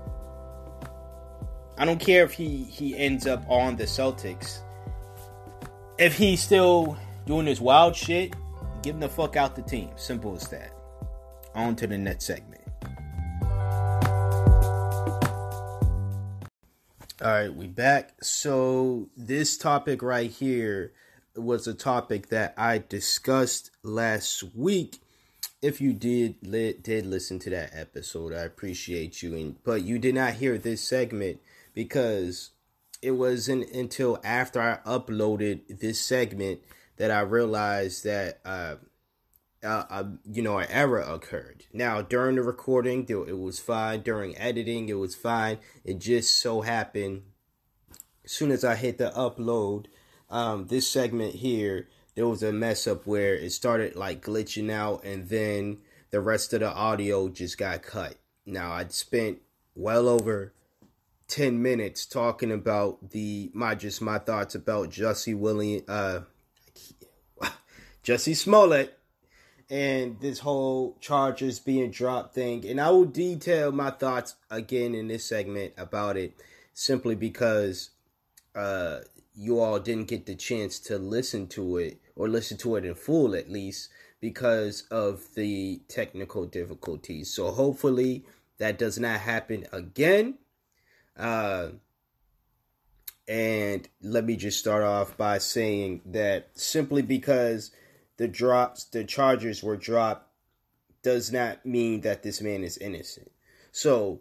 I 1.76 1.84
don't 1.84 2.00
care 2.00 2.24
if 2.24 2.32
he 2.32 2.64
he 2.64 2.96
ends 2.96 3.26
up 3.26 3.44
on 3.48 3.76
the 3.76 3.84
Celtics 3.84 4.60
if 5.98 6.16
he's 6.16 6.42
still 6.42 6.96
doing 7.26 7.46
his 7.46 7.60
wild 7.60 7.94
shit, 7.94 8.34
get 8.82 8.94
him 8.94 9.00
the 9.00 9.08
fuck 9.08 9.36
out 9.36 9.54
the 9.54 9.62
team. 9.62 9.90
Simple 9.96 10.34
as 10.34 10.48
that. 10.48 10.72
On 11.54 11.76
to 11.76 11.86
the 11.86 11.98
next 11.98 12.24
segment. 12.24 12.62
All 17.22 17.30
right, 17.30 17.54
we 17.54 17.68
back. 17.68 18.12
So 18.22 19.08
this 19.16 19.56
topic 19.56 20.02
right 20.02 20.30
here 20.30 20.92
was 21.36 21.66
a 21.66 21.74
topic 21.74 22.28
that 22.28 22.54
I 22.56 22.78
discussed 22.86 23.70
last 23.84 24.42
week. 24.54 24.98
If 25.62 25.80
you 25.80 25.92
did 25.92 26.36
li- 26.42 26.78
did 26.82 27.06
listen 27.06 27.38
to 27.40 27.50
that 27.50 27.70
episode, 27.72 28.32
I 28.32 28.42
appreciate 28.42 29.22
you. 29.22 29.34
And 29.36 29.62
but 29.62 29.82
you 29.82 29.98
did 29.98 30.14
not 30.14 30.34
hear 30.34 30.58
this 30.58 30.82
segment 30.82 31.40
because 31.74 32.50
it 33.00 33.12
wasn't 33.12 33.70
until 33.70 34.18
after 34.24 34.60
I 34.60 34.78
uploaded 34.88 35.80
this 35.80 36.00
segment 36.00 36.60
that 36.96 37.10
I 37.10 37.20
realized 37.20 38.04
that 38.04 38.40
uh, 38.44 38.76
uh, 39.64 39.84
uh, 39.88 40.04
you 40.30 40.42
know, 40.42 40.58
an 40.58 40.70
error 40.70 41.00
occurred. 41.00 41.64
Now, 41.72 42.02
during 42.02 42.36
the 42.36 42.42
recording, 42.42 43.06
it 43.08 43.38
was 43.38 43.58
fine. 43.58 44.02
During 44.02 44.36
editing, 44.36 44.88
it 44.90 44.98
was 44.98 45.14
fine. 45.14 45.58
It 45.84 45.98
just 45.98 46.36
so 46.36 46.60
happened, 46.60 47.22
as 48.24 48.32
soon 48.32 48.50
as 48.50 48.62
I 48.62 48.74
hit 48.74 48.98
the 48.98 49.10
upload, 49.16 49.86
um, 50.28 50.66
this 50.66 50.86
segment 50.86 51.36
here, 51.36 51.88
there 52.14 52.26
was 52.26 52.42
a 52.42 52.52
mess 52.52 52.86
up 52.86 53.06
where 53.06 53.34
it 53.34 53.50
started 53.52 53.96
like 53.96 54.24
glitching 54.24 54.70
out, 54.70 55.04
and 55.04 55.28
then 55.28 55.78
the 56.10 56.20
rest 56.20 56.52
of 56.52 56.60
the 56.60 56.72
audio 56.72 57.28
just 57.28 57.58
got 57.58 57.82
cut. 57.82 58.16
Now, 58.46 58.72
I'd 58.72 58.92
spent 58.92 59.38
well 59.74 60.08
over 60.08 60.52
10 61.28 61.60
minutes 61.60 62.06
talking 62.06 62.52
about 62.52 63.10
the 63.10 63.50
my 63.54 63.74
just 63.74 64.02
my 64.02 64.18
thoughts 64.18 64.54
about 64.54 64.90
Jussie 64.90 65.36
William 65.36 65.82
uh 65.88 66.20
Jussie 68.04 68.36
Smollett 68.36 68.96
and 69.70 70.20
this 70.20 70.40
whole 70.40 70.96
charges 71.00 71.58
being 71.58 71.90
dropped 71.90 72.34
thing. 72.34 72.66
And 72.66 72.80
I 72.80 72.90
will 72.90 73.06
detail 73.06 73.72
my 73.72 73.90
thoughts 73.90 74.36
again 74.50 74.94
in 74.94 75.08
this 75.08 75.24
segment 75.24 75.74
about 75.76 76.16
it 76.16 76.34
simply 76.74 77.14
because 77.14 77.90
uh, 78.54 78.98
you 79.34 79.60
all 79.60 79.80
didn't 79.80 80.08
get 80.08 80.26
the 80.26 80.34
chance 80.34 80.78
to 80.78 80.98
listen 80.98 81.46
to 81.48 81.76
it 81.76 82.00
or 82.14 82.28
listen 82.28 82.56
to 82.58 82.76
it 82.76 82.84
in 82.84 82.94
full 82.94 83.34
at 83.34 83.50
least 83.50 83.90
because 84.20 84.82
of 84.90 85.34
the 85.34 85.80
technical 85.88 86.46
difficulties. 86.46 87.30
So 87.32 87.50
hopefully 87.50 88.24
that 88.58 88.78
does 88.78 88.98
not 88.98 89.20
happen 89.20 89.66
again. 89.72 90.38
Uh, 91.16 91.70
and 93.26 93.88
let 94.02 94.24
me 94.24 94.36
just 94.36 94.58
start 94.58 94.82
off 94.82 95.16
by 95.16 95.38
saying 95.38 96.02
that 96.06 96.50
simply 96.54 97.02
because 97.02 97.70
the 98.16 98.28
drops, 98.28 98.84
the 98.84 99.04
charges 99.04 99.62
were 99.62 99.76
dropped, 99.76 100.28
does 101.02 101.32
not 101.32 101.64
mean 101.66 102.02
that 102.02 102.22
this 102.22 102.40
man 102.40 102.62
is 102.62 102.78
innocent. 102.78 103.30
So, 103.72 104.20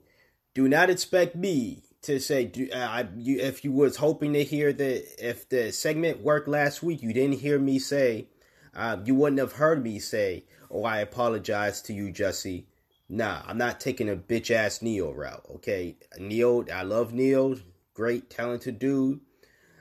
do 0.54 0.68
not 0.68 0.90
expect 0.90 1.36
me 1.36 1.84
to 2.04 2.20
say, 2.20 2.46
do, 2.46 2.70
uh, 2.74 2.78
I, 2.78 3.08
you, 3.18 3.40
if 3.40 3.64
you 3.64 3.72
was 3.72 3.98
hoping 3.98 4.34
to 4.34 4.44
hear 4.44 4.72
the, 4.74 5.04
if 5.18 5.50
the 5.50 5.72
segment 5.72 6.22
worked 6.22 6.48
last 6.48 6.84
week, 6.84 7.02
you 7.02 7.14
didn't 7.14 7.40
hear 7.40 7.60
me 7.60 7.80
say, 7.80 8.28
uh, 8.76 8.98
you 9.04 9.16
wouldn't 9.16 9.40
have 9.40 9.54
heard 9.54 9.84
me 9.84 10.00
say, 10.00 10.46
oh, 10.70 10.84
I 10.84 11.00
apologize 11.00 11.82
to 11.84 11.94
you, 11.94 12.12
Jesse. 12.12 12.68
Nah, 13.10 13.42
I'm 13.46 13.58
not 13.58 13.80
taking 13.80 14.10
a 14.10 14.16
bitch 14.16 14.52
ass 14.52 14.82
Ne-Yo 14.82 15.12
route, 15.12 15.46
okay? 15.56 15.98
Ne-Yo, 16.18 16.66
I 16.74 16.84
love 16.84 17.14
Ne-Yo, 17.14 17.58
great, 17.94 18.30
talented 18.30 18.80
dude. 18.80 19.20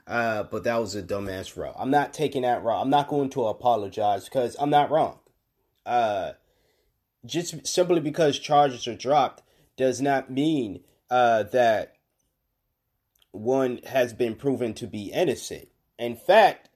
Uh, 0.06 0.42
but 0.42 0.64
that 0.64 0.80
was 0.80 0.94
a 0.94 1.02
dumbass 1.02 1.56
route. 1.56 1.76
I'm 1.78 1.90
not 1.90 2.12
taking 2.12 2.42
that 2.42 2.62
route. 2.62 2.82
I'm 2.82 2.90
not 2.90 3.08
going 3.08 3.30
to 3.30 3.46
apologize 3.46 4.24
because 4.24 4.56
I'm 4.58 4.70
not 4.70 4.90
wrong. 4.90 5.20
Uh, 5.86 6.32
just 7.24 7.66
simply 7.66 8.00
because 8.00 8.38
charges 8.38 8.86
are 8.88 8.96
dropped 8.96 9.42
does 9.76 10.00
not 10.00 10.30
mean 10.30 10.80
uh, 11.08 11.44
that 11.44 11.94
one 13.32 13.80
has 13.86 14.12
been 14.12 14.34
proven 14.34 14.74
to 14.74 14.86
be 14.86 15.10
innocent. 15.12 15.68
In 15.98 16.16
fact, 16.16 16.68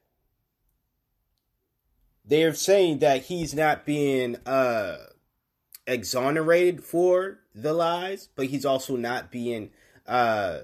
they're 2.25 2.53
saying 2.53 2.99
that 2.99 3.23
he's 3.23 3.55
not 3.55 3.85
being 3.85 4.35
uh, 4.45 4.97
exonerated 5.85 6.83
for 6.83 7.39
the 7.55 7.73
lies, 7.73 8.29
but 8.35 8.47
he's 8.47 8.65
also 8.65 8.97
not 8.97 9.31
being 9.31 9.69
uh, 10.05 10.59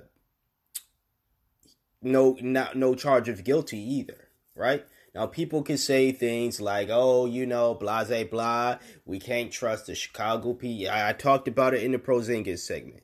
no 2.01 2.37
not 2.41 2.75
no 2.75 2.95
charge 2.95 3.29
of 3.29 3.43
guilty 3.43 3.79
either, 3.79 4.27
right? 4.55 4.85
Now 5.15 5.27
people 5.27 5.63
can 5.63 5.77
say 5.77 6.11
things 6.11 6.59
like, 6.59 6.89
"Oh, 6.91 7.25
you 7.25 7.45
know, 7.45 7.73
blase 7.75 8.29
blah, 8.29 8.77
we 9.05 9.19
can't 9.19 9.51
trust 9.51 9.85
the 9.85 9.95
Chicago 9.95 10.53
P." 10.53 10.89
I, 10.89 11.13
talked 11.13 11.47
about 11.47 11.73
it 11.73 11.83
in 11.83 11.93
the 11.93 11.99
Porzingis 11.99 12.59
segment. 12.59 13.03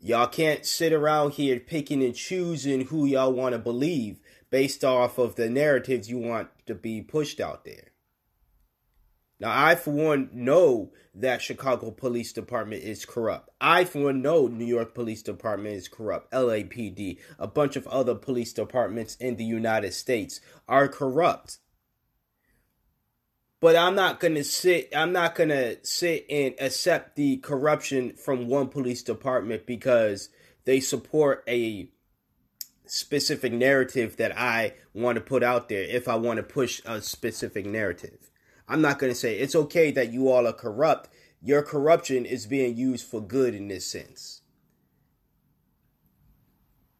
Y'all 0.00 0.28
can't 0.28 0.64
sit 0.64 0.92
around 0.92 1.32
here 1.32 1.58
picking 1.58 2.04
and 2.04 2.14
choosing 2.14 2.86
who 2.86 3.04
y'all 3.04 3.32
want 3.32 3.52
to 3.52 3.58
believe 3.58 4.20
based 4.48 4.84
off 4.84 5.18
of 5.18 5.34
the 5.34 5.50
narratives 5.50 6.08
you 6.08 6.18
want 6.18 6.48
to 6.66 6.74
be 6.74 7.02
pushed 7.02 7.40
out 7.40 7.64
there. 7.64 7.88
Now, 9.40 9.52
I, 9.52 9.76
for 9.76 9.92
one, 9.92 10.30
know 10.32 10.92
that 11.14 11.42
Chicago 11.42 11.90
Police 11.92 12.32
Department 12.32 12.82
is 12.82 13.04
corrupt. 13.04 13.50
I, 13.60 13.84
for 13.84 14.04
one, 14.04 14.22
know 14.22 14.48
New 14.48 14.64
York 14.64 14.94
Police 14.94 15.22
Department 15.22 15.74
is 15.74 15.88
corrupt. 15.88 16.32
LAPD, 16.32 17.18
a 17.38 17.46
bunch 17.46 17.76
of 17.76 17.86
other 17.86 18.16
police 18.16 18.52
departments 18.52 19.16
in 19.16 19.36
the 19.36 19.44
United 19.44 19.94
States 19.94 20.40
are 20.66 20.88
corrupt. 20.88 21.58
But 23.60 23.74
I'm 23.74 23.94
not 23.94 24.20
gonna 24.20 24.44
sit. 24.44 24.90
I'm 24.94 25.12
not 25.12 25.34
gonna 25.34 25.84
sit 25.84 26.26
and 26.30 26.54
accept 26.60 27.16
the 27.16 27.38
corruption 27.38 28.14
from 28.14 28.46
one 28.46 28.68
police 28.68 29.02
department 29.02 29.66
because 29.66 30.28
they 30.64 30.80
support 30.80 31.42
a 31.48 31.90
specific 32.86 33.52
narrative 33.52 34.16
that 34.16 34.38
I 34.38 34.74
want 34.94 35.16
to 35.16 35.20
put 35.20 35.42
out 35.42 35.68
there. 35.68 35.82
If 35.82 36.06
I 36.08 36.14
want 36.14 36.36
to 36.36 36.42
push 36.42 36.80
a 36.84 37.02
specific 37.02 37.66
narrative. 37.66 38.30
I'm 38.68 38.82
not 38.82 38.98
to 39.00 39.14
say 39.14 39.38
it's 39.38 39.56
okay 39.56 39.90
that 39.92 40.12
you 40.12 40.30
all 40.30 40.46
are 40.46 40.52
corrupt. 40.52 41.08
Your 41.40 41.62
corruption 41.62 42.26
is 42.26 42.46
being 42.46 42.76
used 42.76 43.06
for 43.06 43.20
good 43.20 43.54
in 43.54 43.68
this 43.68 43.86
sense. 43.86 44.42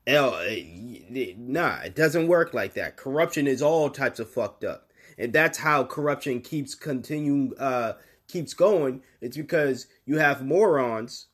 L, 0.06 0.36
eh, 0.36 1.34
nah, 1.36 1.80
it 1.80 1.94
doesn't 1.94 2.28
work 2.28 2.54
like 2.54 2.72
that. 2.74 2.96
Corruption 2.96 3.46
is 3.46 3.60
all 3.60 3.90
types 3.90 4.18
of 4.18 4.30
fucked 4.30 4.64
up, 4.64 4.87
and 5.18 5.32
that's 5.32 5.58
how 5.58 5.84
corruption 5.84 6.40
keeps 6.40 6.74
continuing, 6.74 7.52
uh, 7.58 7.94
keeps 8.28 8.54
going. 8.54 9.02
It's 9.20 9.36
because 9.36 9.86
you 10.06 10.18
have 10.18 10.44
morons 10.44 11.26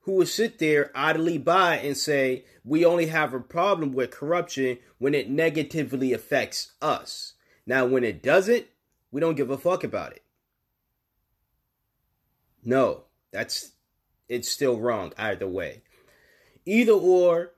who 0.00 0.12
will 0.12 0.26
sit 0.26 0.58
there 0.58 0.90
idly 0.94 1.38
by 1.38 1.76
and 1.78 1.96
say 1.96 2.44
we 2.64 2.84
only 2.84 3.06
have 3.06 3.32
a 3.32 3.40
problem 3.40 3.92
with 3.92 4.10
corruption 4.10 4.78
when 4.98 5.14
it 5.14 5.30
negatively 5.30 6.12
affects 6.12 6.72
us. 6.82 7.34
Now, 7.66 7.86
when 7.86 8.04
it 8.04 8.22
doesn't, 8.22 8.66
we 9.10 9.20
don't 9.20 9.36
give 9.36 9.50
a 9.50 9.56
fuck 9.56 9.84
about 9.84 10.12
it. 10.12 10.22
No, 12.64 13.04
that's 13.30 13.72
it's 14.28 14.50
still 14.50 14.78
wrong 14.78 15.12
either 15.16 15.46
way. 15.46 15.82
Either 16.66 16.92
or, 16.92 17.52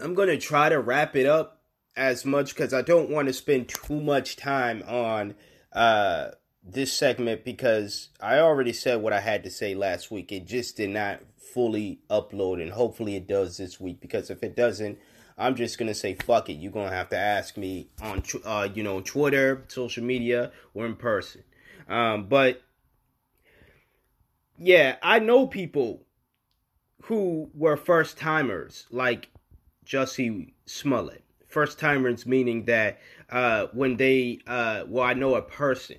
I'm 0.00 0.14
to 0.14 0.38
try 0.38 0.68
to 0.68 0.80
wrap 0.80 1.14
it 1.14 1.26
up 1.26 1.53
as 1.96 2.24
much 2.24 2.54
because 2.54 2.74
I 2.74 2.82
don't 2.82 3.10
want 3.10 3.28
to 3.28 3.32
spend 3.32 3.68
too 3.68 4.00
much 4.00 4.36
time 4.36 4.82
on 4.86 5.34
uh, 5.72 6.30
this 6.62 6.92
segment 6.92 7.44
because 7.44 8.08
I 8.20 8.38
already 8.38 8.72
said 8.72 9.02
what 9.02 9.12
I 9.12 9.20
had 9.20 9.44
to 9.44 9.50
say 9.50 9.74
last 9.74 10.10
week. 10.10 10.32
It 10.32 10.46
just 10.46 10.76
did 10.76 10.90
not 10.90 11.20
fully 11.36 12.00
upload, 12.10 12.60
and 12.60 12.72
hopefully 12.72 13.16
it 13.16 13.28
does 13.28 13.56
this 13.56 13.80
week 13.80 14.00
because 14.00 14.30
if 14.30 14.42
it 14.42 14.56
doesn't, 14.56 14.98
I'm 15.36 15.54
just 15.54 15.78
gonna 15.78 15.94
say 15.94 16.14
fuck 16.14 16.48
it. 16.48 16.54
You're 16.54 16.72
gonna 16.72 16.94
have 16.94 17.10
to 17.10 17.18
ask 17.18 17.56
me 17.56 17.88
on 18.02 18.22
uh, 18.44 18.68
you 18.72 18.82
know 18.82 19.00
Twitter, 19.00 19.64
social 19.68 20.04
media, 20.04 20.52
or 20.74 20.86
in 20.86 20.96
person. 20.96 21.42
Um, 21.88 22.26
but 22.26 22.62
yeah, 24.56 24.96
I 25.02 25.18
know 25.18 25.46
people 25.46 26.02
who 27.02 27.50
were 27.54 27.76
first 27.76 28.16
timers, 28.16 28.86
like 28.90 29.28
Jussie 29.84 30.52
Smollett. 30.66 31.23
First 31.54 31.78
timers 31.78 32.26
meaning 32.26 32.64
that 32.64 32.98
uh, 33.30 33.68
when 33.72 33.96
they 33.96 34.40
uh, 34.44 34.86
well, 34.88 35.04
I 35.04 35.14
know 35.14 35.36
a 35.36 35.42
person. 35.42 35.98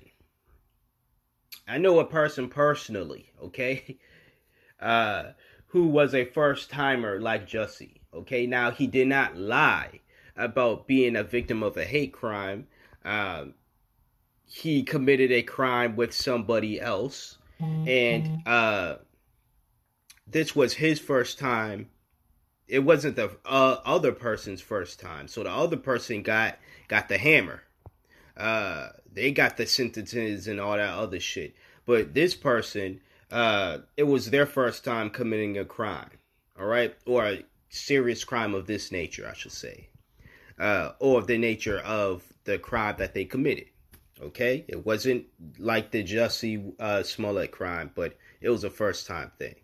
I 1.66 1.78
know 1.78 1.98
a 1.98 2.04
person 2.04 2.50
personally, 2.50 3.32
okay, 3.42 3.96
uh, 4.80 5.32
who 5.68 5.86
was 5.86 6.14
a 6.14 6.26
first 6.26 6.68
timer 6.68 7.18
like 7.22 7.48
Jussie. 7.48 8.00
Okay, 8.12 8.46
now 8.46 8.70
he 8.70 8.86
did 8.86 9.08
not 9.08 9.38
lie 9.38 10.00
about 10.36 10.86
being 10.86 11.16
a 11.16 11.24
victim 11.24 11.62
of 11.62 11.78
a 11.78 11.86
hate 11.86 12.12
crime. 12.12 12.66
Um, 13.02 13.54
he 14.44 14.82
committed 14.82 15.32
a 15.32 15.42
crime 15.42 15.96
with 15.96 16.12
somebody 16.12 16.78
else, 16.78 17.38
mm-hmm. 17.58 17.88
and 17.88 18.46
uh, 18.46 18.96
this 20.26 20.54
was 20.54 20.74
his 20.74 21.00
first 21.00 21.38
time. 21.38 21.88
It 22.68 22.80
wasn't 22.80 23.16
the 23.16 23.30
uh, 23.44 23.78
other 23.84 24.12
person's 24.12 24.60
first 24.60 24.98
time, 24.98 25.28
so 25.28 25.42
the 25.42 25.50
other 25.50 25.76
person 25.76 26.22
got 26.22 26.58
got 26.88 27.08
the 27.08 27.18
hammer. 27.18 27.62
Uh, 28.36 28.88
they 29.10 29.30
got 29.32 29.56
the 29.56 29.66
sentences 29.66 30.48
and 30.48 30.60
all 30.60 30.76
that 30.76 30.92
other 30.94 31.20
shit, 31.20 31.54
but 31.86 32.12
this 32.12 32.34
person, 32.34 33.00
uh, 33.30 33.78
it 33.96 34.02
was 34.02 34.30
their 34.30 34.46
first 34.46 34.84
time 34.84 35.10
committing 35.10 35.56
a 35.56 35.64
crime. 35.64 36.10
all 36.58 36.66
right, 36.66 36.94
or 37.06 37.24
a 37.24 37.44
serious 37.68 38.24
crime 38.24 38.54
of 38.54 38.66
this 38.66 38.90
nature, 38.90 39.28
I 39.28 39.34
should 39.34 39.52
say, 39.52 39.88
uh, 40.58 40.92
or 40.98 41.22
the 41.22 41.38
nature 41.38 41.78
of 41.80 42.24
the 42.44 42.58
crime 42.58 42.96
that 42.98 43.14
they 43.14 43.24
committed. 43.24 43.68
Okay, 44.20 44.64
it 44.66 44.84
wasn't 44.84 45.26
like 45.58 45.90
the 45.90 46.02
Jussie 46.02 46.72
uh, 46.80 47.02
Smollett 47.02 47.52
crime, 47.52 47.90
but 47.94 48.16
it 48.40 48.48
was 48.48 48.64
a 48.64 48.70
first 48.70 49.06
time 49.06 49.30
thing. 49.38 49.54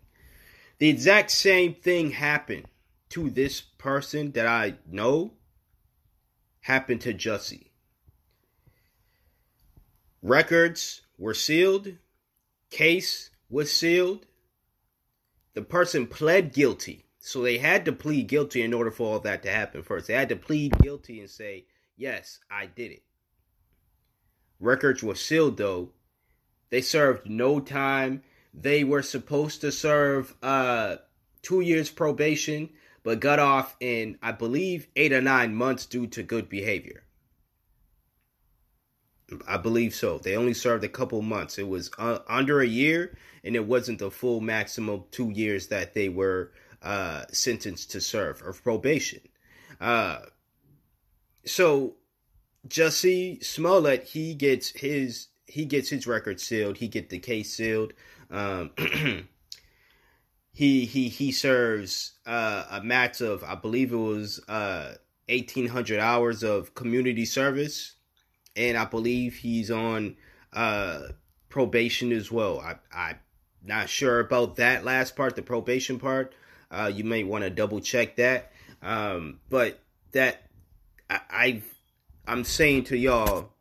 The 0.77 0.89
exact 0.89 1.31
same 1.31 1.73
thing 1.73 2.11
happened 2.11 2.65
to 3.13 3.29
this 3.29 3.61
person 3.61 4.31
that 4.31 4.47
I 4.47 4.73
know 4.89 5.33
happened 6.61 7.01
to 7.01 7.13
Jussie. 7.13 7.67
Records 10.23 11.01
were 11.19 11.35
sealed, 11.35 11.93
case 12.71 13.29
was 13.51 13.71
sealed. 13.71 14.25
The 15.53 15.61
person 15.61 16.07
pled 16.07 16.53
guilty. 16.53 17.05
So 17.19 17.43
they 17.43 17.59
had 17.59 17.85
to 17.85 17.91
plead 17.91 18.27
guilty 18.27 18.63
in 18.63 18.73
order 18.73 18.89
for 18.89 19.13
all 19.13 19.19
that 19.19 19.43
to 19.43 19.51
happen 19.51 19.83
first. 19.83 20.07
They 20.07 20.15
had 20.15 20.29
to 20.29 20.35
plead 20.35 20.73
guilty 20.79 21.19
and 21.19 21.29
say, 21.29 21.65
Yes, 21.95 22.39
I 22.49 22.65
did 22.65 22.91
it. 22.93 23.03
Records 24.59 25.03
were 25.03 25.13
sealed 25.13 25.57
though. 25.57 25.91
They 26.71 26.81
served 26.81 27.29
no 27.29 27.59
time. 27.59 28.23
They 28.55 28.83
were 28.83 29.03
supposed 29.03 29.61
to 29.61 29.71
serve 29.71 30.35
uh 30.41 30.95
two 31.43 31.61
years 31.61 31.91
probation, 31.91 32.69
but 33.03 33.19
got 33.19 33.39
off 33.39 33.75
in 33.79 34.17
I 34.21 34.31
believe 34.31 34.87
eight 34.95 35.13
or 35.13 35.21
nine 35.21 35.53
months 35.53 35.85
due 35.85 36.07
to 36.07 36.23
good 36.23 36.49
behavior. 36.49 37.03
I 39.47 39.57
believe 39.57 39.95
so. 39.95 40.17
They 40.17 40.35
only 40.35 40.53
served 40.53 40.83
a 40.83 40.89
couple 40.89 41.21
months. 41.21 41.57
It 41.57 41.67
was 41.67 41.89
uh, 41.97 42.19
under 42.27 42.61
a 42.61 42.67
year, 42.67 43.17
and 43.43 43.55
it 43.55 43.65
wasn't 43.65 43.99
the 43.99 44.11
full 44.11 44.41
maximum 44.41 45.05
two 45.11 45.31
years 45.31 45.67
that 45.67 45.93
they 45.93 46.09
were 46.09 46.51
uh, 46.81 47.23
sentenced 47.31 47.91
to 47.91 48.01
serve 48.01 48.41
of 48.43 48.63
probation. 48.63 49.21
Uh, 49.79 50.19
so 51.45 51.95
Jussie 52.67 53.43
Smollett, 53.43 54.03
he 54.03 54.33
gets 54.35 54.69
his 54.69 55.27
he 55.45 55.65
gets 55.65 55.89
his 55.89 56.07
record 56.07 56.39
sealed. 56.39 56.77
He 56.77 56.87
get 56.87 57.09
the 57.09 57.19
case 57.19 57.53
sealed. 57.53 57.93
Um, 58.29 58.71
he 60.53 60.85
he 60.85 61.09
he 61.09 61.31
serves 61.31 62.13
uh, 62.25 62.65
a 62.71 62.81
max 62.81 63.19
of 63.19 63.43
I 63.43 63.55
believe 63.55 63.91
it 63.91 63.97
was 63.97 64.39
uh, 64.47 64.95
eighteen 65.27 65.67
hundred 65.67 65.99
hours 65.99 66.43
of 66.43 66.73
community 66.73 67.25
service 67.25 67.95
and 68.55 68.77
I 68.77 68.85
believe 68.85 69.35
he's 69.35 69.71
on 69.71 70.15
uh, 70.51 71.07
probation 71.49 72.11
as 72.11 72.31
well. 72.31 72.59
I 72.59 72.75
I'm 72.93 73.19
not 73.63 73.89
sure 73.89 74.19
about 74.19 74.57
that 74.57 74.85
last 74.85 75.15
part, 75.15 75.35
the 75.35 75.41
probation 75.41 75.99
part. 75.99 76.33
Uh, 76.69 76.91
you 76.93 77.03
may 77.03 77.23
want 77.23 77.43
to 77.43 77.49
double 77.49 77.79
check 77.79 78.15
that. 78.17 78.51
Um, 78.81 79.39
but 79.49 79.79
that 80.11 80.43
I, 81.09 81.19
I've 81.29 81.79
I'm 82.27 82.43
saying 82.43 82.85
to 82.85 82.97
y'all, 82.97 83.53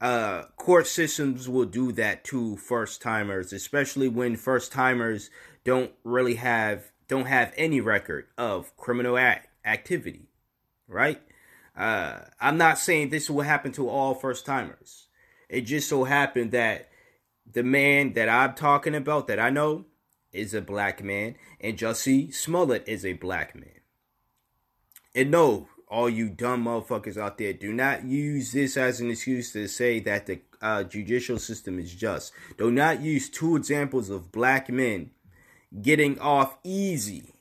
uh, 0.00 0.44
court 0.56 0.86
systems 0.86 1.48
will 1.48 1.64
do 1.64 1.92
that 1.92 2.24
to 2.24 2.56
first 2.56 3.00
timers, 3.02 3.52
especially 3.52 4.08
when 4.08 4.36
first 4.36 4.72
timers 4.72 5.30
don't 5.64 5.92
really 6.04 6.34
have 6.36 6.92
don't 7.08 7.26
have 7.26 7.52
any 7.56 7.80
record 7.80 8.26
of 8.38 8.76
criminal 8.76 9.18
act 9.18 9.48
activity, 9.64 10.28
right? 10.88 11.20
Uh, 11.76 12.20
I'm 12.40 12.56
not 12.56 12.78
saying 12.78 13.08
this 13.08 13.28
will 13.28 13.42
happen 13.42 13.72
to 13.72 13.88
all 13.88 14.14
first 14.14 14.46
timers. 14.46 15.08
It 15.48 15.62
just 15.62 15.88
so 15.88 16.04
happened 16.04 16.52
that 16.52 16.88
the 17.50 17.62
man 17.62 18.12
that 18.14 18.28
I'm 18.28 18.54
talking 18.54 18.94
about 18.94 19.26
that 19.26 19.40
I 19.40 19.50
know 19.50 19.84
is 20.32 20.54
a 20.54 20.62
black 20.62 21.02
man, 21.02 21.36
and 21.60 21.78
Jussie 21.78 22.32
Smollett 22.34 22.88
is 22.88 23.04
a 23.04 23.12
black 23.14 23.54
man. 23.54 23.80
And 25.14 25.30
no, 25.30 25.68
all 25.88 26.10
you 26.10 26.28
dumb 26.28 26.64
motherfuckers 26.64 27.16
out 27.16 27.38
there, 27.38 27.52
do 27.52 27.72
not 27.72 28.04
use 28.04 28.52
this 28.52 28.76
as 28.76 29.00
an 29.00 29.10
excuse 29.10 29.52
to 29.52 29.68
say 29.68 30.00
that 30.00 30.26
the 30.26 30.40
uh, 30.60 30.82
judicial 30.82 31.38
system 31.38 31.78
is 31.78 31.94
just. 31.94 32.32
Do 32.56 32.70
not 32.70 33.00
use 33.00 33.28
two 33.28 33.54
examples 33.54 34.10
of 34.10 34.32
black 34.32 34.68
men 34.68 35.10
getting 35.80 36.18
off 36.18 36.56
easy 36.62 37.34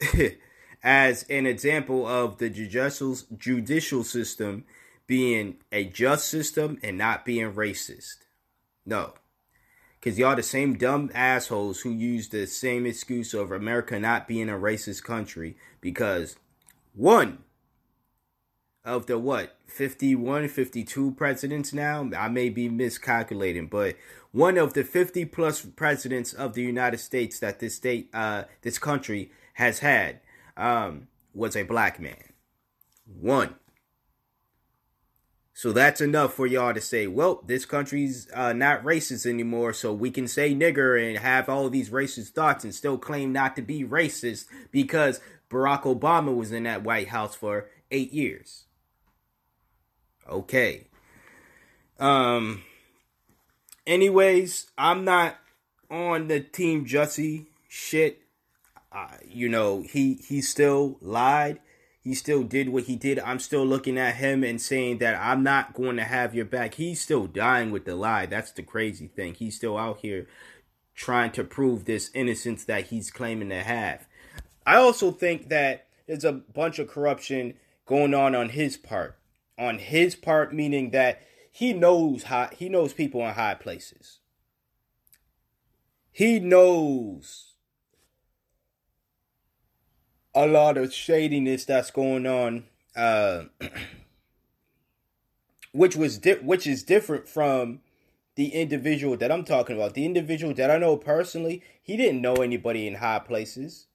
as 0.82 1.24
an 1.24 1.46
example 1.46 2.06
of 2.06 2.38
the 2.38 2.50
judicial 2.50 4.04
system 4.04 4.64
being 5.06 5.56
a 5.72 5.84
just 5.84 6.28
system 6.28 6.78
and 6.82 6.98
not 6.98 7.24
being 7.24 7.52
racist. 7.52 8.16
No. 8.84 9.14
Because 9.98 10.18
y'all 10.18 10.36
the 10.36 10.42
same 10.42 10.76
dumb 10.76 11.10
assholes 11.14 11.80
who 11.80 11.90
use 11.90 12.28
the 12.28 12.46
same 12.46 12.86
excuse 12.86 13.34
of 13.34 13.50
America 13.50 13.98
not 13.98 14.28
being 14.28 14.48
a 14.48 14.52
racist 14.52 15.02
country 15.02 15.56
because 15.80 16.36
one 16.94 17.38
of 18.88 19.06
the 19.06 19.18
what 19.18 19.56
51 19.66 20.48
52 20.48 21.12
presidents 21.12 21.72
now 21.72 22.08
i 22.16 22.28
may 22.28 22.48
be 22.48 22.68
miscalculating 22.68 23.66
but 23.66 23.96
one 24.32 24.58
of 24.58 24.74
the 24.74 24.82
50 24.82 25.24
plus 25.26 25.62
presidents 25.62 26.32
of 26.32 26.54
the 26.54 26.62
united 26.62 26.98
states 26.98 27.38
that 27.38 27.60
this 27.60 27.74
state 27.76 28.08
uh 28.12 28.44
this 28.62 28.78
country 28.78 29.30
has 29.58 29.80
had 29.80 30.20
um, 30.58 31.08
was 31.32 31.56
a 31.56 31.62
black 31.62 31.98
man. 31.98 32.32
One. 33.06 33.54
So 35.54 35.72
that's 35.72 36.00
enough 36.00 36.34
for 36.34 36.46
y'all 36.46 36.74
to 36.74 36.80
say, 36.80 37.08
well, 37.08 37.42
this 37.44 37.64
country's 37.64 38.28
uh, 38.32 38.52
not 38.52 38.84
racist 38.84 39.26
anymore, 39.26 39.72
so 39.72 39.92
we 39.92 40.12
can 40.12 40.28
say 40.28 40.54
nigger 40.54 41.08
and 41.08 41.18
have 41.18 41.48
all 41.48 41.68
these 41.68 41.90
racist 41.90 42.28
thoughts 42.28 42.62
and 42.62 42.72
still 42.72 42.96
claim 42.96 43.32
not 43.32 43.56
to 43.56 43.62
be 43.62 43.82
racist 43.82 44.44
because 44.70 45.20
Barack 45.50 45.82
Obama 45.82 46.34
was 46.34 46.52
in 46.52 46.62
that 46.62 46.84
White 46.84 47.08
House 47.08 47.34
for 47.34 47.68
eight 47.90 48.12
years. 48.12 48.66
Okay. 50.28 50.84
Um. 51.98 52.62
Anyways, 53.86 54.70
I'm 54.76 55.04
not 55.04 55.36
on 55.90 56.28
the 56.28 56.40
Team 56.40 56.84
Jussie 56.84 57.46
shit 57.68 58.22
uh, 58.90 59.08
you 59.26 59.48
know, 59.48 59.82
he 59.82 60.14
he 60.14 60.40
still 60.40 60.96
lied. 61.00 61.60
He 62.00 62.14
still 62.14 62.42
did 62.42 62.70
what 62.70 62.84
he 62.84 62.96
did. 62.96 63.18
I'm 63.18 63.38
still 63.38 63.66
looking 63.66 63.98
at 63.98 64.14
him 64.14 64.42
and 64.42 64.60
saying 64.60 64.98
that 64.98 65.20
I'm 65.20 65.42
not 65.42 65.74
going 65.74 65.96
to 65.96 66.04
have 66.04 66.34
your 66.34 66.46
back. 66.46 66.74
He's 66.74 67.02
still 67.02 67.26
dying 67.26 67.70
with 67.70 67.84
the 67.84 67.94
lie. 67.94 68.24
That's 68.24 68.52
the 68.52 68.62
crazy 68.62 69.08
thing. 69.08 69.34
He's 69.34 69.56
still 69.56 69.76
out 69.76 69.98
here 69.98 70.26
trying 70.94 71.32
to 71.32 71.44
prove 71.44 71.84
this 71.84 72.10
innocence 72.14 72.64
that 72.64 72.86
he's 72.86 73.10
claiming 73.10 73.50
to 73.50 73.62
have. 73.62 74.08
I 74.64 74.76
also 74.76 75.10
think 75.10 75.50
that 75.50 75.86
there's 76.06 76.24
a 76.24 76.32
bunch 76.32 76.78
of 76.78 76.88
corruption 76.88 77.54
going 77.84 78.14
on 78.14 78.34
on 78.34 78.50
his 78.50 78.78
part. 78.78 79.17
On 79.58 79.78
his 79.78 80.14
part, 80.14 80.54
meaning 80.54 80.90
that 80.90 81.20
he 81.50 81.72
knows 81.72 82.24
high, 82.24 82.54
he 82.56 82.68
knows 82.68 82.92
people 82.92 83.26
in 83.26 83.34
high 83.34 83.54
places. 83.54 84.20
He 86.12 86.38
knows 86.38 87.54
a 90.34 90.46
lot 90.46 90.76
of 90.76 90.94
shadiness 90.94 91.64
that's 91.64 91.90
going 91.90 92.26
on, 92.26 92.64
uh, 92.94 93.44
which 95.72 95.96
was 95.96 96.18
di- 96.18 96.34
which 96.34 96.66
is 96.66 96.84
different 96.84 97.28
from 97.28 97.80
the 98.36 98.54
individual 98.54 99.16
that 99.16 99.32
I'm 99.32 99.42
talking 99.42 99.74
about. 99.74 99.94
The 99.94 100.04
individual 100.04 100.54
that 100.54 100.70
I 100.70 100.78
know 100.78 100.96
personally, 100.96 101.60
he 101.82 101.96
didn't 101.96 102.22
know 102.22 102.34
anybody 102.34 102.86
in 102.86 102.94
high 102.94 103.18
places. 103.18 103.88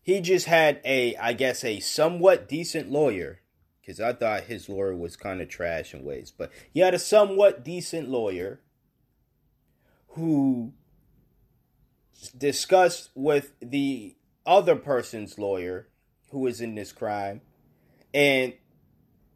He 0.00 0.22
just 0.22 0.46
had 0.46 0.80
a, 0.82 1.14
I 1.16 1.34
guess, 1.34 1.62
a 1.62 1.80
somewhat 1.80 2.48
decent 2.48 2.90
lawyer, 2.90 3.41
because 3.82 4.00
I 4.00 4.12
thought 4.12 4.44
his 4.44 4.68
lawyer 4.68 4.94
was 4.94 5.16
kind 5.16 5.40
of 5.40 5.48
trash 5.48 5.92
in 5.92 6.04
ways, 6.04 6.32
but 6.36 6.52
he 6.72 6.80
had 6.80 6.94
a 6.94 6.98
somewhat 6.98 7.64
decent 7.64 8.08
lawyer 8.08 8.60
who 10.10 10.72
discussed 12.36 13.10
with 13.14 13.54
the 13.60 14.14
other 14.46 14.76
person's 14.76 15.36
lawyer 15.36 15.88
who 16.30 16.38
was 16.38 16.60
in 16.60 16.76
this 16.76 16.92
crime, 16.92 17.40
and 18.14 18.54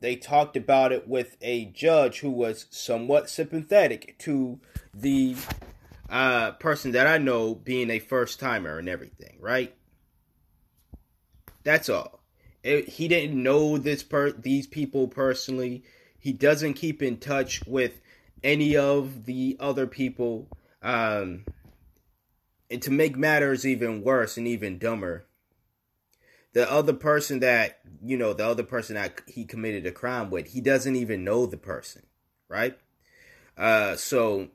they 0.01 0.15
talked 0.15 0.57
about 0.57 0.93
it 0.93 1.09
with 1.09 1.37
a 1.43 1.65
judge 1.67 2.21
who 2.21 2.31
was 2.31 2.67
somewhat 2.71 3.29
sympathetic 3.29 4.17
to 4.21 4.61
the 4.95 5.35
uh, 6.09 6.53
person 6.53 6.93
that 6.93 7.09
I 7.09 7.19
know 7.19 7.55
being 7.55 7.91
a 7.91 7.99
first 7.99 8.39
timer 8.39 8.79
and 8.79 8.89
everything, 8.89 9.39
right? 9.41 9.75
That's 11.65 11.89
all. 11.89 12.16
He 12.67 13.09
didn't 13.09 13.41
know 13.41 13.79
this 13.79 14.03
per 14.03 14.33
these 14.33 14.67
people 14.67 15.09
personally. 15.09 15.85
He 16.19 16.33
doesn't 16.33 16.75
keep 16.75 17.03
in 17.03 17.19
touch 17.19 17.65
with 17.67 18.01
any 18.43 18.77
of 18.77 19.27
the 19.27 19.57
other 19.61 19.87
people. 19.87 20.49
Um, 20.83 21.45
and 22.71 22.83
to 22.83 22.91
make 22.91 23.17
matters 23.17 23.65
even 23.65 24.03
worse 24.03 24.37
and 24.37 24.49
even 24.49 24.79
dumber, 24.79 25.27
the 26.53 26.71
other 26.71 26.93
person 26.93 27.41
that, 27.41 27.79
you 28.03 28.17
know, 28.17 28.33
the 28.33 28.47
other 28.47 28.65
person 28.65 28.95
that 28.97 29.21
he 29.29 29.45
committed 29.45 29.87
a 29.87 29.93
crime 29.93 30.31
with, 30.31 30.49
he 30.49 30.61
doesn't 30.61 30.97
even 30.97 31.23
know 31.23 31.47
the 31.47 31.57
person, 31.57 32.03
right? 32.49 32.77
Uh, 33.57 33.95
so 33.95 34.49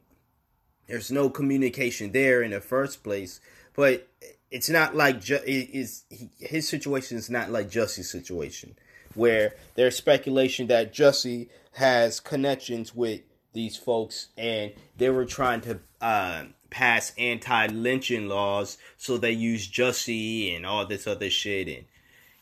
There's 0.87 1.09
no 1.09 1.29
communication 1.29 2.11
there 2.11 2.41
in 2.41 2.51
the 2.51 2.59
first 2.59 3.01
place. 3.01 3.39
But 3.73 4.09
it's 4.51 4.69
not 4.69 4.95
like 4.95 5.21
ju- 5.21 5.39
is 5.45 6.03
his 6.39 6.67
situation 6.67 7.17
is 7.17 7.29
not 7.29 7.49
like 7.49 7.71
Jussie's 7.71 8.11
situation, 8.11 8.75
where 9.15 9.55
there's 9.75 9.95
speculation 9.95 10.67
that 10.67 10.93
Jussie 10.93 11.47
has 11.73 12.19
connections 12.19 12.93
with 12.93 13.21
these 13.53 13.77
folks, 13.77 14.27
and 14.37 14.73
they 14.97 15.09
were 15.09 15.25
trying 15.25 15.61
to 15.61 15.79
uh, 16.01 16.43
pass 16.69 17.13
anti-lynching 17.17 18.27
laws, 18.27 18.77
so 18.97 19.17
they 19.17 19.31
use 19.31 19.69
Jussie 19.69 20.55
and 20.55 20.65
all 20.65 20.85
this 20.85 21.07
other 21.07 21.29
shit, 21.29 21.69
and 21.69 21.85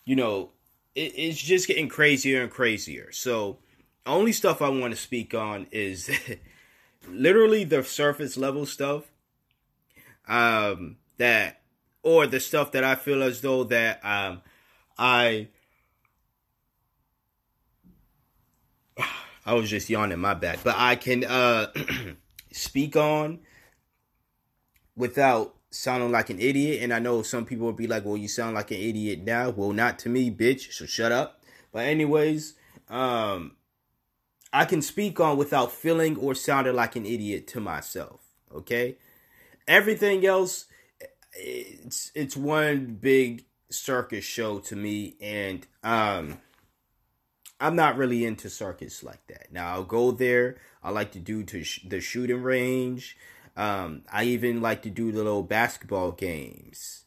you 0.03 0.16
know, 0.16 0.49
it, 0.95 1.14
it's 1.16 1.39
just 1.39 1.68
getting 1.68 1.89
crazier 1.89 2.41
and 2.41 2.51
crazier. 2.51 3.12
So, 3.12 3.60
only 4.07 4.32
stuff 4.32 4.64
I 4.64 4.70
want 4.70 4.95
to 4.95 4.99
speak 4.99 5.36
on 5.36 5.68
is 5.72 6.10
literally 7.07 7.66
the 7.66 7.84
surface 7.84 8.36
level 8.36 8.66
stuff. 8.66 9.03
Um, 10.28 10.97
that 11.18 11.60
or 12.03 12.27
the 12.27 12.39
stuff 12.39 12.71
that 12.71 12.83
I 12.83 12.95
feel 12.95 13.23
as 13.23 13.41
though 13.41 13.63
that 13.65 13.99
um 14.03 14.41
I 14.97 15.47
I 19.45 19.53
was 19.53 19.69
just 19.69 19.89
yawning 19.89 20.19
my 20.19 20.33
bad, 20.33 20.59
but 20.63 20.75
I 20.77 20.95
can 20.95 21.23
uh 21.23 21.67
speak 22.51 22.95
on 22.95 23.39
without 24.95 25.55
sounding 25.71 26.11
like 26.11 26.29
an 26.29 26.39
idiot 26.39 26.81
and 26.81 26.93
I 26.93 26.99
know 26.99 27.21
some 27.21 27.45
people 27.45 27.67
would 27.67 27.77
be 27.77 27.87
like, 27.87 28.05
"Well, 28.05 28.17
you 28.17 28.27
sound 28.27 28.55
like 28.55 28.71
an 28.71 28.77
idiot 28.77 29.19
now." 29.23 29.49
Well, 29.51 29.71
not 29.71 29.99
to 29.99 30.09
me, 30.09 30.31
bitch. 30.31 30.73
So 30.73 30.85
shut 30.85 31.11
up. 31.11 31.41
But 31.71 31.85
anyways, 31.85 32.55
um 32.89 33.55
I 34.51 34.65
can 34.65 34.81
speak 34.81 35.19
on 35.19 35.37
without 35.37 35.71
feeling 35.71 36.17
or 36.17 36.33
sounding 36.33 36.75
like 36.75 36.95
an 36.95 37.05
idiot 37.05 37.45
to 37.49 37.59
myself, 37.59 38.21
okay? 38.51 38.97
Everything 39.67 40.25
else 40.25 40.65
it's 41.39 42.11
it's 42.15 42.35
one 42.35 42.97
big 43.01 43.45
circus 43.69 44.25
show 44.25 44.59
to 44.59 44.75
me, 44.75 45.15
and 45.21 45.65
um, 45.83 46.39
I'm 47.59 47.75
not 47.75 47.97
really 47.97 48.25
into 48.25 48.49
circus 48.49 49.03
like 49.03 49.25
that. 49.27 49.51
Now 49.51 49.73
I'll 49.73 49.83
go 49.83 50.11
there. 50.11 50.57
I 50.83 50.91
like 50.91 51.11
to 51.11 51.19
do 51.19 51.43
to 51.43 51.63
sh- 51.63 51.85
the 51.87 51.99
shooting 52.01 52.43
range. 52.43 53.17
Um, 53.57 54.03
I 54.11 54.23
even 54.23 54.61
like 54.61 54.83
to 54.83 54.89
do 54.89 55.11
the 55.11 55.17
little 55.17 55.43
basketball 55.43 56.11
games. 56.11 57.05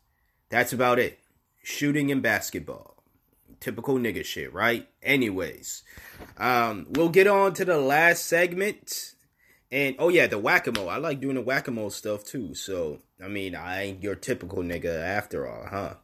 That's 0.51 0.73
about 0.73 0.99
it. 0.99 1.19
Shooting 1.63 2.11
and 2.11 2.23
basketball. 2.23 3.03
Typical 3.61 3.97
nigga 3.97 4.25
shit, 4.25 4.53
right? 4.53 4.89
Anyways, 5.03 5.85
um, 6.37 6.87
we'll 6.91 7.09
get 7.09 7.27
on 7.27 7.55
to 7.55 7.65
the 7.65 7.79
last 7.79 8.27
segment. 8.27 9.12
And 9.73 9.97
oh 9.99 10.11
yeah, 10.11 10.27
the 10.27 10.39
whack 10.39 10.67
a 10.67 10.73
mole. 10.73 10.91
I 10.91 10.99
like 10.99 11.21
doing 11.21 11.37
the 11.37 11.41
whack 11.41 11.67
a 11.67 11.71
mole 11.71 11.91
stuff 11.91 12.25
too. 12.25 12.55
So 12.55 13.01
I 13.25 13.29
mean, 13.29 13.57
I 13.57 13.85
ain't 13.85 14.03
your 14.03 14.15
typical 14.15 14.63
nigga 14.63 15.03
after 15.03 15.49
all, 15.49 15.67
huh? 15.69 15.95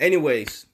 Anyways, 0.00 0.64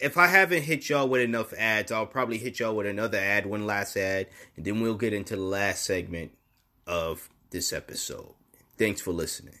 if 0.00 0.18
I 0.18 0.26
haven't 0.26 0.64
hit 0.64 0.88
y'all 0.88 1.08
with 1.08 1.22
enough 1.22 1.52
ads, 1.52 1.92
I'll 1.92 2.06
probably 2.06 2.38
hit 2.38 2.58
y'all 2.58 2.74
with 2.74 2.86
another 2.86 3.18
ad, 3.18 3.46
one 3.46 3.64
last 3.64 3.96
ad, 3.96 4.26
and 4.56 4.64
then 4.64 4.80
we'll 4.80 4.96
get 4.96 5.12
into 5.12 5.36
the 5.36 5.42
last 5.42 5.84
segment 5.84 6.32
of 6.84 7.30
this 7.50 7.72
episode. 7.72 8.34
Thanks 8.76 9.00
for 9.00 9.12
listening. 9.12 9.60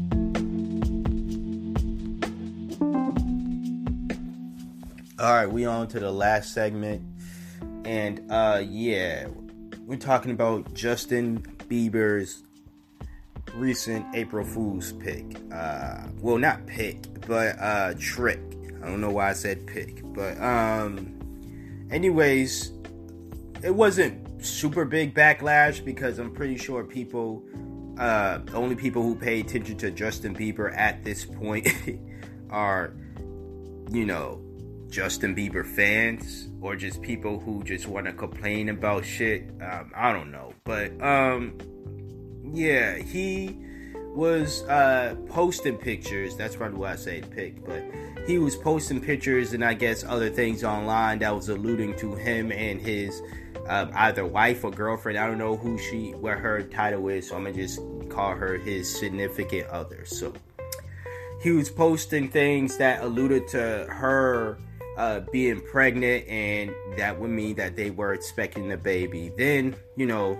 All 5.21 5.31
right, 5.31 5.45
we 5.45 5.67
on 5.67 5.87
to 5.89 5.99
the 5.99 6.11
last 6.11 6.51
segment, 6.51 7.03
and 7.85 8.25
uh, 8.31 8.63
yeah, 8.67 9.27
we're 9.85 9.99
talking 9.99 10.31
about 10.31 10.73
Justin 10.73 11.43
Bieber's 11.69 12.43
recent 13.53 14.03
April 14.15 14.43
Fool's 14.43 14.93
pick. 14.93 15.37
Uh, 15.53 16.07
well, 16.21 16.39
not 16.39 16.65
pick, 16.65 16.97
but 17.27 17.55
uh, 17.59 17.93
trick. 17.99 18.41
I 18.81 18.87
don't 18.87 18.99
know 18.99 19.11
why 19.11 19.29
I 19.29 19.33
said 19.33 19.67
pick, 19.67 20.01
but 20.03 20.41
um, 20.41 21.87
anyways, 21.91 22.71
it 23.63 23.75
wasn't 23.75 24.43
super 24.43 24.85
big 24.85 25.13
backlash 25.13 25.85
because 25.85 26.17
I'm 26.17 26.33
pretty 26.33 26.57
sure 26.57 26.83
people, 26.83 27.43
uh, 27.99 28.39
only 28.55 28.75
people 28.75 29.03
who 29.03 29.13
pay 29.13 29.39
attention 29.41 29.77
to 29.77 29.91
Justin 29.91 30.35
Bieber 30.35 30.75
at 30.75 31.03
this 31.03 31.25
point 31.25 31.67
are, 32.49 32.95
you 33.91 34.07
know, 34.07 34.41
Justin 34.91 35.33
Bieber 35.33 35.65
fans 35.65 36.49
or 36.61 36.75
just 36.75 37.01
people 37.01 37.39
who 37.39 37.63
just 37.63 37.87
want 37.87 38.05
to 38.05 38.13
complain 38.13 38.67
about 38.67 39.05
shit. 39.05 39.49
Um, 39.61 39.91
I 39.95 40.11
don't 40.11 40.31
know, 40.31 40.53
but 40.65 41.01
um, 41.01 41.57
yeah, 42.43 42.97
he 42.97 43.57
was 44.13 44.63
uh, 44.63 45.15
posting 45.29 45.77
pictures. 45.77 46.35
That's 46.35 46.57
probably 46.57 46.77
why 46.77 46.91
I 46.91 46.95
say 46.97 47.21
pick, 47.21 47.65
but 47.65 47.83
he 48.27 48.37
was 48.37 48.57
posting 48.57 48.99
pictures 48.99 49.53
and 49.53 49.63
I 49.63 49.75
guess 49.75 50.03
other 50.03 50.29
things 50.29 50.65
online 50.65 51.19
that 51.19 51.33
was 51.33 51.47
alluding 51.47 51.95
to 51.99 52.13
him 52.15 52.51
and 52.51 52.79
his 52.81 53.21
um, 53.69 53.91
either 53.95 54.25
wife 54.25 54.65
or 54.65 54.71
girlfriend. 54.71 55.17
I 55.17 55.25
don't 55.25 55.37
know 55.37 55.55
who 55.55 55.77
she, 55.77 56.11
what 56.11 56.37
her 56.37 56.63
title 56.63 57.07
is, 57.07 57.29
so 57.29 57.37
I'm 57.37 57.45
gonna 57.45 57.55
just 57.55 57.79
call 58.09 58.35
her 58.35 58.57
his 58.57 58.93
significant 58.93 59.67
other. 59.67 60.03
So 60.03 60.33
he 61.41 61.51
was 61.51 61.69
posting 61.69 62.29
things 62.29 62.77
that 62.77 63.01
alluded 63.01 63.47
to 63.49 63.87
her 63.89 64.57
uh, 65.01 65.19
being 65.31 65.59
pregnant, 65.59 66.27
and 66.27 66.71
that 66.95 67.19
would 67.19 67.31
mean 67.31 67.55
that 67.55 67.75
they 67.75 67.89
were 67.89 68.13
expecting 68.13 68.71
a 68.71 68.77
baby. 68.77 69.31
Then, 69.35 69.75
you 69.95 70.05
know, 70.05 70.39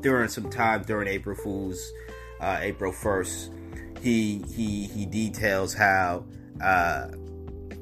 during 0.00 0.28
some 0.28 0.50
time 0.50 0.82
during 0.82 1.06
April 1.06 1.36
Fool's, 1.36 1.92
uh, 2.40 2.58
April 2.60 2.90
first, 2.90 3.52
he 4.00 4.42
he 4.52 4.86
he 4.88 5.06
details 5.06 5.72
how. 5.72 6.24
Uh, 6.60 7.08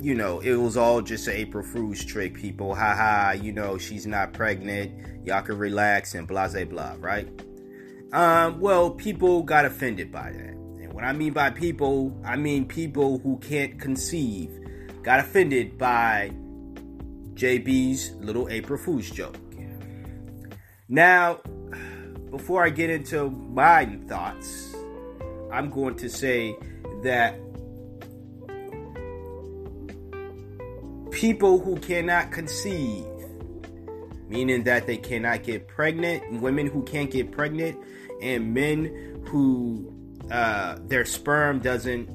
you 0.03 0.15
know, 0.15 0.41
it 0.41 0.55
was 0.55 0.79
all 0.79 1.03
just 1.03 1.29
an 1.29 1.35
April 1.35 1.63
Fool's 1.63 2.03
trick, 2.03 2.35
people. 2.35 2.75
Ha 2.75 2.95
ha, 2.95 3.33
you 3.33 3.53
know, 3.53 3.77
she's 3.77 4.07
not 4.07 4.33
pregnant. 4.33 5.27
Y'all 5.27 5.43
can 5.43 5.59
relax 5.59 6.15
and 6.15 6.27
blah, 6.27 6.49
blah, 6.49 6.65
blah, 6.65 6.95
right? 6.99 7.29
Um, 8.13 8.61
well, 8.61 8.91
people 8.91 9.43
got 9.43 9.67
offended 9.67 10.11
by 10.11 10.33
that. 10.33 10.55
And 10.81 10.95
what 10.95 11.05
I 11.05 11.13
mean 11.13 11.35
by 11.35 11.51
people, 11.51 12.19
I 12.25 12.37
mean 12.37 12.67
people 12.67 13.19
who 13.19 13.37
can't 13.41 13.79
conceive 13.79 14.60
got 15.03 15.21
offended 15.21 15.79
by 15.79 16.31
JB's 17.35 18.13
little 18.17 18.49
April 18.49 18.79
Fool's 18.79 19.11
joke. 19.11 19.37
Now, 20.89 21.41
before 22.31 22.65
I 22.65 22.71
get 22.71 22.91
into 22.91 23.31
my 23.31 23.87
thoughts, 24.09 24.75
I'm 25.53 25.71
going 25.71 25.97
to 25.97 26.09
say 26.09 26.57
that 27.03 27.39
people 31.11 31.59
who 31.59 31.77
cannot 31.77 32.31
conceive, 32.33 33.05
meaning 34.29 34.65
that 34.65 34.87
they 34.87 34.97
cannot 34.97 35.43
get 35.43 35.69
pregnant, 35.69 36.41
women 36.41 36.67
who 36.67 36.83
can't 36.83 37.11
get 37.11 37.31
pregnant, 37.31 37.79
and 38.23 38.55
men 38.55 39.23
who 39.27 39.93
uh, 40.31 40.77
their 40.83 41.05
sperm 41.05 41.59
doesn't 41.59 42.09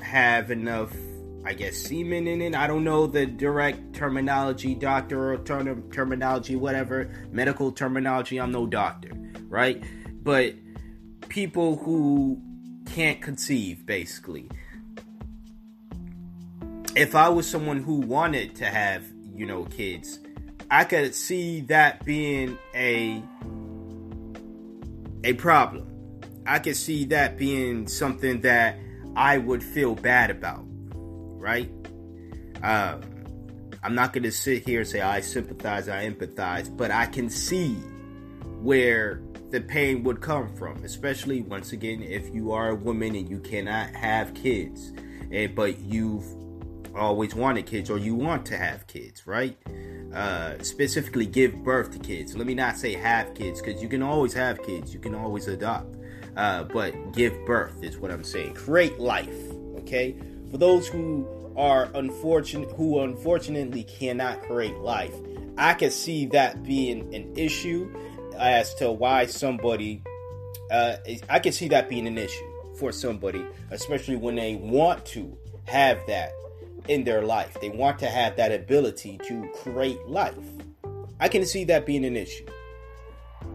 have 0.00 0.50
enough, 0.50 0.92
I 1.46 1.54
guess, 1.54 1.76
semen 1.76 2.26
in 2.26 2.42
it. 2.42 2.54
I 2.54 2.66
don't 2.66 2.84
know 2.84 3.06
the 3.06 3.24
direct 3.24 3.94
terminology, 3.94 4.74
doctor 4.74 5.32
or 5.32 5.38
term- 5.38 5.90
terminology, 5.90 6.56
whatever, 6.56 7.10
medical 7.30 7.72
terminology. 7.72 8.38
I'm 8.38 8.52
no 8.52 8.66
doctor, 8.66 9.10
right? 9.48 9.82
But 10.22 10.54
people 11.28 11.76
who 11.76 12.42
can't 12.86 13.22
conceive, 13.22 13.86
basically 13.86 14.50
if 16.96 17.14
I 17.14 17.28
was 17.28 17.48
someone 17.48 17.82
who 17.82 17.96
wanted 17.96 18.56
to 18.56 18.64
have, 18.64 19.04
you 19.34 19.44
know, 19.44 19.64
kids, 19.66 20.18
I 20.70 20.84
could 20.84 21.14
see 21.14 21.60
that 21.62 22.04
being 22.04 22.58
a 22.74 23.22
a 25.22 25.34
problem. 25.34 25.92
I 26.46 26.58
could 26.58 26.76
see 26.76 27.04
that 27.06 27.36
being 27.36 27.86
something 27.86 28.40
that 28.40 28.78
I 29.14 29.36
would 29.38 29.62
feel 29.62 29.94
bad 29.94 30.30
about, 30.30 30.64
right? 31.46 31.70
Um, 32.64 33.02
I'm 33.84 33.94
not 33.94 34.12
going 34.12 34.24
to 34.24 34.32
sit 34.32 34.66
here 34.66 34.80
and 34.80 34.88
say 34.88 35.00
I 35.00 35.20
sympathize, 35.20 35.88
I 35.88 36.10
empathize, 36.10 36.76
but 36.76 36.90
I 36.90 37.06
can 37.06 37.30
see 37.30 37.74
where 38.60 39.22
the 39.50 39.60
pain 39.60 40.02
would 40.02 40.20
come 40.20 40.52
from, 40.56 40.82
especially 40.82 41.42
once 41.42 41.72
again 41.72 42.02
if 42.02 42.34
you 42.34 42.50
are 42.50 42.70
a 42.70 42.74
woman 42.74 43.14
and 43.14 43.30
you 43.30 43.38
cannot 43.38 43.94
have 43.94 44.34
kids, 44.34 44.92
and, 45.30 45.54
but 45.54 45.78
you've 45.78 46.24
always 46.96 47.32
wanted 47.32 47.64
kids 47.66 47.90
or 47.90 47.98
you 47.98 48.16
want 48.16 48.44
to 48.46 48.56
have 48.56 48.84
kids, 48.88 49.24
right? 49.24 49.56
Uh, 50.12 50.60
specifically, 50.64 51.26
give 51.26 51.62
birth 51.62 51.92
to 51.92 52.00
kids. 52.00 52.36
Let 52.36 52.48
me 52.48 52.54
not 52.54 52.76
say 52.76 52.94
have 52.94 53.34
kids 53.34 53.60
because 53.60 53.80
you 53.80 53.88
can 53.88 54.02
always 54.02 54.32
have 54.32 54.60
kids, 54.64 54.92
you 54.92 54.98
can 54.98 55.14
always 55.14 55.46
adopt, 55.46 55.94
uh, 56.36 56.64
but 56.64 57.12
give 57.12 57.32
birth 57.46 57.84
is 57.84 57.98
what 57.98 58.10
I'm 58.10 58.24
saying. 58.24 58.54
Create 58.54 58.98
life, 58.98 59.38
okay? 59.78 60.16
For 60.50 60.58
those 60.58 60.88
who 60.88 61.26
are 61.56 61.88
unfortunate, 61.94 62.70
who 62.72 63.00
unfortunately 63.00 63.84
cannot 63.84 64.42
create 64.42 64.76
life, 64.76 65.14
I 65.58 65.74
can 65.74 65.90
see 65.90 66.26
that 66.26 66.62
being 66.62 67.14
an 67.14 67.36
issue 67.36 67.90
as 68.38 68.74
to 68.74 68.92
why 68.92 69.26
somebody 69.26 70.02
uh, 70.70 70.96
I 71.28 71.38
can 71.38 71.52
see 71.52 71.68
that 71.68 71.88
being 71.88 72.06
an 72.06 72.18
issue 72.18 72.44
for 72.78 72.92
somebody, 72.92 73.44
especially 73.70 74.16
when 74.16 74.34
they 74.34 74.56
want 74.56 75.04
to 75.06 75.36
have 75.66 75.98
that 76.06 76.32
in 76.88 77.04
their 77.04 77.22
life. 77.22 77.56
They 77.60 77.70
want 77.70 77.98
to 78.00 78.06
have 78.06 78.36
that 78.36 78.52
ability 78.52 79.18
to 79.24 79.48
create 79.54 80.04
life. 80.06 80.34
I 81.20 81.28
can 81.28 81.44
see 81.46 81.64
that 81.64 81.86
being 81.86 82.04
an 82.04 82.16
issue. 82.16 82.46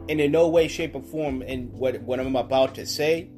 And 0.10 0.20
in 0.20 0.32
no 0.32 0.48
way, 0.50 0.68
shape, 0.68 0.96
or 0.96 1.04
form, 1.04 1.42
in 1.42 1.68
what, 1.72 2.02
what 2.02 2.20
I'm 2.20 2.36
about 2.36 2.76
to 2.76 2.86
say 2.86 3.30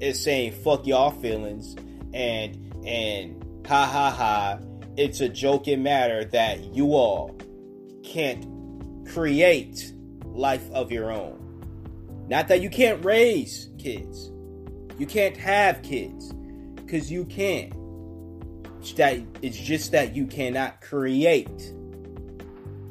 is 0.00 0.22
saying 0.22 0.52
fuck 0.52 0.86
y'all 0.86 1.10
feelings 1.10 1.74
and 2.12 2.65
and 2.86 3.66
ha 3.66 3.86
ha 3.86 4.10
ha. 4.10 4.58
It's 4.96 5.20
a 5.20 5.28
joking 5.28 5.82
matter 5.82 6.24
that 6.26 6.74
you 6.74 6.94
all 6.94 7.36
can't 8.02 8.46
create 9.06 9.92
life 10.24 10.70
of 10.70 10.90
your 10.90 11.12
own. 11.12 12.26
Not 12.28 12.48
that 12.48 12.60
you 12.60 12.70
can't 12.70 13.04
raise 13.04 13.68
kids. 13.78 14.30
You 14.98 15.06
can't 15.06 15.36
have 15.36 15.82
kids. 15.82 16.32
Because 16.74 17.10
you 17.10 17.24
can. 17.24 17.72
It's, 18.80 18.92
that, 18.94 19.20
it's 19.42 19.56
just 19.56 19.92
that 19.92 20.14
you 20.14 20.26
cannot 20.26 20.80
create 20.80 21.72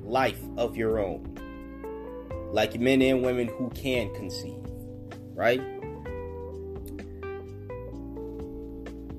life 0.03 0.41
of 0.57 0.75
your 0.75 0.99
own. 0.99 1.31
Like 2.51 2.79
men 2.79 3.01
and 3.01 3.23
women 3.23 3.47
who 3.47 3.69
can 3.71 4.13
conceive. 4.13 4.65
Right? 5.33 5.61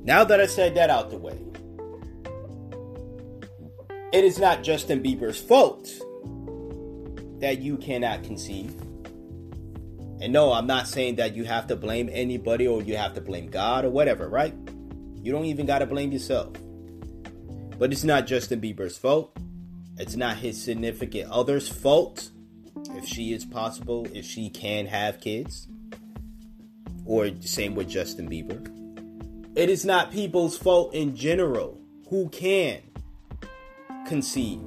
Now 0.07 0.23
that 0.23 0.41
I 0.41 0.47
said 0.47 0.77
that 0.77 0.89
out 0.89 1.11
the 1.11 1.19
way, 1.19 1.37
it 4.13 4.25
is 4.25 4.39
not 4.39 4.63
Justin 4.63 5.03
Bieber's 5.03 5.41
fault 5.41 5.91
that 7.41 7.59
you 7.59 7.77
cannot 7.77 8.23
conceive. 8.23 8.71
And 10.21 10.33
no, 10.33 10.53
I'm 10.53 10.69
not 10.69 10.87
saying 10.87 11.17
that 11.17 11.35
you 11.35 11.45
have 11.45 11.67
to 11.67 11.77
blame 11.77 12.09
anybody 12.13 12.69
or 12.69 12.83
you 12.83 12.97
have 12.97 13.15
to 13.15 13.21
blame 13.21 13.49
God 13.49 13.85
or 13.85 13.91
whatever, 13.91 14.29
right? 14.29 14.55
You 15.23 15.33
don't 15.33 15.47
even 15.47 15.67
got 15.67 15.81
to 15.81 15.87
blame 15.87 16.13
yourself. 16.13 16.53
But 17.77 17.93
it's 17.93 18.05
not 18.05 18.29
Justin 18.29 18.61
Bieber's 18.61 18.97
fault. 18.97 19.37
It's 19.99 20.15
not 20.15 20.37
his 20.37 20.63
significant 20.63 21.29
other's 21.33 21.69
fault 21.69 22.31
if 22.91 23.07
she 23.07 23.33
is 23.33 23.45
possible, 23.45 24.07
if 24.15 24.25
she 24.25 24.51
can 24.51 24.87
have 24.87 25.21
kids. 25.21 25.67
Or 27.05 27.29
same 27.41 27.75
with 27.75 27.89
Justin 27.89 28.31
Bieber. 28.31 28.76
It 29.57 29.71
is 29.71 29.85
not 29.85 30.13
people's 30.13 30.57
fault 30.57 30.95
in 30.95 31.17
general 31.17 31.81
who 32.09 32.29
can 32.29 32.83
conceive. 34.07 34.61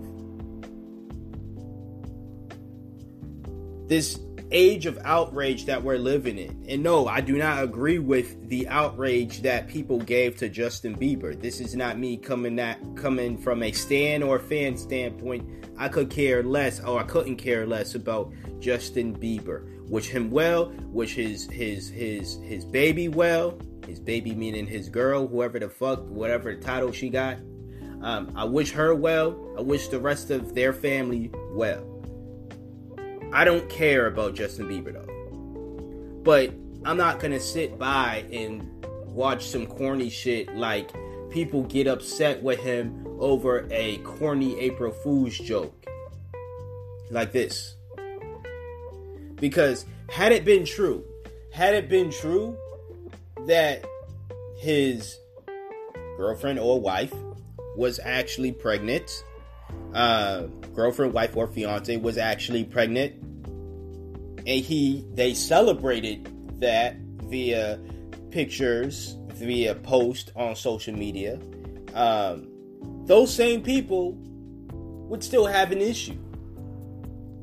this 3.89 4.19
age 4.51 4.85
of 4.85 4.97
outrage 5.03 5.65
that 5.65 5.83
we're 5.83 5.97
living 5.97 6.37
in. 6.37 6.63
And 6.69 6.81
no, 6.81 7.07
I 7.07 7.21
do 7.21 7.37
not 7.37 7.61
agree 7.63 7.99
with 7.99 8.47
the 8.49 8.67
outrage 8.67 9.41
that 9.41 9.67
people 9.67 9.99
gave 9.99 10.37
to 10.37 10.47
Justin 10.47 10.95
Bieber. 10.95 11.39
This 11.39 11.59
is 11.59 11.75
not 11.75 11.99
me 11.99 12.15
coming 12.15 12.55
that 12.55 12.79
coming 12.95 13.37
from 13.37 13.63
a 13.63 13.71
stan 13.71 14.23
or 14.23 14.39
fan 14.39 14.77
standpoint. 14.77 15.47
I 15.77 15.89
could 15.89 16.09
care 16.09 16.43
less 16.43 16.79
or 16.79 16.99
I 16.99 17.03
couldn't 17.03 17.37
care 17.37 17.65
less 17.65 17.95
about 17.95 18.31
Justin 18.59 19.15
Bieber. 19.15 19.87
Wish 19.89 20.07
him 20.07 20.29
well, 20.29 20.71
wish 20.85 21.15
his 21.15 21.45
his 21.49 21.89
his 21.89 22.39
his 22.43 22.63
baby 22.65 23.07
well. 23.07 23.59
His 23.89 23.99
baby 23.99 24.35
meaning 24.35 24.67
his 24.67 24.87
girl, 24.87 25.27
whoever 25.27 25.57
the 25.57 25.67
fuck, 25.67 26.07
whatever 26.07 26.53
title 26.53 26.91
she 26.91 27.09
got. 27.09 27.37
Um, 28.03 28.31
I 28.35 28.43
wish 28.43 28.69
her 28.73 28.93
well. 28.93 29.35
I 29.57 29.61
wish 29.61 29.87
the 29.87 29.99
rest 29.99 30.29
of 30.29 30.53
their 30.53 30.73
family 30.73 31.31
well. 31.53 31.83
I 33.33 33.43
don't 33.45 33.67
care 33.67 34.05
about 34.05 34.35
Justin 34.35 34.67
Bieber 34.67 34.93
though. 34.93 36.21
But 36.21 36.53
I'm 36.85 36.97
not 36.97 37.19
gonna 37.19 37.39
sit 37.39 37.79
by 37.79 38.25
and 38.31 38.85
watch 39.07 39.47
some 39.47 39.65
corny 39.65 40.11
shit 40.11 40.55
like 40.55 40.91
people 41.31 41.63
get 41.63 41.87
upset 41.87 42.43
with 42.43 42.59
him 42.59 43.07
over 43.19 43.67
a 43.71 43.97
corny 43.97 44.59
April 44.59 44.91
Fool's 44.91 45.35
joke. 45.35 45.73
Like 47.09 47.31
this. 47.31 47.75
Because 49.37 49.87
had 50.11 50.31
it 50.31 50.45
been 50.45 50.63
true, 50.63 51.03
had 51.51 51.73
it 51.73 51.89
been 51.89 52.11
true 52.11 52.55
that 53.47 53.85
his 54.57 55.17
girlfriend 56.17 56.59
or 56.59 56.79
wife 56.79 57.13
was 57.75 57.99
actually 58.03 58.51
pregnant 58.51 59.23
uh, 59.93 60.43
girlfriend, 60.75 61.13
wife, 61.13 61.35
or 61.35 61.47
fiance 61.47 61.95
was 61.97 62.17
actually 62.17 62.63
pregnant, 62.63 63.13
and 64.37 64.65
he 64.65 65.05
they 65.13 65.33
celebrated 65.33 66.31
that 66.59 66.97
via 66.97 67.79
pictures, 68.29 69.17
via 69.33 69.75
post 69.75 70.31
on 70.35 70.55
social 70.55 70.93
media. 70.93 71.39
Um, 71.93 72.49
those 73.05 73.33
same 73.33 73.63
people 73.63 74.13
would 75.09 75.23
still 75.23 75.47
have 75.47 75.71
an 75.71 75.81
issue. 75.81 76.17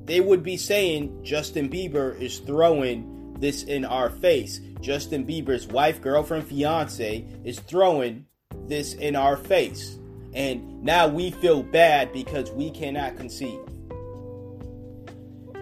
They 0.05 0.21
would 0.21 0.45
be 0.45 0.57
saying 0.57 1.25
Justin 1.25 1.69
Bieber 1.69 2.19
is 2.21 2.39
throwing 2.39 3.35
this 3.41 3.65
in 3.65 3.85
our 3.85 4.09
face. 4.09 4.61
Justin 4.81 5.27
Bieber's 5.27 5.67
wife, 5.67 6.01
girlfriend, 6.01 6.47
fiance 6.47 7.25
is 7.45 7.61
throwing 7.61 8.27
this 8.69 8.95
in 8.95 9.17
our 9.17 9.37
face 9.37 9.99
and 10.37 10.83
now 10.83 11.09
we 11.09 11.31
feel 11.31 11.63
bad 11.63 12.13
because 12.13 12.51
we 12.51 12.71
cannot 12.71 13.17
conceive. 13.17 13.59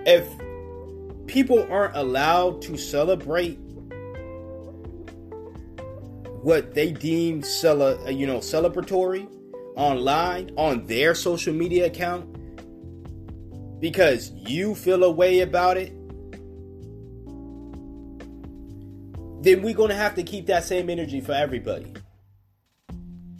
If 0.04 0.28
people 1.26 1.64
aren't 1.70 1.96
allowed 1.96 2.60
to 2.62 2.76
celebrate 2.76 3.56
what 6.42 6.74
they 6.74 6.90
deem 6.90 7.42
cele- 7.42 8.10
you 8.10 8.26
know 8.26 8.38
celebratory 8.38 9.26
online 9.76 10.50
on 10.56 10.84
their 10.86 11.14
social 11.14 11.54
media 11.54 11.86
account 11.86 12.30
because 13.80 14.30
you 14.32 14.74
feel 14.74 15.04
a 15.04 15.10
way 15.10 15.40
about 15.40 15.76
it 15.76 15.92
then 19.44 19.62
we're 19.62 19.74
going 19.74 19.90
to 19.90 19.96
have 19.96 20.14
to 20.14 20.22
keep 20.22 20.46
that 20.46 20.64
same 20.64 20.90
energy 20.90 21.20
for 21.20 21.32
everybody 21.32 21.92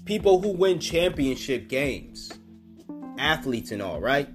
people 0.05 0.40
who 0.40 0.51
win 0.51 0.78
championship 0.78 1.68
games, 1.68 2.31
athletes 3.18 3.72
and 3.72 3.82
all, 3.82 4.01
right? 4.01 4.28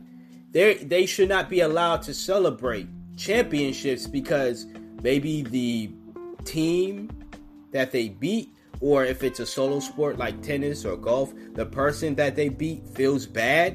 They 0.52 0.76
they 0.76 1.06
should 1.06 1.30
not 1.30 1.50
be 1.50 1.62
allowed 1.62 2.02
to 2.04 2.14
celebrate 2.14 2.88
championships 3.16 4.08
because 4.08 4.66
maybe 5.04 5.44
the 5.44 5.92
team 6.44 7.10
that 7.72 7.92
they 7.92 8.10
beat 8.10 8.50
or 8.82 9.06
if 9.06 9.24
it's 9.24 9.40
a 9.40 9.46
solo 9.46 9.80
sport 9.80 10.18
like 10.18 10.42
tennis 10.42 10.86
or 10.86 10.96
golf, 10.98 11.34
the 11.54 11.66
person 11.66 12.16
that 12.16 12.36
they 12.36 12.50
beat 12.50 12.88
feels 12.88 13.26
bad 13.26 13.74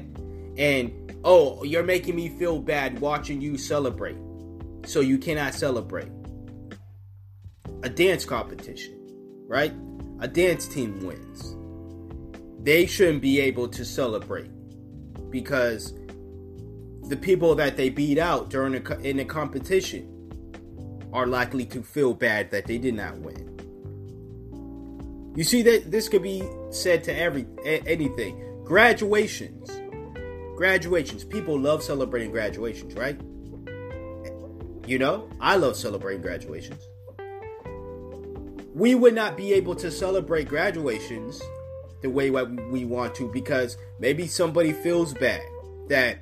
and 0.57 0.91
oh, 1.23 1.63
you're 1.63 1.83
making 1.83 2.15
me 2.15 2.29
feel 2.29 2.59
bad 2.59 2.99
watching 2.99 3.39
you 3.39 3.57
celebrate. 3.57 4.17
So 4.85 4.99
you 4.99 5.17
cannot 5.17 5.53
celebrate. 5.53 6.09
A 7.83 7.89
dance 7.89 8.25
competition, 8.25 8.99
right? 9.47 9.73
A 10.19 10.27
dance 10.27 10.67
team 10.67 10.99
wins 11.05 11.55
they 12.65 12.87
shouldn't 12.87 13.21
be 13.21 13.39
able 13.39 13.67
to 13.67 13.85
celebrate 13.85 14.49
because 15.29 15.93
the 17.07 17.15
people 17.15 17.53
that 17.53 17.77
they 17.77 17.89
beat 17.89 18.17
out 18.17 18.49
during 18.49 18.75
a, 18.75 18.99
in 19.01 19.17
the 19.17 19.25
competition 19.25 20.11
are 21.13 21.27
likely 21.27 21.63
to 21.63 21.83
feel 21.83 22.15
bad 22.15 22.49
that 22.49 22.65
they 22.65 22.79
did 22.79 22.95
not 22.95 23.17
win. 23.19 23.51
You 25.37 25.43
see 25.43 25.61
that 25.61 25.91
this 25.91 26.09
could 26.09 26.23
be 26.23 26.43
said 26.71 27.03
to 27.03 27.15
every 27.15 27.45
anything. 27.63 28.63
Graduations. 28.63 29.69
Graduations. 30.57 31.23
People 31.23 31.59
love 31.59 31.83
celebrating 31.83 32.31
graduations, 32.31 32.95
right? 32.95 33.19
You 34.87 34.97
know, 34.97 35.29
I 35.39 35.57
love 35.57 35.75
celebrating 35.75 36.23
graduations. 36.23 36.81
We 38.75 38.93
would 38.93 39.15
not 39.15 39.37
be 39.37 39.53
able 39.53 39.73
to 39.75 39.89
celebrate 39.89 40.49
graduations 40.49 41.41
the 42.01 42.09
way 42.09 42.29
we 42.29 42.83
want 42.83 43.15
to 43.15 43.31
because 43.31 43.77
maybe 43.99 44.27
somebody 44.27 44.73
feels 44.73 45.13
bad 45.13 45.41
that 45.87 46.17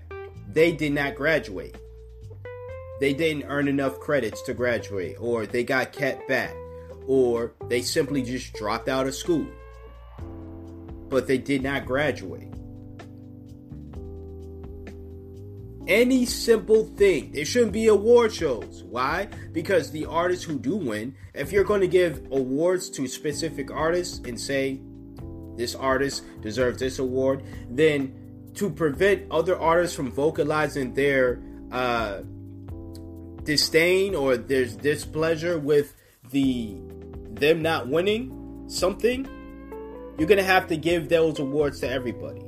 they 0.47 0.71
did 0.71 0.93
not 0.93 1.15
graduate. 1.15 1.75
they 2.99 3.13
didn't 3.13 3.45
earn 3.49 3.67
enough 3.67 3.99
credits 3.99 4.41
to 4.43 4.53
graduate, 4.53 5.17
or 5.19 5.45
they 5.47 5.63
got 5.63 5.91
kept 5.91 6.27
back, 6.27 6.55
or 7.07 7.53
they 7.67 7.81
simply 7.81 8.21
just 8.21 8.53
dropped 8.53 8.87
out 8.87 9.07
of 9.07 9.15
school. 9.15 9.47
But 11.09 11.27
they 11.27 11.39
did 11.39 11.63
not 11.63 11.87
graduate. 11.87 12.52
Any 15.87 16.25
simple 16.25 16.85
thing. 16.85 17.31
There 17.33 17.43
shouldn't 17.43 17.73
be 17.73 17.87
award 17.87 18.33
shows. 18.33 18.83
Why? 18.83 19.27
Because 19.51 19.91
the 19.91 20.05
artists 20.05 20.45
who 20.45 20.57
do 20.57 20.77
win, 20.77 21.15
if 21.33 21.51
you're 21.51 21.65
going 21.65 21.81
to 21.81 21.87
give 21.87 22.25
awards 22.31 22.89
to 22.91 23.07
specific 23.07 23.69
artists 23.69 24.19
and 24.25 24.39
say 24.39 24.79
this 25.57 25.75
artist 25.75 26.23
deserves 26.41 26.79
this 26.79 26.99
award, 26.99 27.43
then 27.69 28.51
to 28.55 28.69
prevent 28.69 29.29
other 29.31 29.59
artists 29.59 29.95
from 29.95 30.11
vocalizing 30.11 30.93
their 30.93 31.41
uh, 31.71 32.21
disdain 33.43 34.15
or 34.15 34.37
their 34.37 34.65
displeasure 34.65 35.59
with 35.59 35.95
the 36.31 36.77
them 37.31 37.61
not 37.61 37.87
winning 37.87 38.65
something, 38.67 39.27
you're 40.17 40.27
gonna 40.27 40.43
have 40.43 40.67
to 40.67 40.77
give 40.77 41.09
those 41.09 41.39
awards 41.39 41.79
to 41.81 41.89
everybody. 41.89 42.42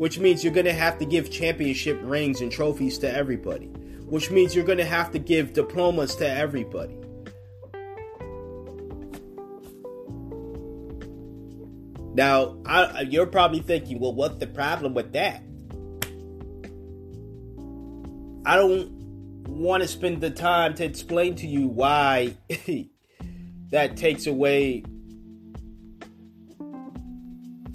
Which 0.00 0.18
means 0.18 0.42
you're 0.42 0.54
gonna 0.54 0.72
have 0.72 0.96
to 1.00 1.04
give 1.04 1.30
championship 1.30 2.00
rings 2.02 2.40
and 2.40 2.50
trophies 2.50 2.96
to 3.00 3.14
everybody. 3.14 3.66
Which 4.06 4.30
means 4.30 4.56
you're 4.56 4.64
gonna 4.64 4.82
have 4.82 5.10
to 5.12 5.18
give 5.18 5.52
diplomas 5.52 6.16
to 6.16 6.26
everybody. 6.26 6.96
Now, 12.14 12.56
I, 12.64 13.02
you're 13.02 13.26
probably 13.26 13.60
thinking, 13.60 14.00
well, 14.00 14.14
what's 14.14 14.38
the 14.38 14.46
problem 14.46 14.94
with 14.94 15.12
that? 15.12 15.42
I 18.46 18.56
don't 18.56 18.90
want 19.50 19.82
to 19.82 19.86
spend 19.86 20.22
the 20.22 20.30
time 20.30 20.72
to 20.76 20.84
explain 20.86 21.34
to 21.34 21.46
you 21.46 21.66
why 21.66 22.38
that 23.70 23.98
takes 23.98 24.26
away 24.26 24.82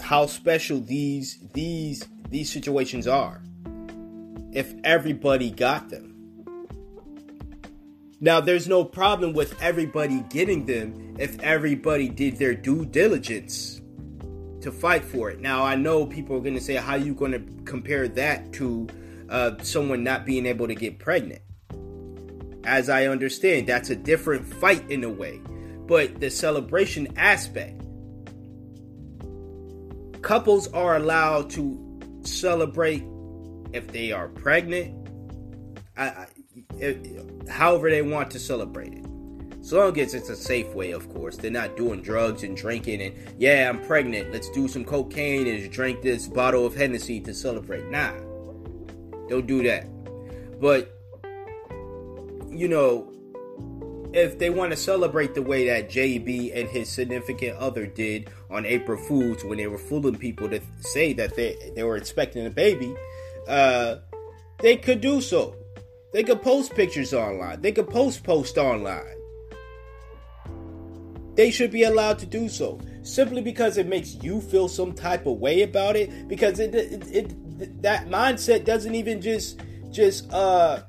how 0.01 0.25
special 0.25 0.79
these 0.79 1.37
these 1.53 2.03
these 2.35 2.51
situations 2.51 3.07
are 3.07 3.41
if 4.51 4.73
everybody 4.83 5.49
got 5.49 5.87
them. 5.87 6.13
Now 8.19 8.41
there's 8.41 8.67
no 8.67 8.83
problem 8.83 9.31
with 9.31 9.61
everybody 9.61 10.19
getting 10.29 10.65
them 10.65 11.15
if 11.17 11.39
everybody 11.39 12.09
did 12.09 12.35
their 12.35 12.53
due 12.53 12.83
diligence 12.83 13.79
to 14.59 14.69
fight 14.69 15.05
for 15.05 15.29
it. 15.29 15.39
Now 15.39 15.63
I 15.63 15.75
know 15.75 16.05
people 16.05 16.35
are 16.35 16.41
going 16.41 16.55
to 16.55 16.61
say 16.61 16.75
how 16.75 16.93
are 16.93 16.97
you 16.97 17.13
going 17.13 17.31
to 17.31 17.63
compare 17.63 18.09
that 18.09 18.51
to 18.53 18.87
uh, 19.29 19.51
someone 19.61 20.03
not 20.03 20.25
being 20.25 20.45
able 20.45 20.67
to 20.67 20.75
get 20.75 20.99
pregnant. 20.99 21.41
As 22.65 22.89
I 22.89 23.05
understand, 23.05 23.67
that's 23.67 23.91
a 23.91 23.95
different 23.95 24.45
fight 24.45 24.91
in 24.91 25.05
a 25.05 25.09
way. 25.09 25.39
But 25.87 26.19
the 26.19 26.29
celebration 26.29 27.13
aspect, 27.15 27.81
couples 30.21 30.67
are 30.73 30.97
allowed 30.97 31.49
to 31.51 31.84
celebrate 32.27 33.03
if 33.73 33.87
they 33.87 34.11
are 34.11 34.27
pregnant, 34.27 35.09
I, 35.97 36.27
I, 36.81 36.97
however 37.49 37.89
they 37.89 38.01
want 38.01 38.31
to 38.31 38.39
celebrate 38.39 38.93
it. 38.93 39.05
So 39.65 39.79
long 39.79 39.99
as 39.99 40.13
it's 40.13 40.29
a 40.29 40.35
safe 40.35 40.67
way, 40.75 40.91
of 40.91 41.11
course. 41.11 41.37
They're 41.37 41.49
not 41.49 41.75
doing 41.75 42.03
drugs 42.03 42.43
and 42.43 42.55
drinking 42.55 43.01
and, 43.01 43.15
yeah, 43.39 43.67
I'm 43.67 43.81
pregnant. 43.81 44.31
Let's 44.31 44.49
do 44.51 44.67
some 44.67 44.85
cocaine 44.85 45.47
and 45.47 45.71
drink 45.71 46.03
this 46.03 46.27
bottle 46.27 46.67
of 46.67 46.75
Hennessy 46.75 47.19
to 47.21 47.33
celebrate. 47.33 47.89
Nah. 47.89 48.11
Don't 49.27 49.47
do 49.47 49.63
that. 49.63 49.87
But, 50.61 50.95
you 52.51 52.67
know, 52.67 53.11
if 54.13 54.37
they 54.37 54.51
want 54.51 54.71
to 54.71 54.77
celebrate 54.77 55.33
the 55.33 55.41
way 55.41 55.67
that 55.67 55.89
JB 55.89 56.55
and 56.55 56.69
his 56.69 56.87
significant 56.87 57.57
other 57.57 57.87
did 57.87 58.29
on 58.49 58.65
April 58.65 58.97
Fools 58.97 59.43
when 59.43 59.57
they 59.57 59.67
were 59.67 59.77
fooling 59.77 60.17
people 60.17 60.49
to 60.49 60.61
say 60.79 61.13
that 61.13 61.35
they, 61.35 61.55
they 61.75 61.83
were 61.83 61.97
expecting 61.97 62.45
a 62.45 62.49
baby, 62.49 62.95
uh, 63.47 63.97
they 64.59 64.77
could 64.77 65.01
do 65.01 65.21
so. 65.21 65.55
They 66.13 66.23
could 66.23 66.41
post 66.41 66.73
pictures 66.73 67.13
online. 67.13 67.61
They 67.61 67.71
could 67.71 67.89
post 67.89 68.23
post 68.23 68.57
online. 68.57 69.17
They 71.35 71.51
should 71.51 71.71
be 71.71 71.83
allowed 71.83 72.19
to 72.19 72.25
do 72.25 72.47
so 72.47 72.79
simply 73.03 73.41
because 73.41 73.77
it 73.77 73.87
makes 73.87 74.15
you 74.15 74.39
feel 74.39 74.69
some 74.69 74.93
type 74.93 75.25
of 75.25 75.39
way 75.39 75.63
about 75.63 75.97
it. 75.97 76.27
Because 76.29 76.59
it, 76.59 76.73
it, 76.73 77.07
it 77.11 77.81
that 77.81 78.07
mindset 78.07 78.63
doesn't 78.63 78.95
even 78.95 79.21
just 79.21 79.59
just 79.91 80.31
uh 80.31 80.83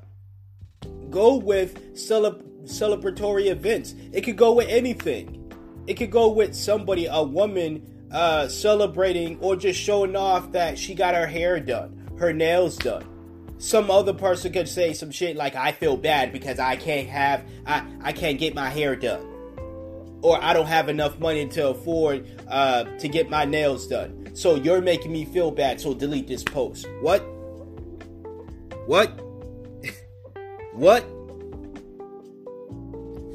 go 1.09 1.35
with 1.35 1.93
celeb- 1.95 2.43
celebratory 2.63 3.47
events. 3.47 3.95
It 4.13 4.21
could 4.21 4.37
go 4.37 4.53
with 4.53 4.69
anything. 4.69 5.46
It 5.87 5.95
could 5.95 6.11
go 6.11 6.29
with 6.29 6.55
somebody, 6.55 7.07
a 7.07 7.23
woman, 7.23 7.81
uh, 8.11 8.47
celebrating 8.47 9.39
or 9.39 9.55
just 9.55 9.79
showing 9.79 10.15
off 10.15 10.51
that 10.51 10.77
she 10.77 10.93
got 10.93 11.15
her 11.15 11.27
hair 11.27 11.59
done, 11.59 12.09
her 12.17 12.33
nails 12.33 12.77
done. 12.77 13.05
Some 13.57 13.89
other 13.89 14.13
person 14.13 14.53
could 14.53 14.69
say 14.69 14.93
some 14.93 15.09
shit 15.09 15.35
like, 15.35 15.55
"I 15.55 15.71
feel 15.71 15.97
bad 15.97 16.31
because 16.31 16.59
I 16.59 16.75
can't 16.75 17.09
have, 17.09 17.43
I, 17.65 17.83
I 18.01 18.11
can't 18.11 18.37
get 18.37 18.53
my 18.53 18.69
hair 18.69 18.95
done." 18.95 19.37
or 20.21 20.43
I 20.43 20.53
don't 20.53 20.67
have 20.67 20.89
enough 20.89 21.19
money 21.19 21.47
to 21.47 21.69
afford 21.69 22.27
uh, 22.47 22.83
to 22.83 23.07
get 23.07 23.29
my 23.29 23.45
nails 23.45 23.87
done. 23.87 24.29
So 24.33 24.55
you're 24.55 24.81
making 24.81 25.11
me 25.11 25.25
feel 25.25 25.51
bad. 25.51 25.79
So 25.79 25.93
delete 25.93 26.27
this 26.27 26.43
post. 26.43 26.87
What? 27.01 27.19
What? 28.85 29.09
what? 30.73 31.05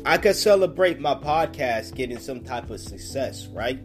I 0.05 0.19
could 0.19 0.35
celebrate 0.35 0.99
my 0.99 1.15
podcast 1.15 1.95
getting 1.95 2.19
some 2.19 2.43
type 2.43 2.70
of 2.70 2.81
success, 2.81 3.47
right? 3.47 3.79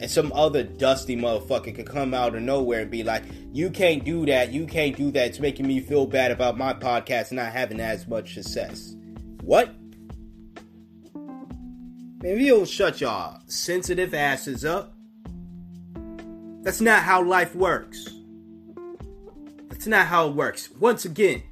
And 0.00 0.10
some 0.10 0.32
other 0.32 0.64
dusty 0.64 1.16
motherfucker 1.16 1.74
could 1.74 1.86
come 1.86 2.14
out 2.14 2.34
of 2.34 2.42
nowhere 2.42 2.80
and 2.80 2.90
be 2.90 3.04
like, 3.04 3.22
You 3.52 3.70
can't 3.70 4.04
do 4.04 4.26
that. 4.26 4.50
You 4.50 4.66
can't 4.66 4.96
do 4.96 5.10
that. 5.12 5.26
It's 5.28 5.38
making 5.38 5.66
me 5.66 5.80
feel 5.80 6.06
bad 6.06 6.30
about 6.32 6.58
my 6.58 6.72
podcast 6.74 7.32
not 7.32 7.52
having 7.52 7.80
as 7.80 8.08
much 8.08 8.34
success. 8.34 8.96
What? 9.42 9.74
Maybe 12.22 12.44
you'll 12.44 12.66
shut 12.66 13.00
y'all 13.00 13.40
sensitive 13.46 14.14
asses 14.14 14.64
up. 14.64 14.94
That's 16.62 16.80
not 16.80 17.02
how 17.02 17.22
life 17.22 17.54
works. 17.54 18.08
That's 19.68 19.86
not 19.86 20.06
how 20.06 20.28
it 20.28 20.34
works. 20.34 20.70
Once 20.72 21.04
again, 21.04 21.42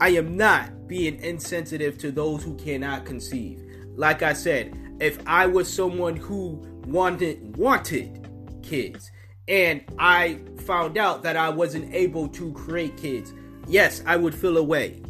I 0.00 0.10
am 0.10 0.36
not 0.36 0.86
being 0.86 1.20
insensitive 1.20 1.98
to 1.98 2.12
those 2.12 2.44
who 2.44 2.56
cannot 2.56 3.04
conceive. 3.04 3.62
Like 3.96 4.22
I 4.22 4.32
said, 4.32 4.76
if 5.00 5.18
I 5.26 5.46
was 5.46 5.72
someone 5.72 6.16
who 6.16 6.64
wanted 6.86 7.56
wanted 7.56 8.28
kids 8.62 9.10
and 9.48 9.82
I 9.98 10.38
found 10.66 10.98
out 10.98 11.22
that 11.24 11.36
I 11.36 11.48
wasn't 11.48 11.92
able 11.92 12.28
to 12.28 12.52
create 12.52 12.96
kids, 12.96 13.32
yes, 13.66 14.02
I 14.06 14.16
would 14.16 14.34
feel 14.34 14.56
a 14.56 14.62
way. 14.62 15.02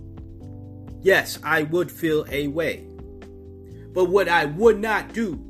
Yes, 1.02 1.38
I 1.42 1.64
would 1.64 1.92
feel 1.92 2.24
a 2.30 2.48
way. 2.48 2.86
But 3.92 4.06
what 4.06 4.28
I 4.28 4.46
would 4.46 4.80
not 4.80 5.12
do 5.12 5.44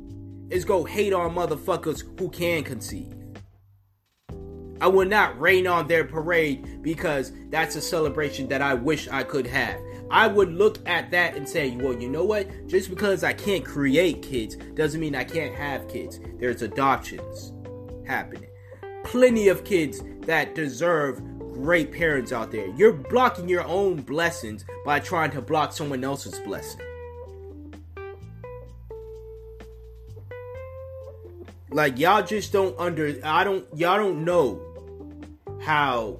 is 0.49 0.65
go 0.65 0.83
hate 0.83 1.13
on 1.13 1.35
motherfuckers 1.35 2.03
who 2.19 2.29
can 2.29 2.63
conceive. 2.63 3.18
I 4.81 4.87
would 4.87 5.09
not 5.09 5.39
rain 5.39 5.67
on 5.67 5.87
their 5.87 6.05
parade 6.05 6.81
because 6.81 7.33
that's 7.49 7.75
a 7.75 7.81
celebration 7.81 8.47
that 8.47 8.61
I 8.61 8.73
wish 8.73 9.07
I 9.07 9.23
could 9.23 9.47
have. 9.47 9.79
I 10.11 10.27
would 10.27 10.51
look 10.53 10.77
at 10.87 11.11
that 11.11 11.35
and 11.35 11.47
say, 11.47 11.75
well, 11.75 11.93
you 11.93 12.09
know 12.09 12.23
what? 12.23 12.67
Just 12.67 12.89
because 12.89 13.23
I 13.23 13.33
can't 13.33 13.63
create 13.63 14.21
kids 14.21 14.55
doesn't 14.73 14.99
mean 14.99 15.15
I 15.15 15.23
can't 15.23 15.53
have 15.53 15.87
kids. 15.87 16.19
There's 16.39 16.61
adoptions 16.61 17.53
happening. 18.07 18.49
Plenty 19.03 19.49
of 19.49 19.63
kids 19.63 20.01
that 20.21 20.55
deserve 20.55 21.21
great 21.53 21.91
parents 21.91 22.31
out 22.31 22.51
there. 22.51 22.67
You're 22.75 22.93
blocking 22.93 23.49
your 23.49 23.65
own 23.65 23.97
blessings 23.97 24.65
by 24.85 24.99
trying 24.99 25.31
to 25.31 25.41
block 25.41 25.73
someone 25.73 26.03
else's 26.03 26.39
blessing. 26.39 26.81
Like 31.71 31.99
y'all 31.99 32.23
just 32.23 32.51
don't 32.51 32.75
under 32.79 33.19
I 33.23 33.43
don't 33.43 33.65
y'all 33.75 33.97
don't 33.97 34.25
know 34.25 34.59
how 35.61 36.19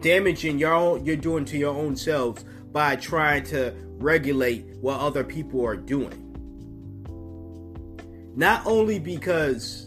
damaging 0.00 0.58
y'all 0.58 0.98
you're 0.98 1.16
doing 1.16 1.44
to 1.44 1.58
your 1.58 1.74
own 1.74 1.96
selves 1.96 2.44
by 2.72 2.96
trying 2.96 3.44
to 3.44 3.74
regulate 3.98 4.64
what 4.80 4.98
other 4.98 5.22
people 5.22 5.64
are 5.64 5.76
doing. 5.76 6.26
Not 8.36 8.64
only 8.66 8.98
because 8.98 9.86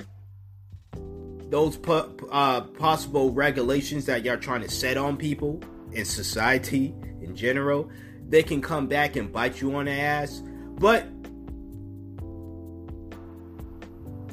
those 1.50 1.80
uh, 1.88 2.62
possible 2.62 3.32
regulations 3.32 4.06
that 4.06 4.24
y'all 4.24 4.38
trying 4.38 4.62
to 4.62 4.70
set 4.70 4.98
on 4.98 5.18
people 5.18 5.62
in 5.91 6.06
society 6.06 6.94
in 7.22 7.36
general, 7.36 7.90
they 8.28 8.44
can 8.44 8.62
come 8.62 8.88
back 8.88 9.16
and 9.16 9.32
bite 9.32 9.62
you 9.62 9.76
on 9.76 9.86
the 9.86 9.91
ass, 9.91 10.41
but 10.80 11.08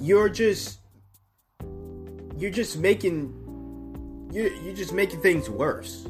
you're 0.01 0.29
just 0.29 0.80
you're 2.41 2.51
just 2.51 2.79
making 2.79 3.37
you 4.33 4.51
you're 4.65 4.75
just 4.75 4.93
making 4.93 5.21
things 5.21 5.49
worse. 5.51 6.07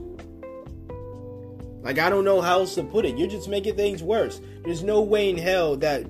Like 1.83 1.99
I 1.99 2.09
don't 2.09 2.25
know 2.25 2.41
how 2.41 2.61
else 2.61 2.75
to 2.77 2.85
put 2.85 3.05
it. 3.05 3.19
You're 3.19 3.29
just 3.29 3.49
making 3.49 3.77
things 3.77 4.03
worse. 4.03 4.41
There's 4.65 4.83
no 4.83 5.01
way 5.01 5.31
in 5.31 5.37
hell 5.37 5.77
that 5.79 6.09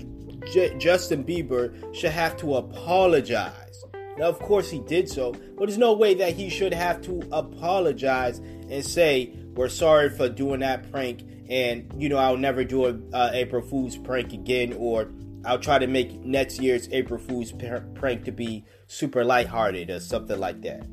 J- 0.53 0.77
Justin 0.79 1.25
Bieber 1.25 1.73
should 1.95 2.11
have 2.11 2.37
to 2.39 2.57
apologize. 2.57 3.85
Now, 4.19 4.27
of 4.27 4.39
course, 4.39 4.71
he 4.71 4.81
did 4.81 5.09
so, 5.09 5.33
but 5.33 5.67
there's 5.67 5.79
no 5.79 5.95
way 5.95 6.15
that 6.15 6.35
he 6.35 6.51
should 6.51 6.75
have 6.75 7.01
to 7.03 7.23
apologize 7.33 8.39
and 8.39 8.85
say 8.85 9.33
we're 9.55 9.69
sorry 9.69 10.11
for 10.11 10.29
doing 10.29 10.61
that 10.61 10.91
prank, 10.91 11.23
and 11.49 11.91
you 11.97 12.09
know 12.11 12.19
I'll 12.19 12.37
never 12.37 12.65
do 12.65 12.87
a 12.87 12.99
uh, 13.15 13.31
April 13.33 13.63
Fool's 13.63 13.97
prank 13.97 14.33
again, 14.35 14.75
or 14.77 15.11
I'll 15.45 15.59
try 15.59 15.79
to 15.79 15.87
make 15.87 16.13
next 16.21 16.61
year's 16.61 16.89
April 16.93 17.19
Fool's 17.19 17.53
prank 17.95 18.25
to 18.25 18.33
be 18.33 18.65
super 18.87 19.25
lighthearted 19.25 19.91
or 19.91 20.01
something 20.01 20.39
like 20.39 20.61
that. 20.63 20.87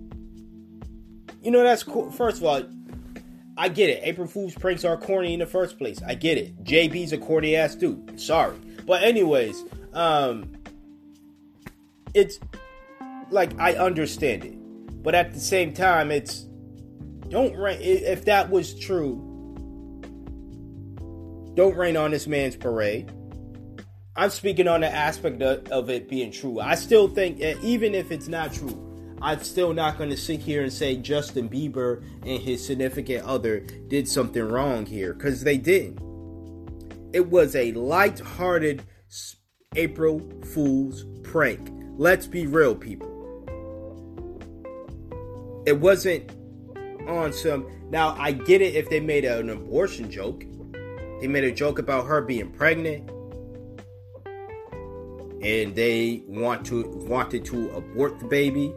You 1.42 1.52
know 1.52 1.64
that's 1.64 1.84
cool. 1.84 2.12
First 2.12 2.38
of 2.38 2.44
all, 2.46 2.64
I 3.58 3.70
get 3.70 3.90
it. 3.90 4.02
April 4.04 4.28
Fool's 4.28 4.54
pranks 4.54 4.86
are 4.86 4.98
corny 4.98 5.34
in 5.34 5.40
the 5.40 5.46
first 5.46 5.78
place. 5.78 6.02
I 6.06 6.16
get 6.16 6.38
it. 6.38 6.64
JB's 6.64 7.12
a 7.12 7.18
corny 7.18 7.56
ass 7.56 7.76
dude. 7.76 8.20
Sorry. 8.20 8.58
But 8.86 9.04
anyways, 9.04 9.64
um 9.94 10.52
it's 12.14 12.40
like 13.30 13.60
I 13.60 13.76
understand 13.76 14.46
it. 14.46 15.04
But 15.04 15.16
at 15.16 15.34
the 15.34 15.40
same 15.40 15.74
time, 15.74 16.12
it's 16.12 16.46
don't 17.30 17.56
rain 17.56 17.80
if 17.82 18.26
that 18.26 18.50
was 18.50 18.78
true. 18.80 19.24
Don't 21.56 21.76
rain 21.76 21.98
on 21.98 22.12
this 22.12 22.28
man's 22.28 22.56
parade. 22.56 23.12
I'm 24.18 24.32
speaking 24.32 24.68
on 24.68 24.82
the 24.82 24.92
aspect 24.92 25.44
of, 25.44 25.68
of 25.68 25.92
it 25.92 26.10
being 26.10 26.32
true. 26.32 26.60
I 26.60 26.74
still 26.74 27.08
think, 27.08 27.40
eh, 27.40 27.54
even 27.62 27.94
if 27.94 28.12
it's 28.12 28.28
not 28.28 28.52
true, 28.52 29.16
I'm 29.22 29.44
still 29.44 29.74
not 29.74 30.00
going 30.00 30.10
to 30.10 30.18
sit 30.18 30.40
here 30.40 30.64
and 30.64 30.74
say 30.74 30.96
Justin 30.96 31.48
Bieber 31.48 32.04
and 32.26 32.42
his 32.42 32.66
significant 32.66 33.26
other 33.26 33.60
did 33.60 34.08
something 34.08 34.42
wrong 34.42 34.88
here 34.88 35.14
because 35.14 35.44
they 35.44 35.58
didn't. 35.58 36.00
It 37.14 37.30
was 37.30 37.56
a 37.56 37.72
light-hearted 37.74 38.84
April 39.76 40.20
Fool's 40.46 41.06
prank. 41.22 41.70
Let's 41.98 42.26
be 42.26 42.48
real, 42.48 42.74
people. 42.74 43.14
It 45.68 45.80
wasn't 45.80 46.32
on 47.08 47.34
some. 47.34 47.68
Now, 47.92 48.16
I 48.18 48.32
get 48.32 48.64
it 48.64 48.74
if 48.74 48.90
they 48.90 49.00
made 49.00 49.26
an 49.26 49.52
abortion 49.52 50.10
joke. 50.10 50.44
They 51.22 51.28
made 51.28 51.44
a 51.44 51.52
joke 51.52 51.78
about 51.78 52.08
her 52.08 52.22
being 52.22 52.52
pregnant 52.52 53.12
and 55.42 55.76
they 55.76 56.24
want 56.28 56.66
to 56.68 56.84
wanted 57.08 57.46
to 57.46 57.70
abort 57.72 58.20
the 58.20 58.26
baby 58.26 58.74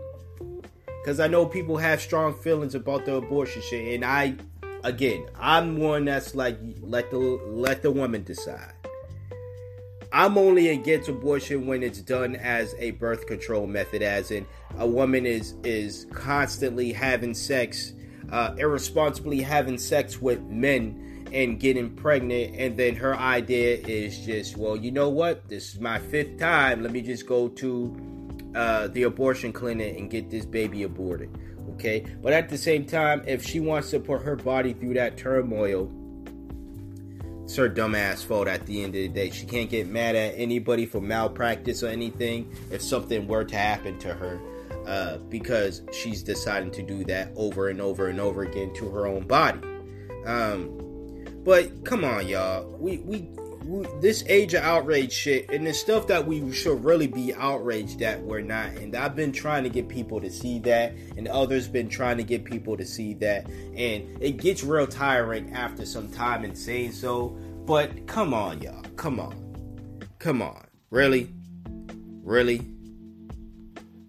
because 1.00 1.18
I 1.18 1.28
know 1.28 1.46
people 1.46 1.78
have 1.78 2.00
strong 2.00 2.34
feelings 2.34 2.74
about 2.74 3.06
the 3.06 3.14
abortion 3.14 3.62
shit, 3.62 3.94
and 3.94 4.04
I, 4.04 4.34
again, 4.84 5.26
I'm 5.38 5.78
one 5.78 6.04
that's 6.04 6.34
like 6.34 6.58
let 6.80 7.10
the 7.10 7.18
let 7.18 7.82
the 7.82 7.90
woman 7.90 8.22
decide. 8.22 8.74
I'm 10.12 10.36
only 10.36 10.70
against 10.70 11.08
abortion 11.08 11.66
when 11.66 11.82
it's 11.82 12.00
done 12.00 12.34
as 12.36 12.74
a 12.78 12.90
birth 12.92 13.26
control 13.26 13.66
method, 13.66 14.02
as 14.02 14.30
in 14.30 14.46
a 14.78 14.86
woman 14.86 15.24
is 15.24 15.54
is 15.64 16.06
constantly 16.12 16.92
having 16.92 17.32
sex, 17.32 17.92
uh, 18.30 18.54
irresponsibly 18.58 19.40
having 19.40 19.78
sex 19.78 20.20
with 20.20 20.42
men 20.42 21.09
and 21.32 21.60
getting 21.60 21.90
pregnant, 21.94 22.54
and 22.56 22.76
then 22.76 22.96
her 22.96 23.16
idea 23.16 23.76
is 23.76 24.18
just, 24.18 24.56
well, 24.56 24.76
you 24.76 24.90
know 24.90 25.08
what? 25.08 25.48
This 25.48 25.74
is 25.74 25.80
my 25.80 25.98
fifth 25.98 26.38
time. 26.38 26.82
Let 26.82 26.92
me 26.92 27.02
just 27.02 27.26
go 27.26 27.48
to 27.48 28.50
uh, 28.54 28.88
the 28.88 29.04
abortion 29.04 29.52
clinic 29.52 29.98
and 29.98 30.10
get 30.10 30.30
this 30.30 30.44
baby 30.44 30.82
aborted. 30.82 31.30
Okay, 31.74 32.04
but 32.20 32.32
at 32.32 32.48
the 32.48 32.58
same 32.58 32.84
time, 32.84 33.22
if 33.26 33.44
she 33.44 33.60
wants 33.60 33.90
to 33.90 34.00
put 34.00 34.22
her 34.22 34.36
body 34.36 34.72
through 34.72 34.94
that 34.94 35.16
turmoil, 35.16 35.90
it's 37.44 37.56
her 37.56 37.70
dumbass 37.70 38.24
fault 38.24 38.48
at 38.48 38.66
the 38.66 38.82
end 38.82 38.94
of 38.94 39.02
the 39.02 39.08
day. 39.08 39.30
She 39.30 39.46
can't 39.46 39.70
get 39.70 39.88
mad 39.88 40.14
at 40.14 40.34
anybody 40.36 40.86
for 40.86 41.00
malpractice 41.00 41.82
or 41.82 41.88
anything 41.88 42.54
if 42.70 42.82
something 42.82 43.26
were 43.26 43.44
to 43.44 43.56
happen 43.56 43.98
to 44.00 44.14
her. 44.14 44.40
Uh, 44.86 45.18
because 45.28 45.82
she's 45.92 46.22
deciding 46.22 46.70
to 46.70 46.82
do 46.82 47.04
that 47.04 47.30
over 47.36 47.68
and 47.68 47.80
over 47.80 48.08
and 48.08 48.18
over 48.18 48.42
again 48.42 48.72
to 48.74 48.88
her 48.88 49.06
own 49.06 49.24
body. 49.26 49.60
Um, 50.26 50.89
but 51.44 51.84
come 51.84 52.04
on, 52.04 52.26
y'all. 52.26 52.76
We 52.78 52.98
we 52.98 53.28
this 54.00 54.24
age 54.26 54.54
of 54.54 54.64
outrage 54.64 55.12
shit 55.12 55.50
and 55.50 55.66
the 55.66 55.72
stuff 55.72 56.06
that 56.08 56.26
we 56.26 56.52
should 56.52 56.82
really 56.82 57.06
be 57.06 57.32
outraged 57.34 58.02
at 58.02 58.20
we're 58.20 58.40
not. 58.40 58.70
And 58.70 58.96
i've 58.96 59.14
been 59.14 59.32
trying 59.32 59.62
to 59.62 59.68
get 59.68 59.88
people 59.88 60.20
to 60.20 60.30
see 60.30 60.58
that 60.60 60.92
and 61.16 61.28
others 61.28 61.68
been 61.68 61.88
trying 61.88 62.16
to 62.16 62.24
get 62.24 62.44
people 62.44 62.76
to 62.76 62.84
see 62.84 63.14
that. 63.14 63.46
And 63.48 64.20
it 64.20 64.38
gets 64.38 64.64
real 64.64 64.86
tiring 64.86 65.52
after 65.52 65.86
some 65.86 66.10
time 66.10 66.44
in 66.44 66.54
saying 66.54 66.92
so. 66.92 67.28
But 67.66 68.06
come 68.06 68.34
on 68.34 68.60
y'all. 68.60 68.82
Come 68.96 69.20
on. 69.20 70.00
Come 70.18 70.42
on. 70.42 70.66
Really? 70.90 71.32
Really 72.22 72.79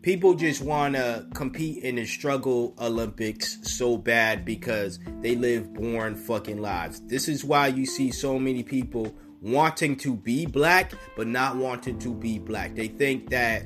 people 0.01 0.33
just 0.33 0.61
want 0.61 0.95
to 0.95 1.27
compete 1.33 1.83
in 1.83 1.95
the 1.95 2.05
struggle 2.05 2.73
olympics 2.79 3.57
so 3.63 3.97
bad 3.97 4.43
because 4.43 4.99
they 5.21 5.35
live 5.35 5.73
born 5.73 6.15
fucking 6.15 6.61
lives 6.61 7.01
this 7.07 7.27
is 7.27 7.43
why 7.43 7.67
you 7.67 7.85
see 7.85 8.11
so 8.11 8.39
many 8.39 8.63
people 8.63 9.15
wanting 9.41 9.95
to 9.95 10.15
be 10.15 10.45
black 10.45 10.93
but 11.15 11.27
not 11.27 11.57
wanting 11.57 11.97
to 11.99 12.13
be 12.13 12.39
black. 12.39 12.75
They 12.75 12.87
think 12.87 13.29
that 13.31 13.63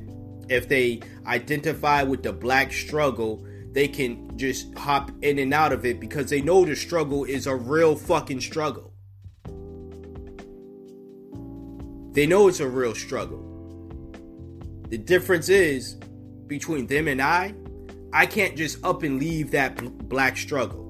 if 0.50 0.68
they 0.68 1.02
identify 1.26 2.04
with 2.04 2.24
the 2.24 2.34
black 2.34 2.72
struggle, 2.72 3.46
they 3.72 3.88
can 3.88 4.38
just 4.38 4.74
hop 4.78 5.12
in 5.22 5.38
and 5.38 5.54
out 5.54 5.74
of 5.74 5.86
it 5.86 6.00
because 6.00 6.30
they 6.30 6.42
know 6.42 6.64
the 6.64 6.76
struggle 6.76 7.26
is 7.26 7.46
a 7.46 7.56
real 7.56 7.96
fucking 7.96 8.42
struggle. 8.42 8.94
They 12.14 12.26
know 12.26 12.48
it's 12.48 12.62
a 12.62 12.70
real 12.70 12.96
struggle. 12.96 13.42
The 14.90 14.98
difference 14.98 15.50
is 15.50 15.98
between 16.48 16.88
them 16.88 17.08
and 17.08 17.22
I, 17.22 17.54
I 18.14 18.26
can't 18.26 18.56
just 18.56 18.84
up 18.84 19.04
and 19.04 19.20
leave 19.20 19.52
that 19.52 20.08
black 20.08 20.38
struggle. 20.38 20.84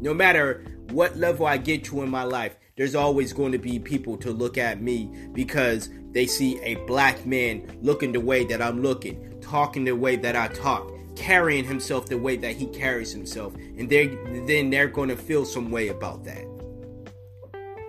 No 0.00 0.14
matter 0.14 0.64
what 0.90 1.16
level 1.16 1.46
I 1.46 1.56
get 1.56 1.84
to 1.84 2.02
in 2.02 2.10
my 2.10 2.22
life, 2.22 2.56
there's 2.76 2.94
always 2.94 3.32
going 3.32 3.52
to 3.52 3.58
be 3.58 3.78
people 3.78 4.16
to 4.18 4.30
look 4.30 4.56
at 4.56 4.80
me 4.80 5.28
because 5.32 5.90
they 6.12 6.26
see 6.26 6.60
a 6.62 6.76
black 6.86 7.26
man 7.26 7.78
looking 7.82 8.12
the 8.12 8.20
way 8.20 8.44
that 8.44 8.62
I'm 8.62 8.82
looking, 8.82 9.38
talking 9.40 9.84
the 9.84 9.94
way 9.94 10.16
that 10.16 10.36
I 10.36 10.48
talk, 10.48 10.90
carrying 11.16 11.64
himself 11.64 12.06
the 12.06 12.18
way 12.18 12.36
that 12.36 12.56
he 12.56 12.66
carries 12.66 13.12
himself, 13.12 13.54
and 13.54 13.88
they 13.88 14.06
then 14.46 14.70
they're 14.70 14.88
going 14.88 15.08
to 15.10 15.16
feel 15.16 15.44
some 15.44 15.70
way 15.70 15.88
about 15.88 16.24
that. 16.24 16.46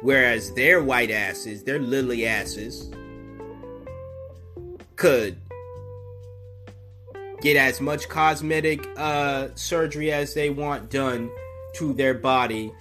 Whereas 0.01 0.53
their 0.53 0.83
white 0.83 1.11
asses, 1.11 1.63
their 1.63 1.79
lily 1.79 2.25
asses, 2.25 2.91
could 4.95 5.37
get 7.41 7.57
as 7.57 7.81
much 7.81 8.07
cosmetic 8.07 8.87
uh, 8.97 9.49
surgery 9.55 10.11
as 10.11 10.33
they 10.33 10.49
want 10.49 10.89
done 10.89 11.29
to 11.75 11.93
their 11.93 12.13
body 12.13 12.71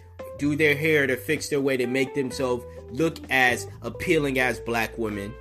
do 0.41 0.57
their 0.57 0.75
hair 0.75 1.07
to 1.07 1.17
fix 1.17 1.51
their 1.51 1.61
way 1.61 1.77
to 1.77 1.87
make 1.87 2.15
themselves 2.15 2.65
look 2.91 3.19
as 3.29 3.69
appealing 3.83 4.39
as 4.39 4.59
black 4.59 4.97
women. 4.97 5.35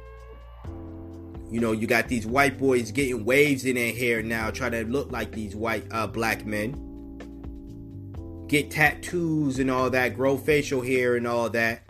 You 1.50 1.62
know, 1.62 1.72
you 1.72 1.88
got 1.88 2.10
these 2.10 2.28
white 2.28 2.60
boys 2.60 2.91
getting 2.91 3.24
waves 3.24 3.66
in 3.66 3.76
their 3.76 3.94
hair 3.94 4.22
now, 4.22 4.52
trying 4.52 4.74
to 4.74 4.84
look 4.84 5.10
like 5.10 5.32
these 5.32 5.56
white 5.56 5.86
uh, 5.90 6.06
black 6.06 6.46
men. 6.46 6.86
Get 8.48 8.72
tattoos 8.72 9.58
and 9.58 9.72
all 9.72 9.90
that, 9.90 10.16
grow 10.16 10.38
facial 10.38 10.82
hair 10.82 11.16
and 11.16 11.26
all 11.26 11.50
that. 11.52 11.82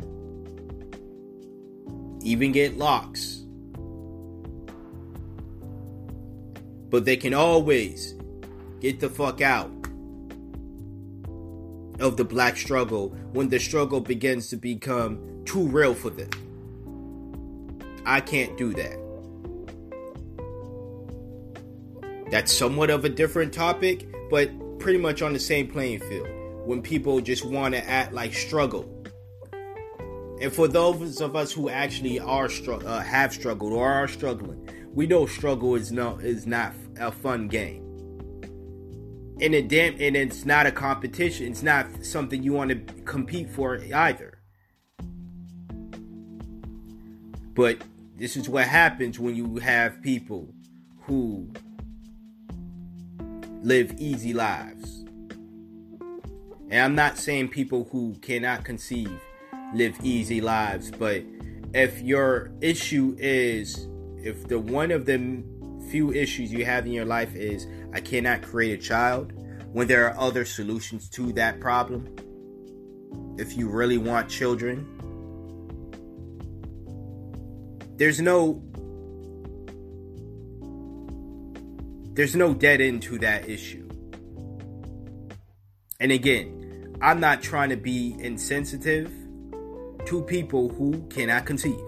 Even 2.21 2.51
get 2.51 2.77
locks. 2.77 3.38
But 6.89 7.05
they 7.05 7.17
can 7.17 7.33
always 7.33 8.15
get 8.79 8.99
the 8.99 9.09
fuck 9.09 9.41
out 9.41 9.71
of 11.99 12.17
the 12.17 12.23
black 12.23 12.57
struggle 12.57 13.09
when 13.33 13.49
the 13.49 13.59
struggle 13.59 13.99
begins 13.99 14.49
to 14.49 14.57
become 14.57 15.43
too 15.45 15.67
real 15.67 15.93
for 15.93 16.09
them. 16.09 16.29
I 18.05 18.21
can't 18.21 18.57
do 18.57 18.73
that. 18.73 18.97
That's 22.31 22.55
somewhat 22.55 22.89
of 22.89 23.05
a 23.05 23.09
different 23.09 23.53
topic, 23.53 24.07
but 24.29 24.49
pretty 24.79 24.99
much 24.99 25.21
on 25.21 25.33
the 25.33 25.39
same 25.39 25.67
playing 25.67 25.99
field. 25.99 26.27
When 26.65 26.81
people 26.81 27.19
just 27.21 27.43
want 27.43 27.73
to 27.73 27.87
act 27.87 28.13
like 28.13 28.33
struggle. 28.33 28.87
And 30.41 30.53
for 30.53 30.67
those 30.67 31.19
of 31.21 31.35
us 31.35 31.51
who 31.51 31.69
actually 31.69 32.19
are 32.19 32.49
uh, 32.69 33.01
have 33.01 33.33
struggled 33.33 33.73
or 33.73 33.91
are 33.91 34.07
struggling, 34.07 34.69
we 34.93 35.07
know 35.07 35.25
struggle 35.25 35.75
is 35.75 35.91
no 35.91 36.17
is 36.17 36.47
not 36.47 36.73
a 36.99 37.11
fun 37.11 37.47
game. 37.47 37.85
And 39.41 39.55
it 39.55 39.67
damn 39.69 39.93
and 39.99 40.15
it's 40.15 40.45
not 40.45 40.65
a 40.65 40.71
competition. 40.71 41.47
It's 41.47 41.63
not 41.63 42.03
something 42.03 42.43
you 42.43 42.53
want 42.53 42.71
to 42.71 42.93
compete 43.03 43.49
for 43.49 43.81
either. 43.93 44.39
But 47.53 47.81
this 48.15 48.35
is 48.37 48.49
what 48.49 48.67
happens 48.67 49.19
when 49.19 49.35
you 49.35 49.57
have 49.57 50.01
people 50.01 50.53
who 51.03 51.51
live 53.61 53.93
easy 53.97 54.33
lives. 54.33 55.03
And 56.69 56.81
I'm 56.83 56.95
not 56.95 57.17
saying 57.17 57.49
people 57.49 57.87
who 57.91 58.15
cannot 58.21 58.63
conceive 58.63 59.19
live 59.73 59.97
easy 60.03 60.39
lives, 60.39 60.91
but 60.91 61.23
if 61.73 62.01
your 62.01 62.51
issue 62.61 63.15
is 63.19 63.88
if 64.23 64.47
the 64.47 64.59
one 64.59 64.91
of 64.91 65.05
the 65.05 65.43
few 65.89 66.11
issues 66.13 66.51
you 66.51 66.65
have 66.65 66.85
in 66.85 66.91
your 66.91 67.05
life 67.05 67.35
is 67.35 67.67
I 67.93 68.01
cannot 68.01 68.41
create 68.41 68.79
a 68.79 68.81
child, 68.81 69.33
when 69.71 69.87
there 69.87 70.07
are 70.07 70.19
other 70.19 70.45
solutions 70.45 71.09
to 71.09 71.31
that 71.33 71.59
problem, 71.59 72.15
if 73.37 73.55
you 73.57 73.69
really 73.69 73.97
want 73.97 74.29
children, 74.29 74.85
there's 77.97 78.19
no 78.19 78.61
there's 82.13 82.35
no 82.35 82.53
dead 82.53 82.81
end 82.81 83.01
to 83.03 83.17
that 83.19 83.47
issue. 83.47 83.87
And 86.01 86.11
again, 86.11 86.97
I'm 87.01 87.19
not 87.19 87.41
trying 87.41 87.69
to 87.69 87.77
be 87.77 88.15
insensitive 88.19 89.11
to 90.05 90.23
people 90.23 90.69
who 90.69 91.07
cannot 91.09 91.45
conceive. 91.45 91.79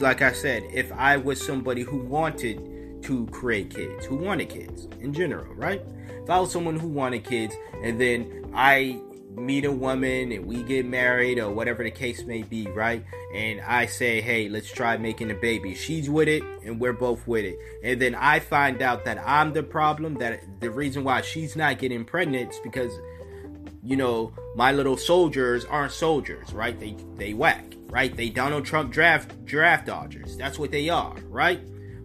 Like 0.00 0.22
I 0.22 0.32
said, 0.32 0.64
if 0.72 0.92
I 0.92 1.16
was 1.16 1.44
somebody 1.44 1.82
who 1.82 1.98
wanted 1.98 3.02
to 3.02 3.26
create 3.28 3.74
kids, 3.74 4.06
who 4.06 4.16
wanted 4.16 4.48
kids 4.48 4.88
in 5.00 5.12
general, 5.12 5.52
right? 5.54 5.82
If 6.22 6.30
I 6.30 6.38
was 6.40 6.52
someone 6.52 6.78
who 6.78 6.88
wanted 6.88 7.24
kids 7.24 7.54
and 7.82 8.00
then 8.00 8.50
I 8.54 9.00
meet 9.30 9.64
a 9.64 9.72
woman 9.72 10.32
and 10.32 10.46
we 10.46 10.62
get 10.62 10.84
married 10.84 11.38
or 11.38 11.50
whatever 11.50 11.82
the 11.82 11.90
case 11.90 12.24
may 12.24 12.42
be, 12.42 12.66
right? 12.66 13.04
And 13.34 13.60
I 13.60 13.86
say, 13.86 14.20
hey, 14.20 14.48
let's 14.48 14.70
try 14.70 14.96
making 14.96 15.30
a 15.30 15.34
baby. 15.34 15.74
She's 15.74 16.10
with 16.10 16.28
it 16.28 16.42
and 16.64 16.80
we're 16.80 16.92
both 16.92 17.26
with 17.26 17.44
it. 17.44 17.58
And 17.82 18.00
then 18.00 18.14
I 18.14 18.40
find 18.40 18.82
out 18.82 19.04
that 19.04 19.18
I'm 19.24 19.52
the 19.52 19.62
problem, 19.62 20.14
that 20.16 20.60
the 20.60 20.70
reason 20.70 21.04
why 21.04 21.20
she's 21.22 21.56
not 21.56 21.78
getting 21.78 22.04
pregnant 22.04 22.52
is 22.52 22.60
because, 22.60 22.92
you 23.82 23.96
know, 23.96 24.32
my 24.56 24.72
little 24.72 24.96
soldiers 24.96 25.64
aren't 25.64 25.92
soldiers, 25.92 26.52
right? 26.52 26.78
They 26.78 26.96
they 27.16 27.32
whack, 27.32 27.74
right? 27.88 28.16
They 28.16 28.28
Donald 28.28 28.64
Trump 28.64 28.92
draft 28.92 29.44
draft 29.44 29.86
dodgers. 29.86 30.36
That's 30.36 30.58
what 30.58 30.70
they 30.70 30.88
are, 30.88 31.16
right? 31.28 31.60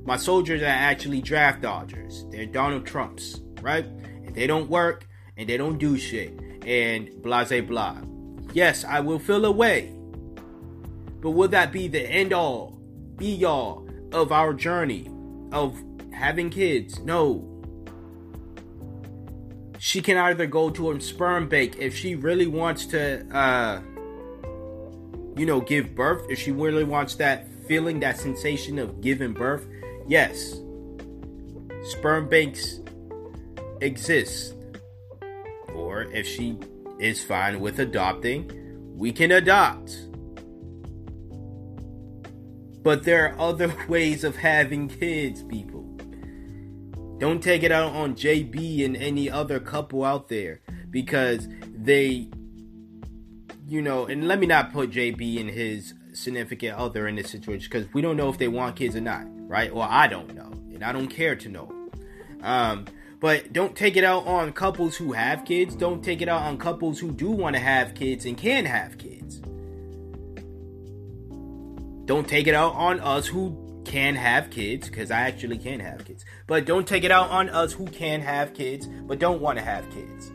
My 0.05 0.18
soldiers 0.18 0.61
are 0.61 0.65
actually 0.65 1.22
draft 1.22 1.61
dodgers. 1.61 2.26
They're 2.30 2.45
Donald 2.45 2.85
Trumps, 2.85 3.39
right? 3.61 3.85
And 3.85 4.35
they 4.35 4.47
don't 4.47 4.69
work 4.69 5.07
and 5.38 5.47
they 5.47 5.57
don't 5.57 5.77
do 5.77 5.97
shit 5.97 6.39
and 6.65 7.22
blah 7.22 7.45
blah 7.45 7.61
blah. 7.61 7.97
Yes, 8.53 8.85
I 8.85 8.99
will 8.99 9.19
feel 9.19 9.45
away. 9.45 9.93
But 11.22 11.31
will 11.31 11.47
that 11.49 11.72
be 11.72 11.88
the 11.88 12.01
end 12.01 12.34
all, 12.34 12.80
be 13.15 13.45
all 13.45 13.88
of 14.11 14.31
our 14.31 14.53
journey 14.53 15.10
of 15.51 15.81
having 16.11 16.49
kids? 16.49 16.99
No. 16.99 17.49
She 19.80 20.01
can 20.01 20.18
either 20.18 20.45
go 20.45 20.69
to 20.69 20.91
a 20.91 20.99
sperm 21.01 21.47
bank 21.47 21.77
if 21.80 21.95
she 21.97 22.15
really 22.15 22.47
wants 22.47 22.85
to, 22.88 23.26
uh, 23.35 23.81
you 25.35 25.45
know, 25.45 25.61
give 25.61 25.95
birth, 25.95 26.26
if 26.30 26.39
she 26.39 26.51
really 26.51 26.84
wants 26.84 27.15
that 27.15 27.47
feeling, 27.68 27.99
that 28.01 28.18
sensation 28.18 28.80
of 28.80 29.01
giving 29.01 29.34
birth. 29.34 29.65
Yes, 30.07 30.55
sperm 31.84 32.30
banks 32.30 32.80
exist 33.81 34.53
or 35.73 36.03
if 36.03 36.27
she 36.27 36.57
is 36.99 37.23
fine 37.23 37.60
with 37.60 37.80
adopting, 37.80 38.49
we 38.95 39.11
can 39.11 39.31
adopt. 39.31 39.97
But 42.84 43.03
there 43.03 43.27
are 43.27 43.39
other 43.39 43.73
ways 43.88 44.23
of 44.23 44.35
having 44.35 44.89
kids, 44.89 45.43
people. 45.43 45.84
Don't 47.19 47.41
take 47.41 47.64
it 47.64 47.72
out 47.72 47.93
on 47.93 48.15
JB 48.15 48.85
and 48.85 48.97
any 48.97 49.30
other 49.30 49.60
couple 49.60 50.03
out 50.03 50.27
there 50.27 50.61
because 50.89 51.47
they, 51.64 52.30
you 53.68 53.81
know, 53.81 54.06
and 54.06 54.27
let 54.27 54.40
me 54.40 54.48
not 54.48 54.73
put 54.73 54.91
JB 54.91 55.40
and 55.40 55.49
his 55.49 55.94
significant 56.14 56.77
other 56.77 57.07
in 57.07 57.15
this 57.15 57.30
situation 57.30 57.69
because 57.72 57.91
we 57.94 58.02
don't 58.02 58.18
know 58.18 58.30
if 58.30 58.38
they 58.38 58.48
want 58.48 58.76
kids 58.76 58.95
or 58.95 59.02
not, 59.02 59.23
right? 59.48 59.72
Or 59.72 59.84
I 59.84 60.07
don't 60.07 60.34
know, 60.34 60.52
and 60.73 60.84
I 60.84 60.91
don't 60.91 61.07
care 61.07 61.35
to 61.35 61.49
know. 61.49 61.72
Um, 62.41 62.85
but 63.19 63.53
don't 63.53 63.73
take 63.76 63.95
it 63.95 64.03
out 64.03 64.27
on 64.27 64.52
couples 64.52 64.98
who 64.98 65.14
have 65.14 65.45
kids. 65.45 65.76
Don't 65.76 66.03
take 66.03 66.22
it 66.22 66.27
out 66.27 66.41
on 66.41 66.57
couples 66.57 66.99
who 66.99 67.11
do 67.11 67.31
want 67.31 67.56
to 67.56 67.61
have 67.61 67.95
kids 67.95 68.26
and 68.26 68.38
can 68.38 68.65
have 68.65 68.98
kids. 68.98 69.41
Don't 72.06 72.27
take 72.27 72.48
it 72.48 72.53
out 72.53 72.73
on 72.73 72.99
us 72.99 73.27
who 73.27 73.81
can 73.85 74.15
have 74.15 74.49
kids, 74.49 74.90
because 74.90 75.10
I 75.10 75.22
actually 75.22 75.57
can 75.57 75.80
have 75.80 76.03
kids. 76.03 76.26
But 76.48 76.65
don't 76.65 76.85
take 76.85 77.06
it 77.06 77.11
out 77.11 77.30
on 77.30 77.48
us 77.48 77.72
who 77.72 77.88
can 77.88 78.19
have 78.19 78.53
kids, 78.53 78.88
but 78.88 79.19
don't 79.19 79.40
want 79.40 79.57
to 79.57 79.64
have 79.64 79.90
kids. 79.90 80.32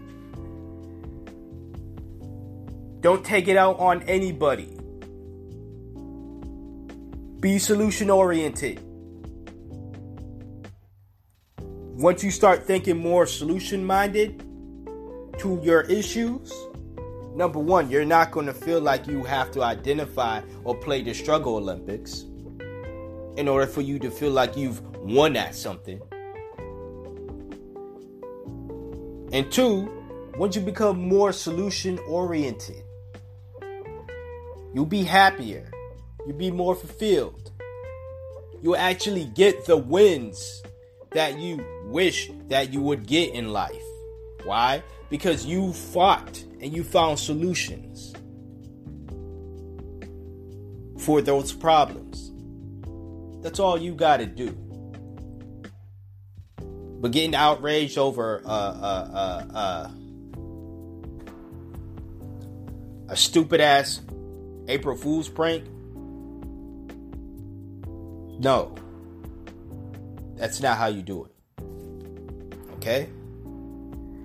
Don't 3.01 3.25
take 3.25 3.49
it 3.49 3.57
out 3.57 3.79
on 3.79 4.03
anybody. 4.05 4.77
Be 7.41 7.59
solution 7.59 8.11
oriented. 8.11 8.89
once 11.99 12.23
you 12.23 12.31
start 12.31 12.65
thinking 12.65 12.97
more 12.97 13.27
solution 13.27 13.85
minded 13.85 14.39
to 15.37 15.61
your 15.65 15.81
issues, 15.83 16.53
number 17.35 17.59
one, 17.59 17.91
you're 17.91 18.05
not 18.05 18.31
going 18.31 18.47
to 18.47 18.55
feel 18.55 18.81
like 18.81 19.09
you 19.09 19.25
have 19.25 19.51
to 19.51 19.65
identify 19.65 20.41
or 20.63 20.77
play 20.77 21.03
the 21.03 21.13
struggle 21.13 21.57
Olympics 21.57 22.25
in 23.37 23.49
order 23.49 23.67
for 23.67 23.81
you 23.81 23.99
to 23.99 24.13
feel 24.13 24.31
like 24.31 24.57
you've 24.57 24.81
won 24.99 25.35
at 25.35 25.57
something. 25.57 26.01
And 29.33 29.51
two, 29.51 29.91
once 30.37 30.55
you 30.55 30.63
become 30.63 31.01
more 31.01 31.33
solution 31.33 31.99
oriented, 32.07 32.85
you'll 34.75 34.87
be 34.87 35.03
happier, 35.03 35.71
you'll 36.27 36.37
be 36.37 36.51
more 36.51 36.75
fulfilled, 36.75 37.53
you'll 38.63 38.77
actually 38.77 39.25
get 39.27 39.65
the 39.67 39.77
wins 39.77 40.63
that 41.13 41.39
you 41.39 41.65
wish 41.87 42.31
that 42.49 42.73
you 42.73 42.81
would 42.81 43.07
get 43.07 43.33
in 43.35 43.49
life. 43.49 43.83
Why? 44.45 44.83
Because 45.11 45.47
you 45.47 45.73
fought 45.73 46.45
and 46.61 46.75
you 46.75 46.85
found 46.85 47.19
solutions 47.19 48.15
for 50.99 51.23
those 51.23 51.53
problems. 51.53 52.33
That's 53.43 53.61
all 53.61 53.79
you 53.79 53.95
got 53.95 54.19
to 54.19 54.27
do. 54.27 54.57
But 57.01 57.13
getting 57.13 57.35
outraged 57.35 57.97
over 57.97 58.43
uh, 58.45 58.49
uh, 58.49 59.09
uh, 59.13 59.57
uh, 59.57 59.91
a 63.09 63.17
stupid 63.17 63.61
ass 63.61 64.01
April 64.69 64.97
Fool's 64.97 65.29
prank? 65.29 65.65
No. 68.39 68.75
That's 70.37 70.61
not 70.61 70.79
how 70.79 70.87
you 70.87 71.03
do 71.03 71.25
it. 71.25 71.33
Okay? 72.75 73.09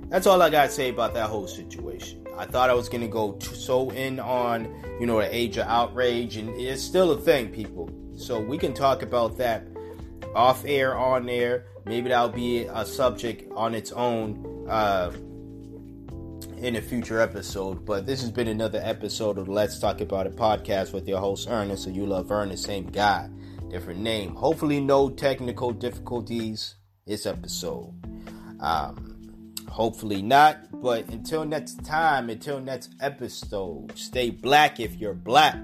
That's 0.09 0.27
all 0.27 0.41
I 0.41 0.49
got 0.49 0.65
to 0.65 0.69
say 0.69 0.89
about 0.89 1.15
that 1.15 1.29
whole 1.29 1.47
situation. 1.47 2.27
I 2.37 2.45
thought 2.45 2.69
I 2.69 2.73
was 2.73 2.89
going 2.89 3.01
to 3.01 3.07
go 3.07 3.39
so 3.39 3.89
in 3.91 4.19
on, 4.19 4.65
you 4.99 5.07
know, 5.07 5.19
the 5.19 5.35
age 5.35 5.57
of 5.57 5.67
outrage, 5.67 6.37
and 6.37 6.49
it's 6.49 6.83
still 6.83 7.11
a 7.11 7.17
thing, 7.17 7.49
people. 7.49 7.89
So 8.15 8.39
we 8.39 8.57
can 8.57 8.73
talk 8.73 9.01
about 9.01 9.37
that 9.37 9.65
off 10.35 10.63
air, 10.65 10.95
on 10.95 11.29
air. 11.29 11.65
Maybe 11.85 12.09
that'll 12.09 12.29
be 12.29 12.65
a 12.65 12.85
subject 12.85 13.51
on 13.55 13.73
its 13.73 13.91
own 13.91 14.67
uh, 14.69 15.11
in 16.63 16.77
a 16.77 16.81
future 16.81 17.19
episode. 17.19 17.85
But 17.85 18.05
this 18.05 18.21
has 18.21 18.31
been 18.31 18.47
another 18.47 18.81
episode 18.83 19.37
of 19.37 19.47
Let's 19.47 19.79
Talk 19.79 20.01
About 20.01 20.27
It 20.27 20.35
podcast 20.35 20.93
with 20.93 21.07
your 21.07 21.19
host, 21.19 21.47
Ernest. 21.49 21.83
So 21.83 21.89
you 21.89 22.05
love 22.05 22.31
Ernest, 22.31 22.63
same 22.63 22.87
guy 22.87 23.29
different 23.73 23.99
name. 23.99 24.35
Hopefully, 24.35 24.79
no 24.79 25.09
technical 25.09 25.71
difficulties 25.71 26.75
this 27.07 27.25
episode. 27.25 27.91
Um, 28.59 29.55
hopefully 29.67 30.21
not. 30.21 30.59
But 30.79 31.07
until 31.09 31.43
next 31.43 31.83
time, 31.83 32.29
until 32.29 32.61
next 32.61 32.93
episode, 33.01 33.97
stay 33.97 34.29
black 34.29 34.79
if 34.79 34.95
you're 34.95 35.15
black. 35.15 35.57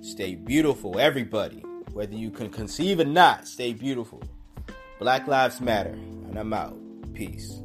Stay 0.00 0.36
beautiful, 0.36 1.00
everybody. 1.00 1.64
Whether 1.92 2.14
you 2.14 2.30
can 2.30 2.50
conceive 2.50 3.00
or 3.00 3.04
not, 3.04 3.48
stay 3.48 3.72
beautiful. 3.72 4.22
Black 5.00 5.26
Lives 5.26 5.60
Matter. 5.60 5.90
And 5.90 6.38
I'm 6.38 6.52
out. 6.52 6.78
Peace. 7.14 7.61